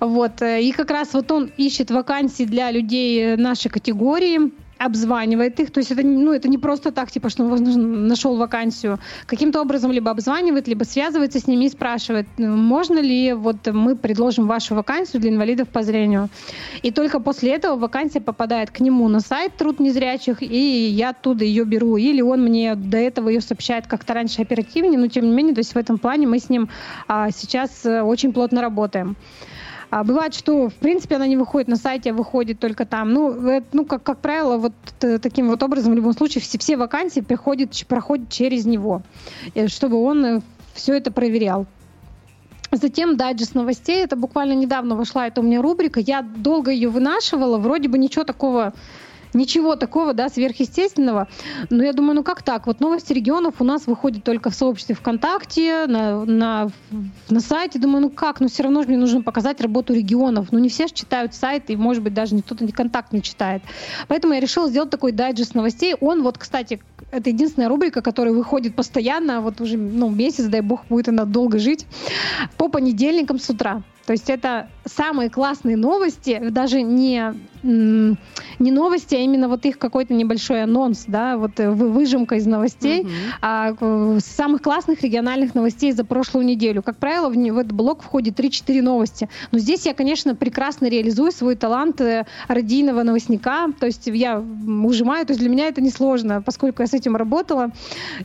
Вот. 0.00 0.40
э, 0.40 0.62
И 0.62 0.72
как 0.72 0.90
раз 0.90 1.12
вот 1.12 1.29
он 1.34 1.50
ищет 1.56 1.90
вакансии 1.90 2.44
для 2.44 2.70
людей 2.70 3.36
нашей 3.36 3.70
категории, 3.70 4.52
обзванивает 4.80 5.60
их, 5.60 5.70
то 5.70 5.80
есть 5.80 5.90
это, 5.90 6.02
ну, 6.02 6.32
это 6.32 6.48
не 6.48 6.56
просто 6.56 6.90
так, 6.90 7.10
типа, 7.10 7.28
что 7.28 7.44
он 7.44 8.08
нашел 8.08 8.36
вакансию, 8.36 8.98
каким-то 9.26 9.60
образом 9.60 9.92
либо 9.92 10.10
обзванивает, 10.10 10.68
либо 10.68 10.84
связывается 10.84 11.38
с 11.38 11.46
ними 11.46 11.66
и 11.66 11.68
спрашивает, 11.68 12.26
можно 12.38 12.98
ли 12.98 13.34
вот 13.34 13.66
мы 13.66 13.94
предложим 13.94 14.46
вашу 14.46 14.74
вакансию 14.74 15.20
для 15.20 15.32
инвалидов 15.32 15.68
по 15.68 15.82
зрению. 15.82 16.30
И 16.82 16.90
только 16.92 17.20
после 17.20 17.50
этого 17.56 17.76
вакансия 17.76 18.22
попадает 18.22 18.70
к 18.70 18.80
нему 18.80 19.06
на 19.08 19.20
сайт 19.20 19.54
труд 19.58 19.80
незрячих, 19.80 20.42
и 20.42 20.88
я 20.88 21.10
оттуда 21.10 21.44
ее 21.44 21.64
беру. 21.66 21.98
Или 21.98 22.22
он 22.22 22.42
мне 22.42 22.74
до 22.74 22.96
этого 22.96 23.28
ее 23.28 23.42
сообщает 23.42 23.86
как-то 23.86 24.14
раньше 24.14 24.40
оперативнее, 24.40 24.98
но 24.98 25.08
тем 25.08 25.26
не 25.26 25.32
менее, 25.32 25.54
то 25.54 25.60
есть 25.60 25.74
в 25.74 25.78
этом 25.78 25.98
плане 25.98 26.26
мы 26.26 26.38
с 26.38 26.48
ним 26.48 26.70
а, 27.06 27.30
сейчас 27.30 27.84
э, 27.84 28.00
очень 28.00 28.32
плотно 28.32 28.62
работаем. 28.62 29.16
А 29.90 30.04
бывает, 30.04 30.34
что, 30.34 30.68
в 30.68 30.74
принципе, 30.74 31.16
она 31.16 31.26
не 31.26 31.36
выходит 31.36 31.68
на 31.68 31.76
сайте, 31.76 32.10
а 32.10 32.14
выходит 32.14 32.60
только 32.60 32.86
там. 32.86 33.12
Ну, 33.12 33.48
э, 33.48 33.62
ну 33.72 33.84
как, 33.84 34.04
как 34.04 34.18
правило, 34.18 34.56
вот 34.56 34.72
э, 35.00 35.18
таким 35.18 35.48
вот 35.48 35.62
образом 35.64 35.92
в 35.92 35.96
любом 35.96 36.12
случае 36.12 36.42
все, 36.42 36.58
все 36.58 36.76
вакансии 36.76 37.20
приходят, 37.20 37.70
проходят 37.88 38.30
через 38.30 38.66
него, 38.66 39.02
э, 39.54 39.66
чтобы 39.66 40.00
он 40.00 40.42
все 40.74 40.94
это 40.94 41.10
проверял. 41.10 41.66
Затем 42.70 43.16
дайджест 43.16 43.56
новостей. 43.56 44.04
Это 44.04 44.14
буквально 44.14 44.52
недавно 44.52 44.94
вошла 44.94 45.26
эта 45.26 45.40
у 45.40 45.44
меня 45.44 45.60
рубрика. 45.60 45.98
Я 45.98 46.22
долго 46.22 46.70
ее 46.70 46.88
вынашивала. 46.88 47.58
Вроде 47.58 47.88
бы 47.88 47.98
ничего 47.98 48.22
такого 48.22 48.72
Ничего 49.32 49.76
такого, 49.76 50.12
да, 50.12 50.28
сверхъестественного. 50.28 51.28
Но 51.70 51.84
я 51.84 51.92
думаю, 51.92 52.14
ну 52.14 52.22
как 52.22 52.42
так? 52.42 52.66
Вот 52.66 52.80
новости 52.80 53.12
регионов 53.12 53.56
у 53.60 53.64
нас 53.64 53.86
выходят 53.86 54.24
только 54.24 54.50
в 54.50 54.54
сообществе 54.54 54.94
ВКонтакте, 54.94 55.86
на, 55.86 56.24
на, 56.24 56.70
на 57.28 57.40
сайте. 57.40 57.78
Думаю, 57.78 58.02
ну 58.02 58.10
как? 58.10 58.40
Но 58.40 58.48
все 58.48 58.64
равно 58.64 58.82
же 58.82 58.88
мне 58.88 58.98
нужно 58.98 59.22
показать 59.22 59.60
работу 59.60 59.94
регионов. 59.94 60.48
Ну 60.50 60.58
не 60.58 60.68
все 60.68 60.86
же 60.86 60.94
читают 60.94 61.34
сайт, 61.34 61.70
и, 61.70 61.76
может 61.76 62.02
быть, 62.02 62.14
даже 62.14 62.38
кто-то 62.40 62.64
не 62.64 62.72
контакт 62.72 63.12
не 63.12 63.22
читает. 63.22 63.62
Поэтому 64.08 64.34
я 64.34 64.40
решила 64.40 64.68
сделать 64.68 64.90
такой 64.90 65.12
дайджест 65.12 65.54
новостей. 65.54 65.94
Он 66.00 66.22
вот, 66.22 66.38
кстати, 66.38 66.80
это 67.10 67.30
единственная 67.30 67.68
рубрика, 67.68 68.02
которая 68.02 68.34
выходит 68.34 68.74
постоянно, 68.74 69.40
вот 69.40 69.60
уже 69.60 69.76
ну, 69.76 70.08
месяц, 70.10 70.44
дай 70.46 70.60
бог, 70.60 70.86
будет 70.88 71.08
она 71.08 71.24
долго 71.24 71.58
жить, 71.58 71.86
по 72.56 72.68
понедельникам 72.68 73.38
с 73.38 73.48
утра. 73.50 73.82
То 74.06 74.12
есть 74.12 74.30
это 74.30 74.68
самые 74.84 75.30
классные 75.30 75.76
новости, 75.76 76.40
даже 76.50 76.82
не, 76.82 77.32
не 77.62 78.70
новости, 78.70 79.14
а 79.14 79.18
именно 79.18 79.48
вот 79.48 79.64
их 79.66 79.78
какой-то 79.78 80.14
небольшой 80.14 80.62
анонс, 80.62 81.04
да, 81.06 81.36
вот 81.36 81.60
э, 81.60 81.70
вы- 81.70 81.90
выжимка 81.90 82.36
из 82.36 82.46
новостей, 82.46 83.02
Мгм. 83.02 83.10
а, 83.42 83.74
э, 83.78 84.18
самых 84.24 84.62
классных 84.62 85.02
региональных 85.02 85.54
новостей 85.54 85.92
за 85.92 86.04
прошлую 86.04 86.46
неделю. 86.46 86.82
Как 86.82 86.96
правило, 86.96 87.28
в, 87.28 87.34
в 87.34 87.58
этот 87.58 87.72
блок 87.72 88.02
входит 88.02 88.38
3-4 88.38 88.80
новости. 88.82 89.28
Но 89.52 89.58
здесь 89.58 89.86
я, 89.86 89.94
конечно, 89.94 90.34
прекрасно 90.34 90.86
реализую 90.86 91.32
свой 91.32 91.54
талант 91.54 92.00
э, 92.00 92.24
радийного 92.48 93.02
новостника. 93.02 93.68
То 93.78 93.86
есть 93.86 94.06
я 94.06 94.38
ужимаю, 94.40 95.26
то 95.26 95.32
есть 95.32 95.40
для 95.40 95.50
меня 95.50 95.68
это 95.68 95.80
несложно, 95.80 96.42
поскольку 96.42 96.82
я 96.82 96.86
с 96.86 96.94
этим 96.94 97.16
работала. 97.16 97.70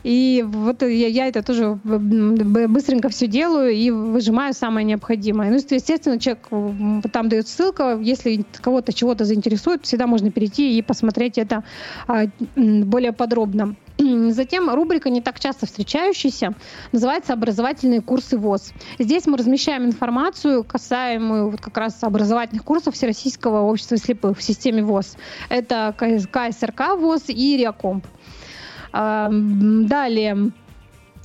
И 0.02 0.44
вот 0.46 0.82
я, 0.82 1.08
я 1.08 1.26
это 1.28 1.42
тоже 1.42 1.78
быстренько 1.84 3.08
все 3.10 3.26
делаю 3.26 3.72
и 3.72 3.90
выжимаю 3.90 4.54
самое 4.54 4.84
необходимое. 4.86 5.50
Ну, 5.50 5.56
естественно, 5.56 6.18
человек 6.18 6.48
там 7.12 7.28
дает 7.28 7.48
ссылка, 7.48 7.98
если 8.00 8.44
кого-то 8.60 8.92
чего-то 8.92 9.25
заинтересует, 9.26 9.84
всегда 9.84 10.06
можно 10.06 10.30
перейти 10.30 10.78
и 10.78 10.82
посмотреть 10.82 11.38
это 11.38 11.64
а, 12.06 12.24
более 12.56 13.12
подробно. 13.12 13.76
Затем 13.98 14.72
рубрика, 14.72 15.10
не 15.10 15.20
так 15.20 15.40
часто 15.40 15.66
встречающаяся, 15.66 16.54
называется 16.92 17.32
«Образовательные 17.32 18.00
курсы 18.00 18.38
ВОЗ». 18.38 18.72
Здесь 18.98 19.26
мы 19.26 19.36
размещаем 19.36 19.84
информацию, 19.86 20.64
касаемую 20.64 21.50
вот 21.50 21.60
как 21.60 21.76
раз 21.76 22.02
образовательных 22.02 22.64
курсов 22.64 22.94
Всероссийского 22.94 23.62
общества 23.62 23.96
слепых 23.96 24.38
в 24.38 24.42
системе 24.42 24.82
ВОЗ. 24.82 25.16
Это 25.48 25.94
КС- 25.98 26.26
КСРК 26.26 26.96
ВОЗ 26.98 27.24
и 27.28 27.56
Реакомп. 27.56 28.06
Далее, 28.92 30.52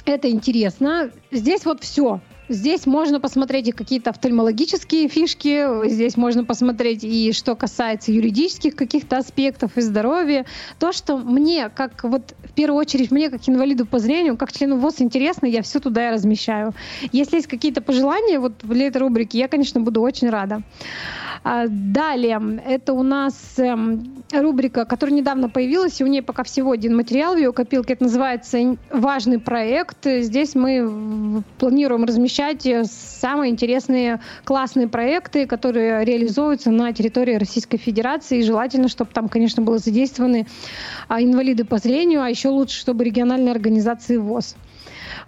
это 0.05 0.29
интересно. 0.29 1.11
Здесь 1.31 1.65
вот 1.65 1.83
все. 1.83 2.19
Здесь 2.51 2.85
можно 2.85 3.21
посмотреть 3.21 3.69
и 3.69 3.71
какие-то 3.71 4.09
офтальмологические 4.09 5.07
фишки, 5.07 5.87
здесь 5.87 6.17
можно 6.17 6.43
посмотреть 6.43 7.01
и 7.01 7.31
что 7.31 7.55
касается 7.55 8.11
юридических 8.11 8.75
каких-то 8.75 9.17
аспектов 9.17 9.77
и 9.77 9.81
здоровья. 9.81 10.45
То, 10.77 10.91
что 10.91 11.15
мне, 11.17 11.69
как 11.69 12.03
вот 12.03 12.35
в 12.43 12.51
первую 12.51 12.77
очередь 12.77 13.09
мне, 13.09 13.29
как 13.29 13.47
инвалиду 13.47 13.85
по 13.85 13.99
зрению, 13.99 14.35
как 14.35 14.51
члену 14.51 14.75
ВОЗ 14.75 14.95
интересно, 14.99 15.45
я 15.45 15.61
все 15.61 15.79
туда 15.79 16.09
и 16.09 16.11
размещаю. 16.11 16.73
Если 17.13 17.37
есть 17.37 17.47
какие-то 17.47 17.81
пожелания 17.81 18.37
вот 18.37 18.55
для 18.63 18.87
этой 18.87 18.97
рубрики, 18.97 19.37
я, 19.37 19.47
конечно, 19.47 19.79
буду 19.79 20.01
очень 20.01 20.29
рада. 20.29 20.61
А, 21.43 21.65
Далее, 21.67 22.61
это 22.67 22.93
у 22.93 23.01
нас 23.01 23.33
эм, 23.57 24.23
рубрика, 24.31 24.85
которая 24.85 25.15
недавно 25.15 25.49
появилась, 25.49 25.99
и 25.99 26.03
у 26.03 26.07
нее 26.07 26.21
пока 26.21 26.43
всего 26.43 26.71
один 26.71 26.95
материал 26.95 27.33
в 27.33 27.37
ее 27.37 27.51
копилке. 27.51 27.93
Это 27.93 28.03
называется 28.03 28.61
«Ин- 28.61 28.77
«Важный 28.91 29.39
проект». 29.39 30.05
Здесь 30.05 30.53
мы 30.53 31.43
планируем 31.57 32.03
размещать 32.03 32.67
самые 32.85 33.51
интересные, 33.51 34.21
классные 34.43 34.87
проекты, 34.87 35.47
которые 35.47 36.05
реализуются 36.05 36.69
на 36.69 36.93
территории 36.93 37.35
Российской 37.35 37.77
Федерации. 37.77 38.39
И 38.39 38.43
желательно, 38.43 38.87
чтобы 38.87 39.09
там, 39.11 39.27
конечно, 39.27 39.63
были 39.63 39.77
задействованы 39.77 40.45
а, 41.07 41.21
инвалиды 41.23 41.65
по 41.65 41.79
зрению, 41.79 42.21
а 42.21 42.29
еще 42.29 42.49
лучше, 42.49 42.79
чтобы 42.79 43.03
региональные 43.03 43.51
организации 43.51 44.17
ВОЗ. 44.17 44.55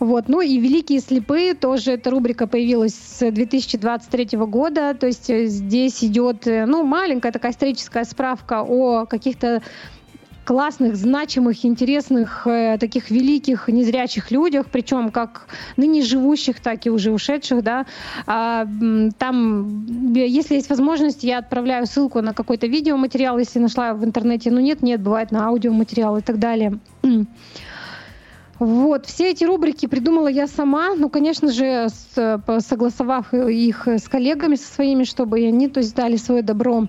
Вот. 0.04 0.28
Ну 0.28 0.42
и 0.42 0.58
«Великие 0.58 1.00
слепые» 1.00 1.54
тоже 1.54 1.94
эта 1.94 2.10
рубрика 2.10 2.46
появилась 2.46 2.94
с 2.94 3.32
2023 3.32 4.38
года. 4.40 4.94
То 4.94 5.08
есть 5.08 5.30
э, 5.30 5.46
здесь 5.46 6.04
идет 6.04 6.46
э, 6.46 6.66
ну, 6.66 6.84
маленькая 6.84 7.32
такая 7.32 7.54
историческая 7.54 8.04
справка 8.04 8.64
о 8.64 9.06
каких-то 9.06 9.62
классных, 10.44 10.98
значимых, 10.98 11.64
интересных, 11.64 12.46
э, 12.46 12.78
таких 12.78 13.12
великих 13.12 13.70
незрячих 13.70 14.30
людях, 14.30 14.66
причем 14.70 15.10
как 15.10 15.48
ныне 15.78 16.04
живущих, 16.04 16.60
так 16.60 16.86
и 16.86 16.90
уже 16.90 17.14
ушедших, 17.14 17.64
да. 17.64 17.86
А, 18.28 18.68
там, 19.18 19.86
э, 20.18 20.28
если 20.28 20.56
есть 20.56 20.70
возможность, 20.70 21.24
я 21.24 21.38
отправляю 21.38 21.88
ссылку 21.88 22.22
на 22.22 22.34
какой-то 22.34 22.68
видеоматериал, 22.68 23.40
если 23.40 23.60
нашла 23.60 23.94
в 23.94 24.04
интернете, 24.04 24.52
ну 24.52 24.60
нет, 24.60 24.82
нет, 24.82 25.02
бывает 25.02 25.32
на 25.32 25.48
аудиоматериал 25.48 26.18
и 26.18 26.22
так 26.22 26.40
далее. 26.40 26.78
Вот, 28.64 29.08
все 29.08 29.32
эти 29.32 29.44
рубрики 29.44 29.88
придумала 29.88 30.30
я 30.30 30.48
сама, 30.48 30.96
ну, 30.96 31.10
конечно 31.10 31.52
же, 31.52 31.90
с- 31.90 32.42
согласовав 32.60 33.34
их 33.34 33.90
с 33.90 34.08
коллегами 34.08 34.56
со 34.56 34.74
своими, 34.74 35.04
чтобы 35.04 35.40
они, 35.40 35.68
то 35.68 35.80
есть, 35.82 35.94
дали 35.94 36.16
свое 36.16 36.42
добро. 36.44 36.88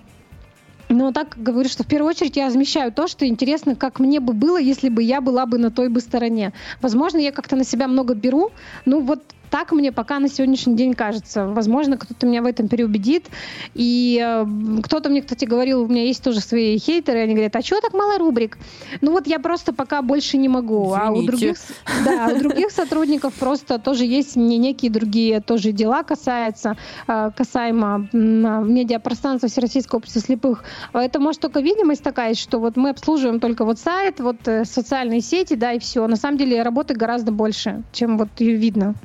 Но 0.87 1.11
так 1.11 1.35
говорю, 1.35 1.67
что 1.67 1.83
в 1.83 1.87
первую 1.87 2.11
очередь 2.11 2.37
я 2.37 2.47
размещаю 2.47 2.93
то, 2.93 3.07
что 3.07 3.27
интересно, 3.27 3.75
как 3.75 3.99
мне 3.99 4.21
бы 4.21 4.31
было, 4.31 4.57
если 4.57 4.87
бы 4.87 5.03
я 5.03 5.19
была 5.19 5.45
бы 5.45 5.57
на 5.57 5.69
той 5.69 5.89
бы 5.89 5.99
стороне. 5.99 6.53
Возможно, 6.81 7.17
я 7.17 7.33
как-то 7.33 7.57
на 7.57 7.65
себя 7.65 7.89
много 7.89 8.13
беру, 8.13 8.51
ну 8.85 9.01
вот 9.01 9.21
так 9.55 9.71
мне 9.71 9.93
пока 9.93 10.19
на 10.19 10.27
сегодняшний 10.27 10.75
день 10.75 10.93
кажется. 10.93 11.47
Возможно, 11.47 11.95
кто-то 11.95 12.27
меня 12.27 12.41
в 12.41 12.45
этом 12.45 12.67
переубедит. 12.67 13.27
И 13.73 14.21
э, 14.21 14.45
кто-то 14.83 15.09
мне, 15.09 15.21
кстати, 15.21 15.45
говорил, 15.45 15.83
у 15.83 15.87
меня 15.87 16.03
есть 16.03 16.21
тоже 16.21 16.41
свои 16.41 16.77
хейтеры, 16.77 17.19
они 17.19 17.35
говорят, 17.35 17.55
а 17.55 17.61
чего 17.61 17.79
так 17.79 17.93
мало 17.93 18.17
рубрик? 18.17 18.57
Ну 18.99 19.11
вот 19.11 19.27
я 19.27 19.39
просто 19.39 19.71
пока 19.71 20.01
больше 20.01 20.35
не 20.35 20.49
могу. 20.49 20.93
Извините. 20.93 21.07
А 21.07 21.11
у 21.11 21.23
других, 21.23 21.57
да, 22.03 22.31
у 22.35 22.37
других 22.37 22.71
сотрудников 22.71 23.33
просто 23.35 23.79
тоже 23.79 24.03
есть 24.03 24.35
не 24.35 24.57
некие 24.57 24.91
другие 24.91 25.39
тоже 25.39 25.71
дела 25.71 26.03
касается, 26.03 26.75
э, 27.07 27.31
касаемо 27.33 28.09
м, 28.11 28.73
медиапространства 28.73 29.47
Всероссийского 29.47 29.99
общества 29.99 30.21
слепых. 30.21 30.65
Это 30.91 31.21
может 31.21 31.39
только 31.39 31.61
видимость 31.61 32.03
такая, 32.03 32.33
что 32.33 32.59
вот 32.59 32.75
мы 32.75 32.89
обслуживаем 32.89 33.39
только 33.39 33.63
вот 33.63 33.79
сайт, 33.79 34.19
вот 34.19 34.45
э, 34.49 34.65
социальные 34.65 35.21
сети, 35.21 35.53
да, 35.55 35.71
и 35.71 35.79
все. 35.79 36.05
На 36.07 36.17
самом 36.17 36.37
деле 36.37 36.61
работы 36.61 36.93
гораздо 36.93 37.31
больше, 37.31 37.83
чем 37.93 38.17
вот 38.17 38.27
ее 38.39 38.57
видно. 38.57 38.95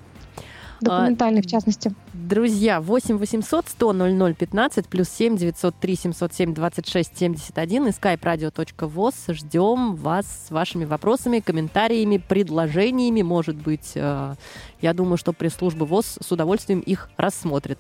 Документальной, 0.81 1.43
в 1.43 1.47
частности. 1.47 1.93
Друзья, 2.13 2.81
8 2.81 3.17
800 3.17 3.69
100 3.69 3.93
00 3.93 4.35
15 4.35 4.87
плюс 4.87 5.09
7 5.09 5.37
903 5.37 5.97
707 5.97 6.55
26 6.55 7.19
71 7.19 7.87
и 7.87 7.91
skype 7.91 8.21
radio.voz. 8.21 9.15
Ждем 9.35 9.95
вас 9.97 10.27
с 10.47 10.51
вашими 10.51 10.85
вопросами, 10.85 11.41
комментариями, 11.41 12.17
предложениями. 12.17 13.23
Может 13.23 13.57
быть, 13.57 13.93
э, 13.95 14.35
я 14.81 14.95
думаю, 14.95 15.17
что 15.17 15.33
пресс-служба 15.33 15.85
ВОЗ 15.85 16.19
с 16.21 16.33
удовольствием 16.33 16.81
их 16.81 17.11
рассмотрит. 17.17 17.79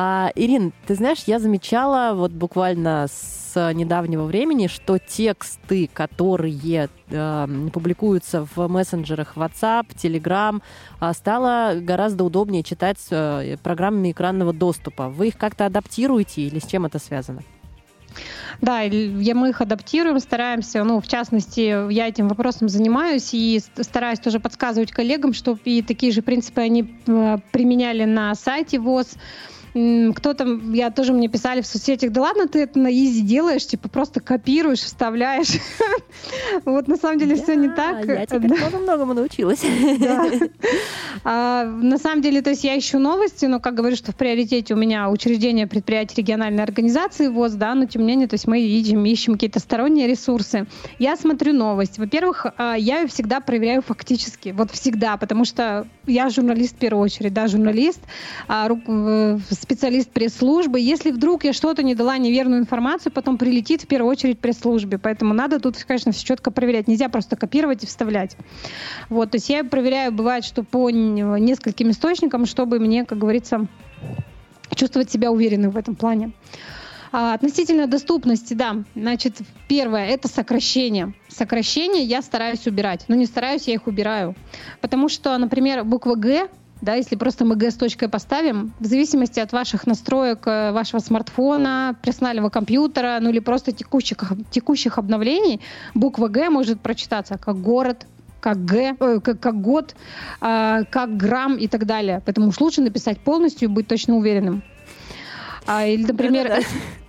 А, 0.00 0.30
Ирин, 0.36 0.72
ты 0.86 0.94
знаешь, 0.94 1.24
я 1.26 1.40
замечала 1.40 2.14
вот 2.14 2.30
буквально 2.30 3.08
с 3.08 3.72
недавнего 3.72 4.26
времени, 4.26 4.68
что 4.68 4.96
тексты, 5.00 5.90
которые 5.92 6.88
э, 7.10 7.68
публикуются 7.72 8.46
в 8.54 8.68
мессенджерах 8.68 9.32
WhatsApp, 9.34 9.88
Telegram, 9.96 10.62
э, 11.00 11.12
стало 11.14 11.80
гораздо 11.80 12.22
удобнее 12.22 12.62
читать 12.62 12.98
э, 13.10 13.56
программами 13.60 14.12
экранного 14.12 14.52
доступа. 14.52 15.08
Вы 15.08 15.28
их 15.28 15.36
как-то 15.36 15.66
адаптируете 15.66 16.42
или 16.42 16.60
с 16.60 16.66
чем 16.68 16.86
это 16.86 17.00
связано? 17.00 17.42
Да, 18.60 18.82
мы 18.82 19.48
их 19.48 19.60
адаптируем, 19.60 20.20
стараемся, 20.20 20.84
ну, 20.84 21.00
в 21.00 21.08
частности, 21.08 21.92
я 21.92 22.06
этим 22.06 22.28
вопросом 22.28 22.68
занимаюсь 22.68 23.30
и 23.32 23.60
стараюсь 23.80 24.20
тоже 24.20 24.38
подсказывать 24.38 24.92
коллегам, 24.92 25.32
чтобы 25.32 25.58
и 25.64 25.82
такие 25.82 26.12
же 26.12 26.22
принципы 26.22 26.60
они 26.60 26.94
э, 27.08 27.38
применяли 27.50 28.04
на 28.04 28.36
сайте 28.36 28.78
ВОЗ. 28.78 29.16
Кто-то, 29.72 30.60
я 30.72 30.90
тоже 30.90 31.12
мне 31.12 31.28
писали 31.28 31.60
в 31.60 31.66
соцсетях, 31.66 32.10
да 32.12 32.22
ладно, 32.22 32.48
ты 32.48 32.60
это 32.60 32.78
на 32.78 32.90
изи 32.90 33.22
делаешь, 33.22 33.66
типа 33.66 33.88
просто 33.88 34.20
копируешь, 34.20 34.80
вставляешь. 34.80 35.48
Вот 36.64 36.88
на 36.88 36.96
самом 36.96 37.18
деле 37.18 37.36
все 37.36 37.54
не 37.54 37.68
так. 37.68 38.04
Я 38.06 38.26
теперь 38.26 38.48
Да. 38.48 38.56
тоже 38.56 38.78
многому 38.78 39.14
научилась. 39.14 39.62
А, 41.24 41.64
на 41.64 41.98
самом 41.98 42.22
деле, 42.22 42.42
то 42.42 42.50
есть 42.50 42.64
я 42.64 42.78
ищу 42.78 42.98
новости, 42.98 43.44
но, 43.46 43.60
как 43.60 43.74
говорю, 43.74 43.96
что 43.96 44.12
в 44.12 44.16
приоритете 44.16 44.74
у 44.74 44.76
меня 44.76 45.10
учреждение 45.10 45.66
предприятий 45.66 46.14
региональной 46.16 46.62
организации 46.62 47.26
ВОЗ, 47.28 47.54
да, 47.54 47.74
но 47.74 47.86
тем 47.86 48.02
не 48.02 48.08
менее, 48.08 48.28
то 48.28 48.34
есть 48.34 48.46
мы 48.46 48.60
ищем, 48.60 49.04
ищем 49.04 49.32
какие-то 49.34 49.58
сторонние 49.58 50.06
ресурсы. 50.06 50.66
Я 50.98 51.16
смотрю 51.16 51.52
новость. 51.52 51.98
Во-первых, 51.98 52.46
а, 52.56 52.74
я 52.76 53.00
ее 53.00 53.08
всегда 53.08 53.40
проверяю 53.40 53.82
фактически, 53.82 54.50
вот 54.50 54.70
всегда, 54.70 55.16
потому 55.16 55.44
что 55.44 55.86
я 56.06 56.30
журналист 56.30 56.76
в 56.76 56.78
первую 56.78 57.02
очередь, 57.04 57.34
да, 57.34 57.48
журналист, 57.48 58.00
а, 58.46 58.68
э, 58.68 59.38
специалист 59.68 60.10
пресс-службы. 60.10 60.80
Если 60.80 61.10
вдруг 61.10 61.44
я 61.44 61.52
что-то 61.52 61.82
не 61.82 61.94
дала 61.94 62.16
неверную 62.16 62.62
информацию, 62.62 63.12
потом 63.12 63.36
прилетит 63.36 63.82
в 63.82 63.86
первую 63.86 64.10
очередь 64.10 64.38
пресс-службе. 64.38 64.96
Поэтому 64.96 65.34
надо 65.34 65.60
тут, 65.60 65.76
конечно, 65.84 66.10
все 66.10 66.24
четко 66.24 66.50
проверять. 66.50 66.88
Нельзя 66.88 67.10
просто 67.10 67.36
копировать 67.36 67.84
и 67.84 67.86
вставлять. 67.86 68.34
Вот, 69.10 69.32
то 69.32 69.36
есть 69.36 69.50
я 69.50 69.64
проверяю, 69.64 70.10
бывает, 70.10 70.44
что 70.44 70.62
по 70.62 70.88
нескольким 70.88 71.90
источникам, 71.90 72.46
чтобы 72.46 72.78
мне, 72.78 73.04
как 73.04 73.18
говорится, 73.18 73.66
чувствовать 74.74 75.10
себя 75.10 75.30
уверенным 75.30 75.70
в 75.70 75.76
этом 75.76 75.96
плане. 75.96 76.32
А, 77.12 77.34
относительно 77.34 77.86
доступности, 77.86 78.54
да, 78.54 78.84
значит, 78.94 79.36
первое, 79.68 80.06
это 80.06 80.28
сокращение. 80.28 81.12
Сокращение 81.28 82.04
я 82.04 82.22
стараюсь 82.22 82.66
убирать, 82.66 83.04
но 83.08 83.14
не 83.14 83.26
стараюсь, 83.26 83.68
я 83.68 83.74
их 83.74 83.86
убираю. 83.86 84.34
Потому 84.80 85.10
что, 85.10 85.36
например, 85.36 85.84
буква 85.84 86.14
«Г», 86.14 86.48
да, 86.80 86.94
если 86.94 87.16
просто 87.16 87.44
мы 87.44 87.60
с 87.60 87.74
точкой 87.74 88.08
поставим, 88.08 88.72
в 88.78 88.86
зависимости 88.86 89.40
от 89.40 89.52
ваших 89.52 89.86
настроек 89.86 90.46
э, 90.46 90.70
вашего 90.72 91.00
смартфона, 91.00 91.96
персонального 92.02 92.50
компьютера, 92.50 93.18
ну 93.20 93.30
или 93.30 93.40
просто 93.40 93.72
текущих, 93.72 94.18
текущих 94.50 94.98
обновлений, 94.98 95.60
буква 95.94 96.28
«Г» 96.28 96.50
может 96.50 96.80
прочитаться 96.80 97.36
как 97.38 97.60
«город», 97.60 98.06
как 98.40 98.64
Г, 98.64 98.96
э, 98.98 99.20
как, 99.20 99.40
как 99.40 99.60
год, 99.60 99.96
а, 100.40 100.84
как 100.84 101.16
грамм 101.16 101.56
и 101.56 101.66
так 101.66 101.86
далее. 101.86 102.22
Поэтому 102.24 102.48
уж 102.48 102.60
лучше 102.60 102.80
написать 102.80 103.18
полностью 103.18 103.68
и 103.68 103.72
быть 103.72 103.88
точно 103.88 104.16
уверенным. 104.16 104.62
А, 105.66 105.84
или, 105.86 106.04
например, 106.04 106.60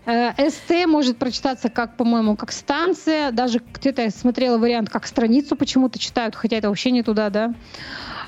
э, 0.05 0.49
СТ 0.49 0.88
может 0.88 1.17
прочитаться 1.17 1.70
как, 1.70 1.95
по-моему, 1.95 2.36
как 2.36 2.51
станция. 2.51 3.32
Даже 3.32 3.61
где-то 3.74 4.01
я 4.01 4.09
смотрела 4.09 4.57
вариант, 4.57 4.89
как 4.89 5.05
страницу 5.05 5.55
почему-то 5.55 5.99
читают, 5.99 6.36
хотя 6.36 6.57
это 6.57 6.70
вообще 6.70 6.91
не 6.91 7.03
туда, 7.03 7.30
да. 7.30 7.53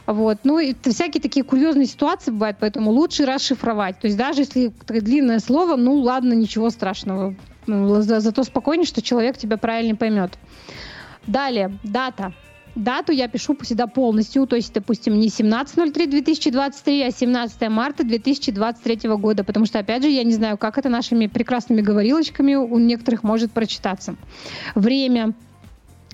Вот. 0.08 0.40
Ну, 0.44 0.60
т- 0.74 0.92
всякие 0.92 1.22
такие 1.22 1.44
курьезные 1.44 1.86
ситуации 1.86 2.32
бывают, 2.32 2.58
поэтому 2.60 2.92
лучше 2.92 3.26
расшифровать. 3.26 4.00
То 4.00 4.08
есть 4.08 4.18
даже 4.18 4.42
если 4.42 4.74
длинное 4.88 5.40
слово, 5.40 5.76
ну 5.76 5.96
ладно, 5.96 6.34
ничего 6.34 6.70
страшного. 6.70 7.36
Ну, 7.68 8.02
за- 8.02 8.20
зато 8.20 8.44
спокойнее, 8.44 8.86
что 8.86 9.02
человек 9.02 9.38
тебя 9.38 9.58
правильно 9.58 9.96
поймет. 9.96 10.32
Далее, 11.28 11.78
дата. 11.84 12.34
Дату 12.74 13.12
я 13.12 13.28
пишу 13.28 13.56
всегда 13.62 13.86
полностью, 13.86 14.48
то 14.48 14.56
есть, 14.56 14.74
допустим, 14.74 15.20
не 15.20 15.28
17.03.2023, 15.28 17.06
а 17.08 17.12
17 17.12 17.70
марта 17.70 18.04
2023 18.06 19.10
года, 19.18 19.44
потому 19.44 19.66
что, 19.66 19.80
опять 19.80 20.04
же, 20.04 20.10
я 20.10 20.24
не 20.24 20.34
знаю, 20.34 20.58
как 20.58 20.78
это 20.78 20.88
нашими 20.88 21.28
прекрасными 21.28 21.82
говорилочками 21.82 22.56
у 22.56 22.80
некоторых 22.80 23.24
может 23.24 23.52
прочитаться. 23.52 24.16
Время. 24.74 25.34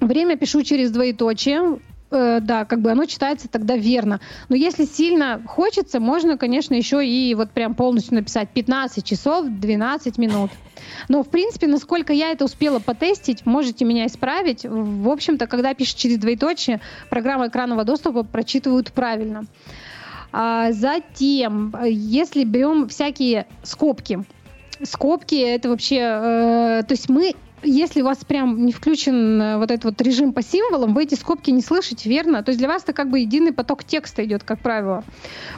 Время 0.01 0.35
пишу 0.35 0.63
через 0.63 0.89
двоеточие, 0.91 1.79
э, 2.11 2.39
да, 2.41 2.65
как 2.65 2.81
бы 2.81 2.91
оно 2.91 3.05
читается 3.05 3.47
тогда 3.47 3.75
верно. 3.75 4.19
Но 4.49 4.55
если 4.55 4.85
сильно 4.85 5.41
хочется, 5.45 5.99
можно, 5.99 6.37
конечно, 6.37 6.73
еще 6.73 7.05
и 7.05 7.33
вот 7.35 7.51
прям 7.51 7.75
полностью 7.75 8.15
написать 8.15 8.49
15 8.49 9.03
часов 9.05 9.45
12 9.47 10.17
минут. 10.17 10.51
Но, 11.09 11.23
в 11.23 11.29
принципе, 11.29 11.67
насколько 11.67 12.13
я 12.13 12.31
это 12.31 12.45
успела 12.45 12.79
потестить, 12.79 13.45
можете 13.45 13.85
меня 13.85 14.05
исправить. 14.05 14.65
В 14.65 15.09
общем-то, 15.09 15.47
когда 15.47 15.73
пишешь 15.73 15.95
через 15.95 16.17
двоеточие, 16.17 16.81
программа 17.09 17.47
экранного 17.47 17.83
доступа 17.83 18.23
прочитывают 18.23 18.91
правильно. 18.91 19.45
А 20.31 20.71
затем, 20.71 21.73
если 21.85 22.43
берем 22.43 22.89
всякие 22.89 23.47
скобки, 23.63 24.23
скобки 24.83 25.35
это 25.35 25.69
вообще, 25.69 25.97
э, 25.97 26.83
то 26.87 26.91
есть 26.91 27.09
мы 27.09 27.33
если 27.63 28.01
у 28.01 28.05
вас 28.05 28.23
прям 28.23 28.65
не 28.65 28.71
включен 28.71 29.41
э, 29.41 29.57
вот 29.57 29.71
этот 29.71 29.85
вот 29.85 30.01
режим 30.01 30.33
по 30.33 30.41
символам, 30.41 30.93
вы 30.93 31.03
эти 31.03 31.15
скобки 31.15 31.49
не 31.49 31.61
слышите, 31.61 32.09
верно? 32.09 32.43
То 32.43 32.49
есть 32.49 32.59
для 32.59 32.67
вас 32.67 32.83
это 32.83 32.93
как 32.93 33.09
бы 33.09 33.19
единый 33.19 33.51
поток 33.51 33.83
текста 33.83 34.23
идет, 34.23 34.43
как 34.43 34.59
правило. 34.59 35.03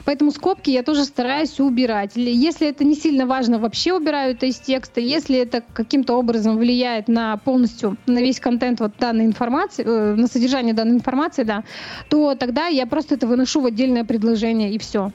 Поэтому 0.04 0.30
скобки 0.30 0.70
я 0.70 0.82
тоже 0.82 1.04
стараюсь 1.04 1.60
убирать. 1.60 2.12
Если 2.16 2.68
это 2.68 2.84
не 2.84 2.94
сильно 2.94 3.26
важно, 3.26 3.58
вообще 3.58 3.92
убираю 3.92 4.32
это 4.32 4.46
из 4.46 4.58
текста. 4.58 5.00
Если 5.00 5.38
это 5.38 5.62
каким-то 5.72 6.14
образом 6.14 6.56
влияет 6.56 7.08
на 7.08 7.36
полностью, 7.36 7.96
на 8.06 8.18
весь 8.20 8.40
контент 8.40 8.80
вот 8.80 8.92
данной 8.98 9.26
информации, 9.26 9.84
э, 9.84 10.14
на 10.14 10.26
содержание 10.26 10.74
данной 10.74 10.96
информации, 10.96 11.42
да, 11.42 11.64
то 12.08 12.34
тогда 12.34 12.66
я 12.66 12.86
просто 12.86 13.14
это 13.16 13.26
выношу 13.26 13.60
в 13.60 13.66
отдельное 13.66 14.04
предложение 14.04 14.72
и 14.72 14.78
все. 14.78 15.12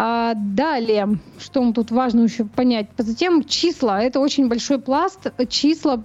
А, 0.00 0.34
далее, 0.34 1.18
что 1.40 1.60
нам 1.60 1.72
тут 1.72 1.90
важно 1.90 2.20
еще 2.20 2.44
понять. 2.44 2.86
Затем 2.96 3.42
числа. 3.42 4.00
Это 4.00 4.20
очень 4.20 4.46
большой 4.46 4.78
пласт. 4.78 5.32
Числа, 5.48 6.04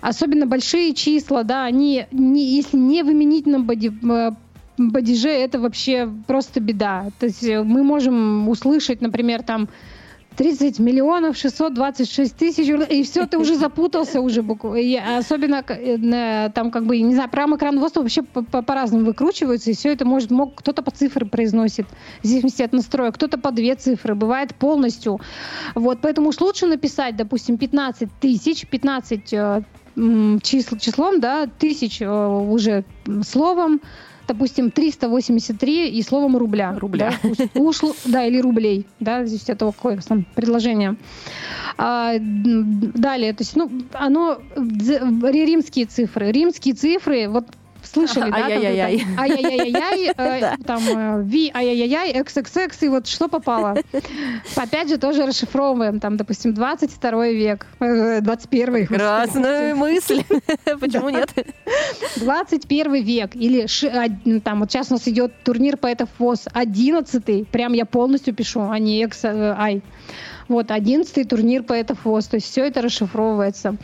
особенно 0.00 0.46
большие 0.46 0.94
числа, 0.94 1.42
да, 1.42 1.64
они, 1.64 2.06
не, 2.10 2.56
если 2.56 2.78
не 2.78 3.02
в 3.02 3.12
именительном 3.12 3.66
боди, 3.66 3.92
э, 4.10 4.30
это 5.28 5.60
вообще 5.60 6.10
просто 6.26 6.60
беда. 6.60 7.08
То 7.18 7.26
есть 7.26 7.42
мы 7.46 7.82
можем 7.82 8.48
услышать, 8.48 9.02
например, 9.02 9.42
там 9.42 9.68
30 10.40 10.78
миллионов 10.78 11.36
626 11.36 12.34
тысяч, 12.34 12.66
и 12.66 13.02
все, 13.02 13.26
ты 13.26 13.36
уже 13.36 13.56
запутался 13.56 14.22
уже 14.22 14.40
буквально. 14.40 15.18
Особенно 15.18 15.62
э, 15.68 16.50
там 16.54 16.70
как 16.70 16.86
бы, 16.86 16.98
не 16.98 17.12
знаю, 17.12 17.28
программы 17.28 17.58
экрана 17.58 17.78
доступа 17.78 18.04
вообще 18.04 18.22
по- 18.22 18.42
по- 18.42 18.62
по-разному 18.62 19.04
выкручиваются, 19.04 19.70
и 19.70 19.74
все 19.74 19.92
это 19.92 20.06
может, 20.06 20.30
мог, 20.30 20.54
кто-то 20.54 20.80
по 20.80 20.92
цифры 20.92 21.26
произносит, 21.26 21.84
в 22.22 22.26
зависимости 22.26 22.62
от 22.62 22.72
настроя, 22.72 23.12
кто-то 23.12 23.36
по 23.36 23.50
две 23.50 23.74
цифры, 23.74 24.14
бывает 24.14 24.54
полностью. 24.54 25.20
Вот, 25.74 25.98
поэтому 26.00 26.30
уж 26.30 26.40
лучше 26.40 26.64
написать, 26.64 27.16
допустим, 27.16 27.58
15 27.58 28.08
тысяч, 28.18 28.66
15 28.66 29.34
э, 29.34 29.62
числом, 30.42 31.20
да, 31.20 31.48
тысяч 31.48 32.00
э, 32.00 32.08
уже 32.08 32.84
словом, 33.24 33.82
допустим, 34.32 34.70
383 34.70 35.88
и 35.90 36.02
словом 36.02 36.36
рубля. 36.36 36.76
Рубля. 36.78 37.14
Да, 37.22 37.60
ушло- 37.60 37.96
да, 38.04 38.24
или 38.24 38.38
рублей, 38.38 38.86
да, 39.00 39.24
здесь 39.24 39.48
это 39.48 39.66
какое 39.66 39.98
там 39.98 40.24
предложение. 40.36 40.94
А, 41.76 42.14
далее, 42.18 43.32
то 43.32 43.42
есть, 43.42 43.56
ну, 43.56 43.70
оно, 43.92 44.38
римские 44.56 45.86
цифры, 45.86 46.30
римские 46.30 46.74
цифры, 46.74 47.28
вот 47.28 47.46
слышали, 47.92 48.30
да? 48.30 48.36
э, 50.16 50.40
Да. 50.40 50.56
там 50.64 50.82
э, 50.88 51.22
Ви, 51.22 51.50
ай-яй-яй, 51.54 52.12
XXX, 52.12 52.72
и 52.82 52.88
вот 52.88 53.06
что 53.06 53.28
попало. 53.28 53.76
Опять 54.56 54.88
же, 54.88 54.98
тоже 54.98 55.26
расшифровываем, 55.26 56.00
там, 56.00 56.16
допустим, 56.16 56.54
22 56.54 57.28
век, 57.28 57.66
э, 57.80 58.20
21 58.20 58.72
господи. 58.72 58.94
Красная 58.98 59.74
мысль. 59.84 60.22
Почему 60.80 61.08
нет? 61.10 61.30
21 62.16 62.94
век. 63.02 63.36
Или 63.36 63.66
ши- 63.66 63.88
а, 63.88 64.06
ну, 64.24 64.40
там 64.40 64.60
вот 64.60 64.70
сейчас 64.70 64.90
у 64.90 64.94
нас 64.94 65.08
идет 65.08 65.32
турнир 65.42 65.76
поэтов 65.76 66.08
ВОЗ 66.18 66.48
11 66.52 67.48
прям 67.48 67.72
я 67.72 67.84
полностью 67.84 68.34
пишу, 68.34 68.60
а 68.70 68.78
не 68.78 69.00
э, 69.04 69.54
ай. 69.58 69.82
Вот, 70.48 70.72
11 70.72 71.28
турнир 71.28 71.62
поэтов 71.62 72.04
ВОЗ. 72.04 72.26
То 72.26 72.34
есть 72.36 72.50
все 72.50 72.66
это 72.66 72.82
расшифровывается. 72.82 73.76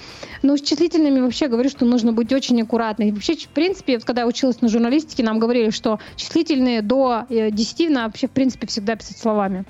Но 0.46 0.56
с 0.56 0.60
числительными 0.60 1.18
вообще 1.18 1.48
говорю, 1.48 1.68
что 1.68 1.84
нужно 1.84 2.12
быть 2.12 2.32
очень 2.32 2.62
аккуратной. 2.62 3.08
И 3.08 3.10
Вообще, 3.10 3.34
в 3.34 3.48
принципе, 3.48 3.98
когда 3.98 4.22
я 4.22 4.28
училась 4.28 4.60
на 4.60 4.68
журналистике, 4.68 5.24
нам 5.24 5.40
говорили, 5.40 5.70
что 5.70 5.98
числительные 6.14 6.82
до 6.82 7.24
э, 7.28 7.50
10 7.50 7.90
надо 7.90 8.06
вообще, 8.06 8.28
в 8.28 8.30
принципе, 8.30 8.68
всегда 8.68 8.94
писать 8.94 9.18
словами. 9.18 9.64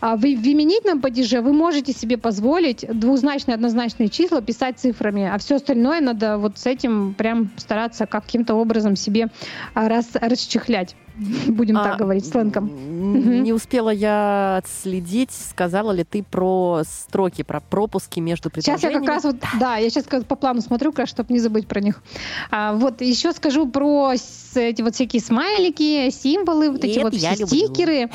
А 0.00 0.16
в, 0.16 0.20
в 0.22 0.24
именительном 0.24 1.00
падеже 1.00 1.40
вы 1.42 1.52
можете 1.52 1.92
себе 1.92 2.18
позволить 2.18 2.84
двузначные, 2.92 3.54
однозначные 3.54 4.08
числа 4.08 4.40
писать 4.40 4.80
цифрами, 4.80 5.30
а 5.32 5.38
все 5.38 5.56
остальное 5.56 6.00
надо 6.00 6.38
вот 6.38 6.58
с 6.58 6.66
этим 6.66 7.14
прям 7.14 7.50
стараться 7.56 8.06
каким-то 8.06 8.56
образом 8.56 8.96
себе 8.96 9.28
а, 9.74 9.88
раз, 9.88 10.08
расчехлять. 10.14 10.96
Будем 11.48 11.76
А, 11.76 11.84
так 11.84 11.98
говорить, 11.98 12.26
сленгом. 12.26 13.42
Не 13.42 13.52
успела 13.52 13.90
я 13.90 14.56
отследить, 14.58 15.30
сказала 15.32 15.92
ли 15.92 16.04
ты 16.04 16.22
про 16.22 16.82
строки, 16.84 17.42
про 17.42 17.60
пропуски 17.60 18.20
между 18.20 18.50
Сейчас 18.50 18.82
я 18.82 18.90
предложениями. 18.90 19.06
как 19.06 19.14
раз 19.14 19.24
вот, 19.24 19.36
да, 19.60 19.76
я 19.76 19.90
сейчас 19.90 19.99
как 20.06 20.26
по 20.26 20.36
плану 20.36 20.60
смотрю, 20.60 20.92
как 20.92 21.08
чтобы 21.08 21.32
не 21.32 21.40
забыть 21.40 21.66
про 21.66 21.80
них. 21.80 22.02
А, 22.50 22.74
вот 22.74 23.00
еще 23.00 23.32
скажу 23.32 23.68
про 23.68 24.12
эти 24.12 24.82
вот 24.82 24.94
всякие 24.94 25.22
смайлики, 25.22 26.10
символы, 26.10 26.70
вот 26.70 26.84
эти 26.84 26.98
Это 26.98 27.02
вот 27.02 27.14
все 27.14 27.30
люблю. 27.32 27.46
стикеры. 27.46 28.10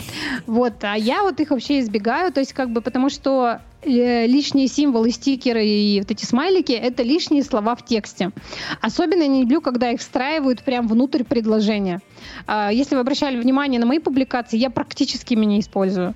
Вот, 0.45 0.83
а 0.83 0.95
я 0.95 1.23
вот 1.23 1.39
их 1.39 1.49
вообще 1.51 1.79
избегаю, 1.79 2.31
то 2.31 2.39
есть 2.39 2.53
как 2.53 2.71
бы 2.71 2.81
потому 2.81 3.09
что 3.09 3.61
лишние 3.85 4.67
символы, 4.67 5.11
стикеры 5.11 5.65
и 5.65 5.99
вот 5.99 6.11
эти 6.11 6.25
смайлики— 6.25 6.71
это 6.73 7.03
лишние 7.03 7.43
слова 7.43 7.75
в 7.75 7.85
тексте. 7.85 8.31
Особенно 8.81 9.21
я 9.21 9.27
не 9.27 9.41
люблю, 9.41 9.61
когда 9.61 9.91
их 9.91 9.99
встраивают 9.99 10.63
прям 10.63 10.87
внутрь 10.87 11.23
предложения. 11.23 12.01
А, 12.47 12.71
Если 12.71 12.95
вы 12.95 13.01
обращали 13.01 13.39
внимание 13.39 13.79
на 13.79 13.85
мои 13.85 13.99
публикации, 13.99 14.57
я 14.57 14.69
практически 14.69 15.33
ими 15.33 15.45
не 15.45 15.59
использую. 15.59 16.15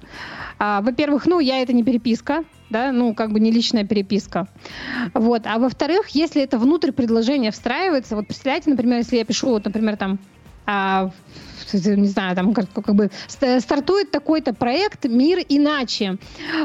А, 0.58 0.82
Во-первых, 0.82 1.26
ну, 1.26 1.40
я 1.40 1.62
это 1.62 1.74
не 1.74 1.84
переписка, 1.84 2.44
да, 2.70 2.92
ну, 2.92 3.14
как 3.14 3.32
бы 3.32 3.40
не 3.40 3.52
личная 3.52 3.86
переписка. 3.86 4.48
Вот. 5.14 5.44
А 5.46 5.58
во-вторых, 5.60 6.10
если 6.10 6.42
это 6.42 6.58
внутрь 6.58 6.92
предложения 6.92 7.52
встраивается, 7.52 8.16
вот 8.16 8.28
представляете, 8.28 8.70
например, 8.70 9.00
если 9.00 9.18
я 9.18 9.26
пишу, 9.26 9.50
вот, 9.50 9.66
например, 9.66 9.98
там, 9.98 10.20
а, 10.66 11.12
не 11.74 12.08
знаю, 12.08 12.36
там 12.36 12.54
как, 12.54 12.72
как 12.72 12.96
бы 12.96 13.10
ст- 13.28 13.62
стартует 13.62 14.12
такой-то 14.12 14.54
проект 14.54 15.06
«Мир 15.06 15.40
иначе», 15.50 16.18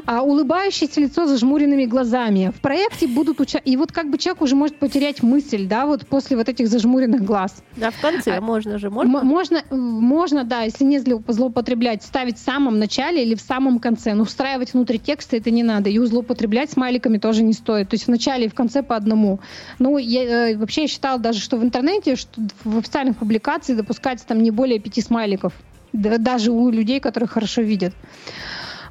а, 0.06 0.22
улыбающееся 0.22 1.00
лицо 1.00 1.26
с 1.26 1.30
зажмуренными 1.30 1.84
глазами. 1.84 2.52
В 2.56 2.60
проекте 2.60 3.06
будут 3.06 3.40
уча... 3.40 3.58
И 3.58 3.76
вот 3.76 3.92
как 3.92 4.10
бы 4.10 4.18
человек 4.18 4.42
уже 4.42 4.56
может 4.56 4.78
потерять 4.78 5.22
мысль, 5.22 5.66
да, 5.66 5.86
вот 5.86 6.06
после 6.06 6.36
вот 6.36 6.48
этих 6.48 6.68
зажмуренных 6.68 7.22
глаз. 7.24 7.62
Да, 7.76 7.90
в 7.90 8.00
конце 8.00 8.36
А, 8.36 8.40
можно 8.40 8.78
же, 8.78 8.90
можно? 8.90 9.22
Можно, 9.22 9.62
можно, 9.70 10.44
да, 10.44 10.62
если 10.62 10.84
не 10.84 10.98
зло- 10.98 11.22
злоупотреблять, 11.28 12.02
ставить 12.02 12.38
в 12.38 12.44
самом 12.44 12.78
начале 12.78 13.24
или 13.24 13.34
в 13.34 13.40
самом 13.40 13.78
конце. 13.78 14.14
Но 14.14 14.24
встраивать 14.24 14.74
внутрь 14.74 14.98
текста 14.98 15.36
это 15.36 15.50
не 15.50 15.62
надо. 15.62 15.90
И 15.90 15.98
злоупотреблять 15.98 16.70
смайликами 16.70 17.18
тоже 17.18 17.42
не 17.42 17.52
стоит. 17.52 17.88
То 17.88 17.94
есть 17.94 18.06
в 18.06 18.10
начале 18.10 18.46
и 18.46 18.48
в 18.48 18.54
конце 18.54 18.82
по 18.82 18.96
одному. 18.96 19.40
Ну, 19.78 19.98
я, 19.98 20.50
э, 20.50 20.56
вообще 20.56 20.82
я 20.82 20.88
считала 20.88 21.18
даже, 21.18 21.40
что 21.40 21.56
в 21.56 21.64
интернете, 21.64 22.16
что 22.16 22.40
в 22.64 22.78
официальных 22.78 23.16
публикациях 23.16 23.78
допускается 23.78 24.26
там 24.26 24.42
не 24.42 24.50
более 24.50 24.78
пяти 24.94 25.02
смайликов. 25.06 25.52
Да- 25.92 26.18
даже 26.18 26.50
у 26.52 26.70
людей, 26.70 27.00
которые 27.00 27.28
хорошо 27.28 27.62
видят. 27.62 27.94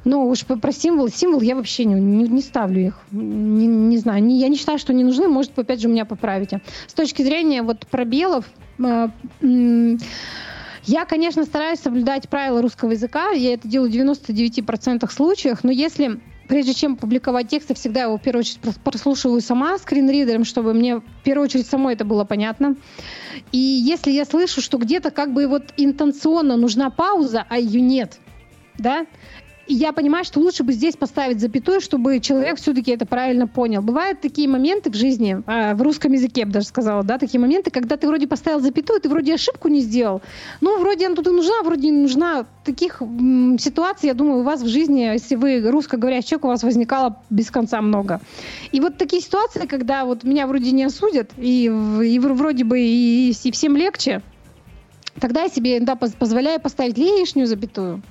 Ну, 0.04 0.28
уж 0.28 0.44
про 0.44 0.72
символ. 0.72 1.08
Символ 1.08 1.40
я 1.40 1.56
вообще 1.56 1.86
не, 1.86 1.94
не, 1.94 2.28
не 2.28 2.42
ставлю 2.42 2.80
их. 2.80 2.98
Не, 3.10 3.66
не 3.66 3.96
знаю. 3.96 4.22
Не- 4.22 4.38
я 4.38 4.48
не 4.48 4.56
считаю, 4.56 4.78
что 4.78 4.92
они 4.92 5.02
нужны. 5.02 5.28
Может, 5.28 5.58
опять 5.58 5.80
же, 5.80 5.88
меня 5.88 6.04
поправите. 6.04 6.60
С 6.86 6.92
точки 6.92 7.22
зрения 7.22 7.62
вот 7.62 7.86
пробелов, 7.86 8.44
э, 8.78 9.08
я, 10.86 11.04
конечно, 11.06 11.44
стараюсь 11.44 11.80
соблюдать 11.80 12.28
правила 12.28 12.60
русского 12.60 12.90
языка. 12.90 13.30
Я 13.30 13.54
это 13.54 13.66
делаю 13.66 13.90
в 13.90 13.94
99% 13.94 15.10
случаях. 15.10 15.64
Но 15.64 15.72
если 15.72 16.20
прежде 16.48 16.74
чем 16.74 16.96
публиковать 16.96 17.48
текст, 17.48 17.70
я 17.70 17.74
всегда 17.74 18.02
его 18.02 18.18
в 18.18 18.22
первую 18.22 18.40
очередь 18.40 18.60
прос- 18.62 18.78
прослушиваю 18.82 19.40
сама 19.40 19.78
скринридером, 19.78 20.44
чтобы 20.44 20.74
мне 20.74 20.96
в 20.96 21.22
первую 21.22 21.44
очередь 21.44 21.66
самой 21.66 21.94
это 21.94 22.04
было 22.04 22.24
понятно. 22.24 22.76
И 23.52 23.58
если 23.58 24.10
я 24.10 24.24
слышу, 24.24 24.60
что 24.60 24.78
где-то 24.78 25.10
как 25.10 25.32
бы 25.32 25.46
вот 25.46 25.72
интенционно 25.76 26.56
нужна 26.56 26.90
пауза, 26.90 27.44
а 27.48 27.58
ее 27.58 27.80
нет, 27.80 28.18
да, 28.78 29.06
и 29.66 29.74
я 29.74 29.92
понимаю, 29.92 30.24
что 30.24 30.40
лучше 30.40 30.62
бы 30.62 30.72
здесь 30.72 30.96
поставить 30.96 31.40
запятую, 31.40 31.80
чтобы 31.80 32.20
человек 32.20 32.56
все-таки 32.56 32.90
это 32.92 33.06
правильно 33.06 33.46
понял. 33.46 33.82
Бывают 33.82 34.20
такие 34.20 34.48
моменты 34.48 34.90
в 34.90 34.94
жизни, 34.94 35.42
а, 35.46 35.74
в 35.74 35.82
русском 35.82 36.12
языке 36.12 36.42
я 36.42 36.46
бы 36.46 36.52
даже 36.52 36.66
сказала, 36.66 37.02
да, 37.02 37.18
такие 37.18 37.40
моменты, 37.40 37.70
когда 37.70 37.96
ты 37.96 38.06
вроде 38.06 38.26
поставил 38.26 38.60
запятую, 38.60 39.00
ты 39.00 39.08
вроде 39.08 39.34
ошибку 39.34 39.68
не 39.68 39.80
сделал. 39.80 40.22
Ну, 40.60 40.78
вроде 40.80 41.06
она 41.06 41.14
тут 41.14 41.26
и 41.26 41.30
нужна, 41.30 41.62
вроде 41.62 41.88
не 41.90 42.02
нужна. 42.02 42.46
Таких 42.64 43.00
м, 43.00 43.58
ситуаций, 43.58 44.08
я 44.08 44.14
думаю, 44.14 44.40
у 44.40 44.42
вас 44.42 44.62
в 44.62 44.68
жизни, 44.68 45.00
если 45.00 45.34
вы 45.34 45.60
русскоговорящий 45.70 46.30
человек, 46.30 46.44
у 46.44 46.48
вас 46.48 46.62
возникало 46.62 47.18
без 47.30 47.50
конца 47.50 47.80
много. 47.80 48.20
И 48.72 48.80
вот 48.80 48.98
такие 48.98 49.22
ситуации, 49.22 49.66
когда 49.66 50.04
вот 50.04 50.24
меня 50.24 50.46
вроде 50.46 50.72
не 50.72 50.84
осудят, 50.84 51.30
и, 51.36 51.64
и 51.64 52.18
вроде 52.18 52.64
бы 52.64 52.80
и, 52.80 53.30
и 53.30 53.50
всем 53.52 53.76
легче, 53.76 54.22
тогда 55.20 55.42
я 55.42 55.48
себе 55.48 55.78
иногда 55.78 55.94
поз- 55.96 56.12
позволяю 56.12 56.60
поставить 56.60 56.98
лишнюю 56.98 57.46
запятую. 57.46 58.02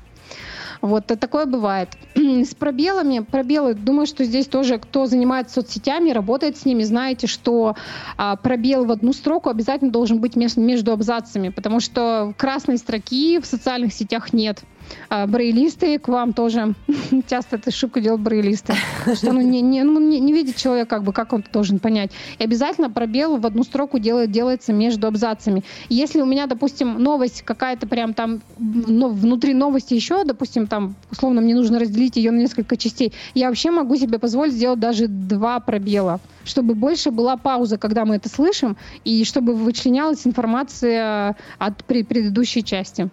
Вот 0.83 1.09
э, 1.11 1.15
такое 1.15 1.45
бывает. 1.45 1.87
С 2.43 2.55
пробелами, 2.55 3.19
пробелы, 3.19 3.73
думаю, 3.73 4.05
что 4.05 4.23
здесь 4.23 4.47
тоже, 4.47 4.77
кто 4.77 5.05
занимается 5.05 5.55
соцсетями, 5.55 6.11
работает 6.11 6.57
с 6.57 6.65
ними, 6.65 6.83
знаете, 6.83 7.27
что 7.27 7.75
а, 8.17 8.35
пробел 8.35 8.85
в 8.85 8.91
одну 8.91 9.13
строку 9.13 9.49
обязательно 9.49 9.91
должен 9.91 10.19
быть 10.19 10.35
мес- 10.35 10.57
между 10.57 10.91
абзацами, 10.91 11.49
потому 11.49 11.79
что 11.79 12.33
красной 12.37 12.77
строки 12.77 13.39
в 13.39 13.45
социальных 13.45 13.93
сетях 13.93 14.33
нет. 14.33 14.63
А, 15.09 15.27
Брейлисты 15.27 15.99
к 15.99 16.07
вам 16.07 16.33
тоже 16.33 16.73
часто 17.29 17.57
эту 17.57 17.69
ошибку 17.69 17.99
делают 17.99 18.21
брейлисты. 18.21 18.73
Что 19.15 19.31
ну, 19.31 19.41
не, 19.41 19.61
не, 19.61 19.83
ну, 19.83 19.99
не, 19.99 20.19
не 20.19 20.33
видит 20.33 20.55
человек, 20.55 20.89
как 20.89 21.03
бы, 21.03 21.13
как 21.13 21.33
он 21.33 21.43
должен 21.51 21.79
понять. 21.79 22.11
И 22.39 22.43
обязательно 22.43 22.89
пробел 22.89 23.37
в 23.37 23.45
одну 23.45 23.63
строку 23.63 23.99
делает, 23.99 24.31
делается 24.31 24.73
между 24.73 25.07
абзацами. 25.07 25.63
Если 25.89 26.21
у 26.21 26.25
меня, 26.25 26.47
допустим, 26.47 27.01
новость 27.01 27.43
какая-то 27.43 27.87
прям 27.87 28.13
там 28.13 28.41
ну, 28.57 29.09
внутри 29.09 29.53
новости 29.53 29.93
еще, 29.93 30.23
допустим, 30.23 30.67
там, 30.67 30.95
условно, 31.11 31.41
мне 31.41 31.55
нужно 31.55 31.79
разделить 31.79 32.12
ее 32.15 32.31
на 32.31 32.39
несколько 32.39 32.77
частей, 32.77 33.13
я 33.33 33.49
вообще 33.49 33.71
могу 33.71 33.95
себе 33.95 34.19
позволить 34.19 34.53
сделать 34.53 34.79
даже 34.79 35.07
два 35.07 35.59
пробела, 35.59 36.19
чтобы 36.45 36.75
больше 36.75 37.11
была 37.11 37.37
пауза, 37.37 37.77
когда 37.77 38.05
мы 38.05 38.15
это 38.15 38.29
слышим, 38.29 38.77
и 39.03 39.23
чтобы 39.23 39.55
вычленялась 39.55 40.25
информация 40.25 41.35
от 41.57 41.81
пре- 41.87 42.03
предыдущей 42.03 42.63
части. 42.63 43.09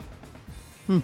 А, 0.89 1.01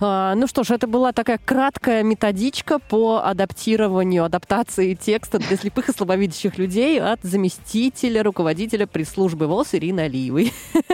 Ну 0.00 0.46
что 0.46 0.62
ж, 0.62 0.70
это 0.70 0.86
была 0.86 1.12
такая 1.12 1.40
краткая 1.44 2.04
методичка 2.04 2.78
по 2.78 3.20
адаптированию, 3.24 4.24
адаптации 4.24 4.94
текста 4.94 5.38
для 5.38 5.56
слепых 5.56 5.88
и 5.88 5.92
слабовидящих 5.92 6.56
людей 6.56 7.00
от 7.00 7.20
заместителя 7.22 8.22
руководителя 8.22 8.86
пресс-службы 8.86 9.48
ВОЗ 9.48 9.74
Ирины 9.74 10.00
Алиевой. 10.00 10.52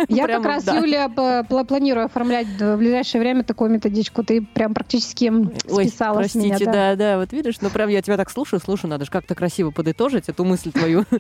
Я 0.09 0.25
Прямо, 0.25 0.43
как 0.43 0.53
раз, 0.53 0.65
да. 0.65 0.77
Юлия, 0.77 1.09
планирую 1.45 2.07
оформлять 2.07 2.47
в 2.47 2.77
ближайшее 2.79 3.21
время 3.21 3.45
такую 3.45 3.71
методичку. 3.71 4.25
Ты 4.25 4.41
прям 4.41 4.73
практически 4.73 5.31
Ой, 5.71 5.89
списала 5.89 6.15
с 6.15 6.33
простите, 6.33 6.65
меня. 6.65 6.73
да. 6.73 6.97
да, 6.97 7.19
вот 7.19 7.31
видишь, 7.33 7.57
ну 7.61 7.69
прям 7.69 7.91
я 7.91 8.01
тебя 8.01 8.17
так 8.17 8.31
слушаю, 8.31 8.61
слушаю, 8.61 8.91
надо 8.91 9.05
же 9.05 9.11
как-то 9.11 9.35
красиво 9.35 9.71
подытожить 9.71 10.31
эту 10.31 10.45
мысль 10.45 10.73
твою. 10.73 11.05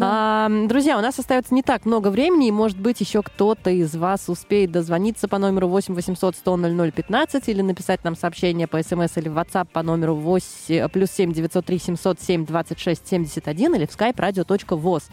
А, 0.00 0.48
Друзья, 0.66 0.98
у 0.98 1.00
нас 1.00 1.18
остается 1.18 1.54
не 1.54 1.62
так 1.62 1.84
много 1.86 2.08
времени, 2.08 2.48
и, 2.48 2.50
может 2.52 2.78
быть, 2.78 3.00
еще 3.00 3.22
кто-то 3.22 3.70
из 3.70 3.96
вас 3.96 4.28
успеет 4.28 4.70
дозвониться 4.70 5.26
по 5.26 5.38
номеру 5.38 5.68
8 5.68 5.94
800 5.94 6.36
100 6.36 6.56
00 6.56 6.92
15 6.92 7.15
или 7.46 7.62
написать 7.62 8.04
нам 8.04 8.14
сообщение 8.14 8.66
по 8.66 8.82
смс 8.82 9.16
или 9.16 9.28
в 9.28 9.38
WhatsApp 9.38 9.68
по 9.72 9.82
номеру 9.82 10.14
8, 10.16 10.88
плюс 10.88 11.10
7 11.10 11.32
903 11.32 11.78
707 11.78 12.44
26 12.44 13.08
71 13.08 13.74
или 13.74 13.86
в 13.86 13.88
skype 13.88 14.16
radio.voz. 14.16 15.04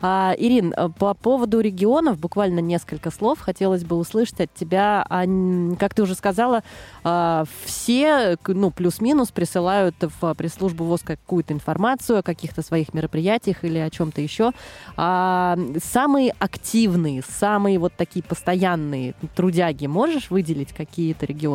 А, 0.00 0.34
Ирин, 0.38 0.72
э, 0.76 0.88
по 0.88 1.14
поводу 1.14 1.58
регионов 1.60 2.18
буквально 2.20 2.60
несколько 2.60 3.10
слов 3.10 3.40
хотелось 3.40 3.82
бы 3.84 3.96
услышать 3.96 4.40
от 4.40 4.54
тебя. 4.54 5.04
А, 5.08 5.24
н- 5.24 5.74
как 5.76 5.94
ты 5.94 6.02
уже 6.02 6.14
сказала, 6.14 6.62
а, 7.02 7.44
все, 7.64 8.36
ну, 8.46 8.70
плюс-минус 8.70 9.32
присылают 9.32 9.96
в 10.00 10.34
пресс-службу 10.34 10.84
ВОЗ 10.84 11.00
какую-то 11.02 11.52
информацию 11.54 12.20
о 12.20 12.22
каких-то 12.22 12.62
своих 12.62 12.94
мероприятиях 12.94 13.64
или 13.64 13.78
о 13.78 13.90
чем-то 13.90 14.20
еще. 14.20 14.52
А, 14.96 15.58
самые 15.82 16.34
активные, 16.38 17.22
самые 17.28 17.80
вот 17.80 17.94
такие 17.96 18.22
постоянные 18.22 19.14
трудяги, 19.34 19.86
можешь 19.86 20.30
выделить 20.30 20.72
какие-то 20.72 21.26
регионы? 21.26 21.47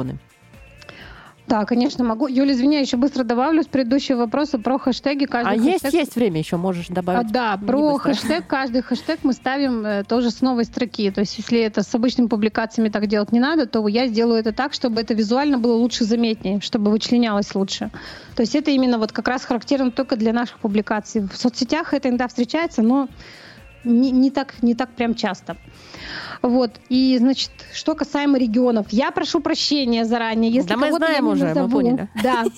Да, 1.45 1.65
конечно, 1.65 2.05
могу. 2.05 2.27
Юля, 2.27 2.53
извини, 2.53 2.75
я 2.75 2.79
еще 2.81 2.95
быстро 2.95 3.25
добавлю 3.25 3.63
с 3.63 3.67
предыдущего 3.67 4.19
вопроса 4.19 4.59
про 4.59 4.79
хэштеги. 4.79 5.25
Каждый 5.25 5.51
А 5.51 5.55
есть, 5.55 5.83
хэштег- 5.83 5.91
есть 5.97 6.15
время 6.15 6.39
еще, 6.39 6.55
можешь 6.55 6.89
А, 6.89 6.93
добавить. 6.93 7.31
да, 7.33 7.57
Не 7.59 7.67
про 7.67 7.91
быстро. 7.91 8.13
хэштег, 8.13 8.47
каждый 8.47 8.81
хэштег 8.81 9.19
мы 9.23 9.33
ставим 9.33 9.85
э, 9.85 10.03
тоже 10.05 10.31
с 10.31 10.39
новой 10.41 10.63
строки. 10.63 11.11
То 11.11 11.19
есть, 11.19 11.37
если 11.37 11.59
это 11.59 11.83
с 11.83 11.93
обычными 11.93 12.27
публикациями 12.27 12.87
так 12.87 13.07
делать 13.07 13.33
не 13.33 13.41
надо, 13.41 13.65
то 13.67 13.85
я 13.89 14.07
сделаю 14.07 14.39
это 14.39 14.53
так, 14.53 14.71
чтобы 14.73 15.01
это 15.01 15.13
визуально 15.13 15.57
было 15.57 15.75
лучше 15.75 16.05
заметнее, 16.05 16.61
чтобы 16.61 16.89
вычленялось 16.91 17.53
лучше. 17.55 17.91
То 18.35 18.41
есть 18.41 18.55
это 18.55 18.71
именно 18.71 18.97
вот 18.97 19.11
как 19.11 19.27
раз 19.27 19.43
характерно 19.43 19.91
только 19.91 20.15
для 20.15 20.31
наших 20.31 20.59
публикаций. 20.59 21.27
В 21.27 21.35
соцсетях 21.35 21.93
это 21.93 22.07
иногда 22.07 22.29
встречается, 22.29 22.81
но 22.81 23.09
не, 23.83 24.11
не 24.11 24.31
так, 24.31 24.61
не 24.61 24.75
так 24.75 24.91
прям 24.91 25.15
часто. 25.15 25.57
Вот. 26.41 26.71
И, 26.89 27.17
значит, 27.19 27.51
что 27.73 27.95
касаемо 27.95 28.37
регионов, 28.37 28.87
я 28.89 29.11
прошу 29.11 29.39
прощения 29.39 30.03
заранее, 30.03 30.51
если 30.51 30.69
Да 30.69 30.77
мы 30.77 30.87
я 30.87 30.93
знаем 30.93 31.25
не 31.25 31.31
уже, 31.31 31.43
мы 31.43 31.47
назову. 31.49 31.71
поняли. 31.71 32.09
Да. 32.21 32.43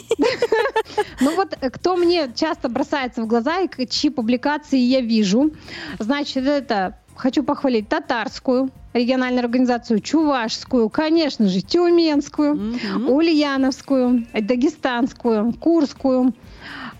Ну 1.21 1.36
вот, 1.36 1.57
э, 1.59 1.69
кто 1.69 1.95
мне 1.95 2.30
часто 2.36 2.69
бросается 2.69 3.21
в 3.21 3.28
глаза 3.28 3.59
и 3.59 3.88
чьи 3.88 4.09
публикации 4.09 4.80
я 4.80 5.01
вижу, 5.01 5.51
значит, 5.99 6.45
это 6.45 6.97
хочу 7.15 7.43
похвалить 7.43 7.89
татарскую 7.89 8.69
региональную 8.93 9.41
организацию, 9.41 9.99
чувашскую, 9.99 10.89
конечно 10.89 11.47
же, 11.47 11.61
тюменскую, 11.61 12.78
ульяновскую, 13.07 14.26
дагестанскую, 14.34 15.53
курскую. 15.53 16.34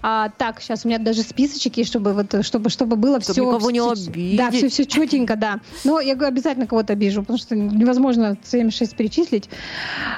А, 0.08 0.30
так, 0.38 0.62
сейчас 0.62 0.86
у 0.86 0.88
меня 0.88 1.00
даже 1.00 1.24
списочек 1.24 1.78
есть, 1.78 1.90
чтобы 1.90 2.14
вот, 2.14 2.46
чтобы, 2.46 2.70
чтобы 2.70 2.96
было 2.96 3.20
Чтоб 3.20 3.34
все. 3.34 3.44
никого 3.44 3.72
не 3.72 3.80
обидеть. 3.80 4.38
Да, 4.38 4.52
все, 4.52 4.70
все 4.70 4.86
четенько, 4.86 5.36
да. 5.36 5.62
Но 5.84 6.00
я 6.00 6.14
обязательно 6.14 6.68
кого-то 6.68 6.94
обижу, 6.94 7.22
потому 7.22 7.40
что 7.40 7.56
невозможно 7.56 8.38
76 8.44 8.96
перечислить. 8.96 9.50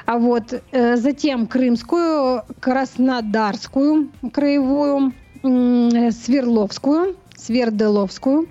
А 0.05 0.17
вот 0.17 0.61
э, 0.73 0.97
затем 0.97 1.47
крымскую, 1.47 2.43
краснодарскую 2.59 4.09
краевую, 4.33 5.13
э, 5.43 6.11
Свердловскую, 6.11 7.15
Свердловскую, 7.37 8.49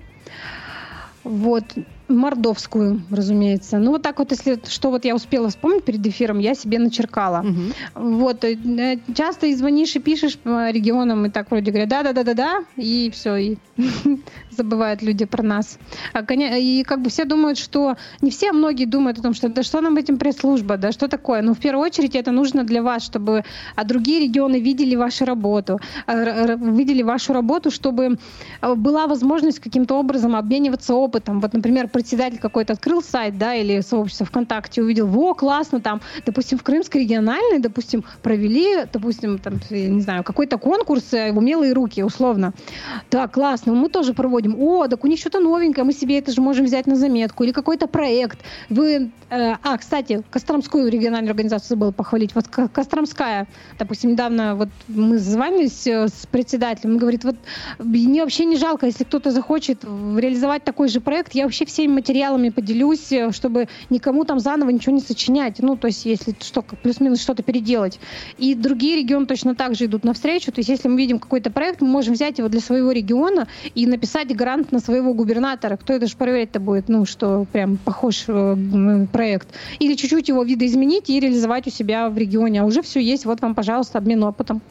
вот, 1.23 1.65
Мордовскую, 2.07 3.01
разумеется. 3.11 3.79
Ну, 3.79 3.91
вот 3.91 4.01
так 4.01 4.19
вот, 4.19 4.31
если 4.31 4.59
что 4.67 4.91
вот 4.91 5.05
я 5.05 5.15
успела 5.15 5.49
вспомнить 5.49 5.83
перед 5.83 6.05
эфиром, 6.05 6.39
я 6.39 6.55
себе 6.55 6.79
начеркала. 6.79 7.41
Мгм. 7.41 7.73
Вот, 7.95 8.43
э, 8.43 8.53
э, 8.53 8.97
часто 9.13 9.47
и 9.47 9.55
звонишь 9.55 9.95
и 9.95 9.99
пишешь 9.99 10.37
по 10.37 10.69
регионам, 10.69 11.25
и 11.25 11.29
так 11.29 11.51
вроде 11.51 11.71
говорят, 11.71 11.89
да-да-да-да-да, 11.89 12.63
и 12.77 13.11
все, 13.11 13.35
и 13.35 13.57
забывают 14.51 15.01
люди 15.01 15.25
про 15.25 15.43
нас. 15.43 15.77
А, 16.13 16.23
и 16.33 16.83
как 16.83 17.01
бы 17.01 17.09
все 17.09 17.25
думают, 17.25 17.57
что, 17.57 17.97
не 18.21 18.31
все, 18.31 18.51
а 18.51 18.53
многие 18.53 18.85
думают 18.85 19.19
о 19.19 19.21
том, 19.21 19.33
что 19.33 19.49
да 19.49 19.63
что 19.63 19.81
нам 19.81 19.97
этим 19.97 20.17
пресс-служба, 20.17 20.77
да 20.77 20.91
что 20.91 21.07
такое? 21.07 21.41
Ну, 21.41 21.53
в 21.53 21.59
первую 21.59 21.85
очередь 21.85 22.15
это 22.15 22.31
нужно 22.31 22.63
для 22.63 22.81
вас, 22.81 23.03
чтобы 23.03 23.43
а 23.75 23.83
другие 23.83 24.21
регионы 24.21 24.59
видели 24.59 24.95
вашу 24.95 25.25
работу, 25.25 25.79
а, 26.05 26.55
видели 26.55 27.03
вашу 27.03 27.33
работу, 27.33 27.69
чтобы 27.71 28.17
э, 28.61 28.75
была 28.75 29.07
возможность 29.07 29.59
каким-то 29.59 29.95
образом 29.95 30.35
обмениваться 30.35 30.93
опытом. 30.93 31.39
Вот, 31.39 31.53
например, 31.53 31.87
председатель 31.97 32.37
какой-то 32.37 32.73
открыл 32.73 33.01
сайт, 33.01 33.39
да, 33.39 33.55
или 33.55 33.81
сообщество 33.81 34.23
ВКонтакте, 34.27 34.83
увидел, 34.83 35.07
во, 35.07 35.33
классно, 35.33 35.81
там, 35.81 35.99
допустим, 36.27 36.59
в 36.59 36.63
Крымской 36.63 37.01
региональной, 37.01 37.57
допустим, 37.57 38.03
провели, 38.21 38.85
допустим, 38.93 39.39
там, 39.39 39.55
не 39.71 40.01
знаю, 40.01 40.23
какой-то 40.23 40.59
конкурс 40.59 41.11
э, 41.13 41.31
в 41.31 41.39
умелые 41.39 41.73
руки, 41.73 42.03
условно. 42.03 42.53
Да, 43.09 43.27
классно, 43.27 43.73
мы 43.73 43.89
тоже 43.89 44.13
проводим. 44.13 44.61
О, 44.61 44.87
так 44.87 45.03
у 45.03 45.07
них 45.07 45.19
что-то 45.19 45.39
новенькое, 45.39 45.85
мы 45.85 45.91
себе 45.91 46.19
это 46.19 46.31
же 46.31 46.39
можем 46.39 46.65
взять 46.65 46.85
на 46.85 46.95
заметку. 46.95 47.43
Или 47.43 47.51
какой-то 47.51 47.87
проект. 47.87 48.37
Вы, 48.69 49.09
э, 49.31 49.55
а, 49.63 49.77
кстати, 49.79 50.21
Костромскую 50.29 50.91
региональную 50.91 51.31
организацию 51.31 51.69
забыла 51.69 51.91
похвалить. 51.91 52.35
Вот 52.35 52.47
Ко- 52.47 52.67
Костромская, 52.67 53.47
допустим, 53.79 54.11
недавно 54.11 54.53
вот 54.53 54.69
мы 54.87 55.17
звонились 55.17 55.87
э, 55.87 56.09
с 56.09 56.27
председателем, 56.27 56.91
он 56.91 56.97
говорит, 56.99 57.23
вот 57.23 57.37
мне 57.79 58.21
вообще 58.21 58.45
не 58.45 58.57
жалко, 58.57 58.85
если 58.85 59.03
кто-то 59.03 59.31
захочет 59.31 59.83
реализовать 59.83 60.63
такой 60.63 60.89
же 60.89 61.01
проект, 61.01 61.33
я 61.33 61.45
вообще 61.45 61.65
всеми 61.87 61.93
материалами 61.93 62.49
поделюсь, 62.49 63.11
э, 63.11 63.31
чтобы 63.31 63.67
никому 63.89 64.25
там 64.25 64.39
заново 64.39 64.69
ничего 64.69 64.93
не 64.93 65.01
сочинять. 65.01 65.59
Ну, 65.59 65.75
то 65.75 65.87
есть, 65.87 66.05
если 66.05 66.35
что, 66.41 66.61
плюс-минус 66.61 67.21
что-то 67.21 67.43
переделать. 67.43 67.99
И 68.37 68.55
другие 68.55 68.97
регионы 68.97 69.25
точно 69.25 69.55
так 69.55 69.75
же 69.75 69.85
идут 69.85 70.03
навстречу. 70.03 70.51
То 70.51 70.59
есть, 70.59 70.69
если 70.69 70.89
мы 70.89 70.97
видим 70.97 71.19
какой-то 71.19 71.49
проект, 71.49 71.81
мы 71.81 71.87
можем 71.87 72.13
взять 72.13 72.37
его 72.37 72.49
для 72.49 72.59
своего 72.59 72.91
региона 72.91 73.47
и 73.75 73.87
написать 73.87 74.35
грант 74.35 74.71
на 74.71 74.79
своего 74.79 75.13
губернатора. 75.13 75.77
Кто 75.77 75.93
это 75.93 76.07
же 76.07 76.17
проверять-то 76.17 76.59
будет, 76.59 76.89
ну, 76.89 77.05
что 77.05 77.45
прям 77.51 77.77
похож 77.77 78.25
э, 78.27 79.05
проект. 79.11 79.47
Или 79.79 79.95
чуть-чуть 79.95 80.27
его 80.27 80.43
видоизменить 80.43 81.09
и 81.09 81.19
реализовать 81.19 81.67
у 81.67 81.69
себя 81.69 82.09
в 82.09 82.17
регионе. 82.17 82.61
А 82.61 82.65
уже 82.65 82.81
все 82.81 82.99
есть, 82.99 83.25
вот 83.25 83.41
вам, 83.41 83.55
пожалуйста, 83.55 83.97
обмен 83.97 84.23
опытом. 84.23 84.61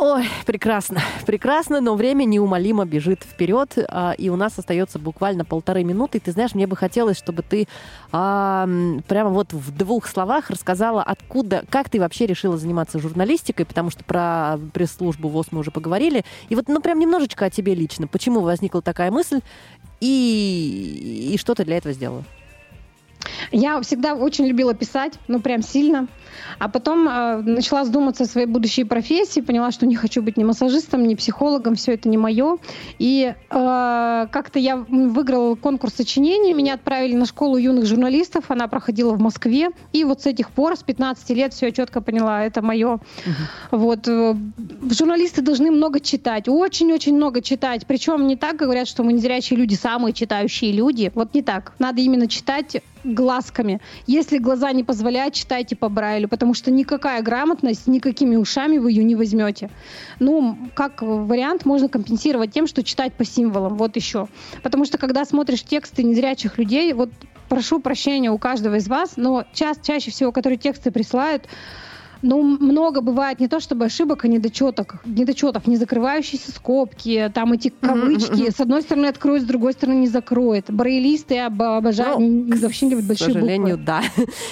Ой, 0.00 0.28
прекрасно, 0.46 1.00
прекрасно, 1.26 1.80
но 1.80 1.96
время 1.96 2.22
неумолимо 2.24 2.84
бежит 2.84 3.24
вперед, 3.24 3.76
а, 3.88 4.12
и 4.16 4.28
у 4.28 4.36
нас 4.36 4.56
остается 4.56 5.00
буквально 5.00 5.44
полторы 5.44 5.82
минуты. 5.82 6.18
И 6.18 6.20
ты 6.20 6.30
знаешь, 6.30 6.54
мне 6.54 6.68
бы 6.68 6.76
хотелось, 6.76 7.18
чтобы 7.18 7.42
ты 7.42 7.66
а, 8.12 8.68
прямо 9.08 9.30
вот 9.30 9.52
в 9.52 9.76
двух 9.76 10.06
словах 10.06 10.50
рассказала, 10.50 11.02
откуда, 11.02 11.64
как 11.68 11.90
ты 11.90 11.98
вообще 11.98 12.26
решила 12.26 12.56
заниматься 12.56 13.00
журналистикой, 13.00 13.66
потому 13.66 13.90
что 13.90 14.04
про 14.04 14.56
пресс-службу 14.72 15.28
ВОЗ 15.30 15.48
мы 15.50 15.60
уже 15.60 15.72
поговорили. 15.72 16.24
И 16.48 16.54
вот, 16.54 16.68
ну, 16.68 16.80
прям 16.80 17.00
немножечко 17.00 17.46
о 17.46 17.50
тебе 17.50 17.74
лично. 17.74 18.06
Почему 18.06 18.42
возникла 18.42 18.80
такая 18.80 19.10
мысль, 19.10 19.40
и, 20.00 21.32
и 21.34 21.38
что 21.38 21.56
ты 21.56 21.64
для 21.64 21.76
этого 21.76 21.92
сделала? 21.92 22.22
Я 23.50 23.80
всегда 23.80 24.14
очень 24.14 24.46
любила 24.46 24.74
писать, 24.74 25.14
ну 25.26 25.40
прям 25.40 25.62
сильно. 25.62 26.06
А 26.58 26.68
потом 26.68 27.08
э, 27.08 27.36
начала 27.42 27.84
задуматься 27.84 28.24
о 28.24 28.26
своей 28.26 28.46
будущей 28.46 28.84
профессии, 28.84 29.40
поняла, 29.40 29.70
что 29.70 29.86
не 29.86 29.96
хочу 29.96 30.22
быть 30.22 30.36
ни 30.36 30.44
массажистом, 30.44 31.06
ни 31.06 31.14
психологом, 31.14 31.74
все 31.74 31.94
это 31.94 32.08
не 32.08 32.18
мое. 32.18 32.58
И 32.98 33.34
э, 33.34 34.26
как-то 34.30 34.58
я 34.58 34.76
выиграла 34.76 35.54
конкурс 35.54 35.94
сочинений, 35.94 36.54
меня 36.54 36.74
отправили 36.74 37.14
на 37.14 37.26
школу 37.26 37.56
юных 37.56 37.86
журналистов, 37.86 38.44
она 38.48 38.68
проходила 38.68 39.12
в 39.12 39.20
Москве. 39.20 39.70
И 39.92 40.04
вот 40.04 40.22
с 40.22 40.26
этих 40.26 40.50
пор, 40.50 40.76
с 40.76 40.82
15 40.82 41.30
лет, 41.30 41.54
все 41.54 41.66
я 41.66 41.72
четко 41.72 42.00
поняла, 42.00 42.44
это 42.44 42.62
мое. 42.62 42.98
Вот. 43.70 44.08
э, 44.08 44.34
Журналисты 44.90 45.42
должны 45.42 45.70
много 45.70 46.00
читать, 46.00 46.48
очень-очень 46.48 47.14
много 47.14 47.40
читать. 47.42 47.86
Причем 47.86 48.26
не 48.26 48.36
так 48.36 48.56
говорят, 48.56 48.88
что 48.88 49.02
мы 49.02 49.12
незрячие 49.12 49.58
люди 49.58 49.74
самые 49.74 50.12
читающие 50.12 50.72
люди. 50.72 51.12
Вот 51.14 51.34
не 51.34 51.42
так. 51.42 51.72
Надо 51.78 52.00
именно 52.00 52.28
читать 52.28 52.82
глазками. 53.04 53.80
Если 54.06 54.38
глаза 54.38 54.72
не 54.72 54.84
позволяют, 54.84 55.34
читайте 55.34 55.76
по 55.76 55.88
Брайлю, 55.88 56.27
потому 56.28 56.54
что 56.54 56.70
никакая 56.70 57.22
грамотность, 57.22 57.86
никакими 57.86 58.36
ушами 58.36 58.78
вы 58.78 58.92
ее 58.92 59.04
не 59.04 59.16
возьмете. 59.16 59.70
Ну, 60.20 60.56
как 60.74 61.02
вариант, 61.02 61.64
можно 61.64 61.88
компенсировать 61.88 62.52
тем, 62.52 62.66
что 62.66 62.82
читать 62.82 63.14
по 63.14 63.24
символам. 63.24 63.76
Вот 63.76 63.96
еще. 63.96 64.28
Потому 64.62 64.84
что 64.84 64.98
когда 64.98 65.24
смотришь 65.24 65.62
тексты 65.62 66.02
незрячих 66.02 66.58
людей, 66.58 66.92
вот 66.92 67.10
прошу 67.48 67.80
прощения 67.80 68.30
у 68.30 68.38
каждого 68.38 68.76
из 68.76 68.88
вас, 68.88 69.16
но 69.16 69.44
ча- 69.52 69.74
чаще 69.82 70.10
всего, 70.10 70.32
которые 70.32 70.58
тексты 70.58 70.90
присылают, 70.90 71.46
ну, 72.22 72.42
много 72.42 73.00
бывает 73.00 73.40
не 73.40 73.48
то 73.48 73.60
чтобы 73.60 73.84
ошибок, 73.86 74.24
а 74.24 74.28
недочеток, 74.28 74.96
недочетов, 75.04 75.66
не 75.66 75.76
закрывающиеся 75.76 76.50
скобки, 76.52 77.30
там 77.34 77.52
эти 77.52 77.68
кавычки, 77.80 78.50
с 78.50 78.60
одной 78.60 78.82
стороны 78.82 79.06
откроют, 79.06 79.42
с 79.44 79.46
другой 79.46 79.72
стороны 79.72 79.98
не 80.00 80.08
закроет. 80.08 80.66
Брейлисты 80.70 81.38
об- 81.38 81.62
обожают, 81.62 82.18
Ну, 82.18 82.26
не- 82.26 82.52
вообще 82.54 82.88
любят 82.88 83.04
К 83.06 83.08
большие 83.08 83.32
сожалению, 83.34 83.76
буквы. 83.78 83.84
да. 83.84 84.02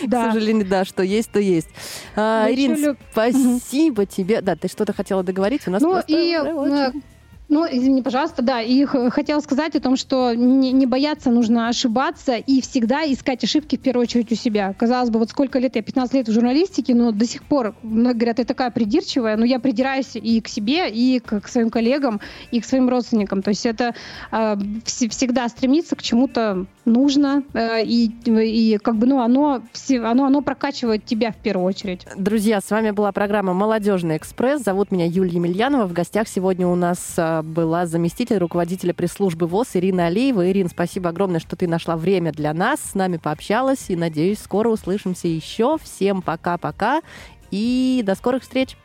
Да. 0.06 0.28
К 0.28 0.32
сожалению, 0.32 0.66
да, 0.68 0.84
что 0.84 1.02
есть, 1.02 1.30
то 1.30 1.40
есть. 1.40 1.68
А, 2.14 2.46
Я 2.48 2.54
Ирин, 2.54 2.76
люб- 2.76 2.98
спасибо 3.12 4.06
тебе. 4.06 4.40
Да, 4.40 4.56
ты 4.56 4.68
что-то 4.68 4.92
хотела 4.92 5.22
договорить? 5.22 5.62
У 5.66 5.70
нас 5.70 5.82
Ну 5.82 5.90
просто 5.92 6.12
и, 6.12 6.32
э, 6.32 6.42
очень- 6.52 7.02
ну, 7.48 7.64
извини, 7.64 8.02
пожалуйста, 8.02 8.42
да, 8.42 8.60
и 8.60 8.84
хотела 8.84 9.40
сказать 9.40 9.76
о 9.76 9.80
том, 9.80 9.96
что 9.96 10.34
не, 10.34 10.72
не 10.72 10.84
бояться 10.86 11.30
нужно 11.30 11.68
ошибаться 11.68 12.34
и 12.34 12.60
всегда 12.60 13.04
искать 13.04 13.44
ошибки 13.44 13.76
в 13.76 13.80
первую 13.80 14.02
очередь 14.02 14.32
у 14.32 14.34
себя. 14.34 14.74
Казалось 14.76 15.10
бы, 15.10 15.20
вот 15.20 15.30
сколько 15.30 15.60
лет, 15.60 15.76
я 15.76 15.82
15 15.82 16.14
лет 16.14 16.28
в 16.28 16.32
журналистике, 16.32 16.94
но 16.94 17.12
до 17.12 17.24
сих 17.24 17.44
пор, 17.44 17.76
многие 17.82 18.18
говорят, 18.18 18.38
я 18.40 18.44
такая 18.44 18.70
придирчивая, 18.70 19.36
но 19.36 19.44
я 19.44 19.60
придираюсь 19.60 20.16
и 20.16 20.40
к 20.40 20.48
себе, 20.48 20.90
и 20.90 21.20
к, 21.20 21.40
к 21.40 21.48
своим 21.48 21.70
коллегам, 21.70 22.20
и 22.50 22.60
к 22.60 22.64
своим 22.64 22.88
родственникам. 22.88 23.42
То 23.42 23.50
есть 23.50 23.64
это 23.64 23.94
э, 24.32 24.36
вс- 24.84 25.08
всегда 25.08 25.48
стремиться 25.48 25.94
к 25.94 26.02
чему-то 26.02 26.66
нужно, 26.84 27.44
э, 27.54 27.84
и, 27.84 28.10
и 28.26 28.78
как 28.78 28.96
бы, 28.96 29.06
ну, 29.06 29.20
оно, 29.20 29.62
все- 29.72 30.00
оно, 30.00 30.24
оно 30.24 30.42
прокачивает 30.42 31.04
тебя 31.04 31.30
в 31.30 31.36
первую 31.36 31.66
очередь. 31.66 32.06
Друзья, 32.16 32.60
с 32.60 32.70
вами 32.70 32.90
была 32.90 33.12
программа 33.12 33.54
«Молодежный 33.54 34.16
экспресс». 34.16 34.62
Зовут 34.62 34.90
меня 34.90 35.06
Юлия 35.06 35.34
Емельянова. 35.34 35.86
В 35.86 35.92
гостях 35.92 36.26
сегодня 36.28 36.66
у 36.66 36.74
нас 36.74 37.14
а, 37.18 37.35
была 37.42 37.86
заместитель 37.86 38.38
руководителя 38.38 38.94
пресс-службы 38.94 39.46
ВОЗ 39.46 39.70
Ирина 39.74 40.06
Алиева. 40.06 40.50
Ирин, 40.50 40.68
спасибо 40.68 41.10
огромное, 41.10 41.40
что 41.40 41.56
ты 41.56 41.68
нашла 41.68 41.96
время 41.96 42.32
для 42.32 42.52
нас, 42.54 42.80
с 42.80 42.94
нами 42.94 43.16
пообщалась. 43.16 43.86
И, 43.88 43.96
надеюсь, 43.96 44.38
скоро 44.38 44.68
услышимся 44.68 45.28
еще. 45.28 45.76
Всем 45.82 46.22
пока-пока 46.22 47.02
и 47.50 48.02
до 48.04 48.14
скорых 48.14 48.42
встреч. 48.42 48.76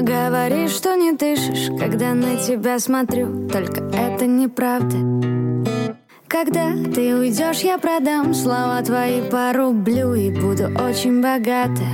Говоришь, 0.00 0.70
что 0.70 0.94
не 0.94 1.12
дышишь, 1.12 1.68
когда 1.78 2.14
на 2.14 2.36
тебя 2.36 2.78
смотрю 2.78 3.48
Только 3.48 3.82
это 3.92 4.26
неправда 4.26 5.35
когда 6.28 6.72
ты 6.94 7.14
уйдешь, 7.14 7.60
я 7.60 7.78
продам 7.78 8.34
слова 8.34 8.82
твои 8.82 9.22
по 9.22 9.52
рублю 9.52 10.14
и 10.14 10.30
буду 10.30 10.64
очень 10.82 11.20
богата. 11.20 11.84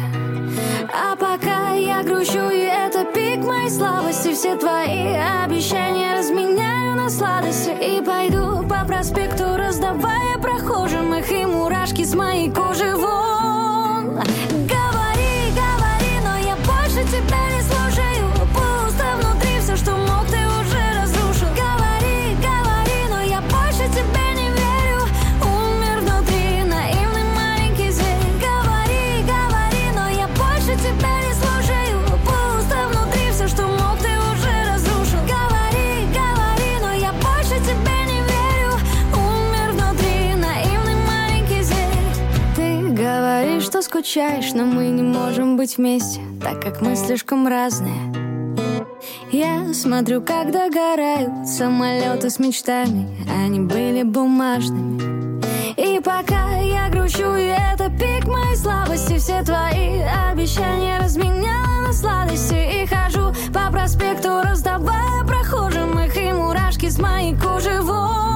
А 0.93 1.17
пока 1.17 1.75
я 1.75 2.03
грущу, 2.03 2.51
и 2.51 2.61
это 2.61 3.05
пик 3.05 3.45
моей 3.45 3.71
слабости 3.71 4.33
Все 4.35 4.57
твои 4.57 5.15
обещания 5.45 6.19
разменяю 6.19 6.97
на 6.97 7.09
сладости 7.09 7.71
И 7.71 8.05
пойду 8.05 8.67
по 8.69 8.85
проспекту, 8.87 9.57
раздавая 9.57 10.37
прохожим 10.39 11.15
их 11.15 11.31
И 11.33 11.47
мурашки 11.47 12.05
с 12.05 12.15
моей 12.15 12.51
кожи 12.51 12.95
вон 12.95 14.21
скучаешь, 44.03 44.53
но 44.53 44.65
мы 44.65 44.89
не 44.89 45.03
можем 45.03 45.57
быть 45.57 45.77
вместе 45.79 46.21
Так 46.43 46.61
как 46.61 46.81
мы 46.81 46.97
слишком 46.97 47.47
разные. 47.47 48.13
Я 49.31 49.73
смотрю, 49.73 50.21
как 50.21 50.51
догорают 50.51 51.47
самолеты 51.47 52.29
с 52.29 52.41
мечтами 52.41 53.09
Они 53.31 53.61
были 53.61 54.03
бумажными. 54.03 55.41
И 55.77 56.01
пока 56.01 56.59
я 56.59 56.89
грущу, 56.89 57.37
и 57.37 57.55
это 57.75 57.91
пик 57.91 58.27
моей 58.27 58.57
слабости 58.57 59.19
Все 59.19 59.41
твои 59.45 60.01
обещания 60.31 60.99
разменяла 60.99 61.87
на 61.87 61.93
сладости. 61.93 62.83
И 62.83 62.87
хожу 62.87 63.33
по 63.55 63.71
проспекту, 63.71 64.43
раздавая 64.43 65.25
прохожим 65.25 65.97
их 66.01 66.17
И 66.17 66.33
мурашки 66.33 66.89
с 66.89 66.99
моей 66.99 67.37
кожи. 67.37 67.81
Вон 67.81 68.32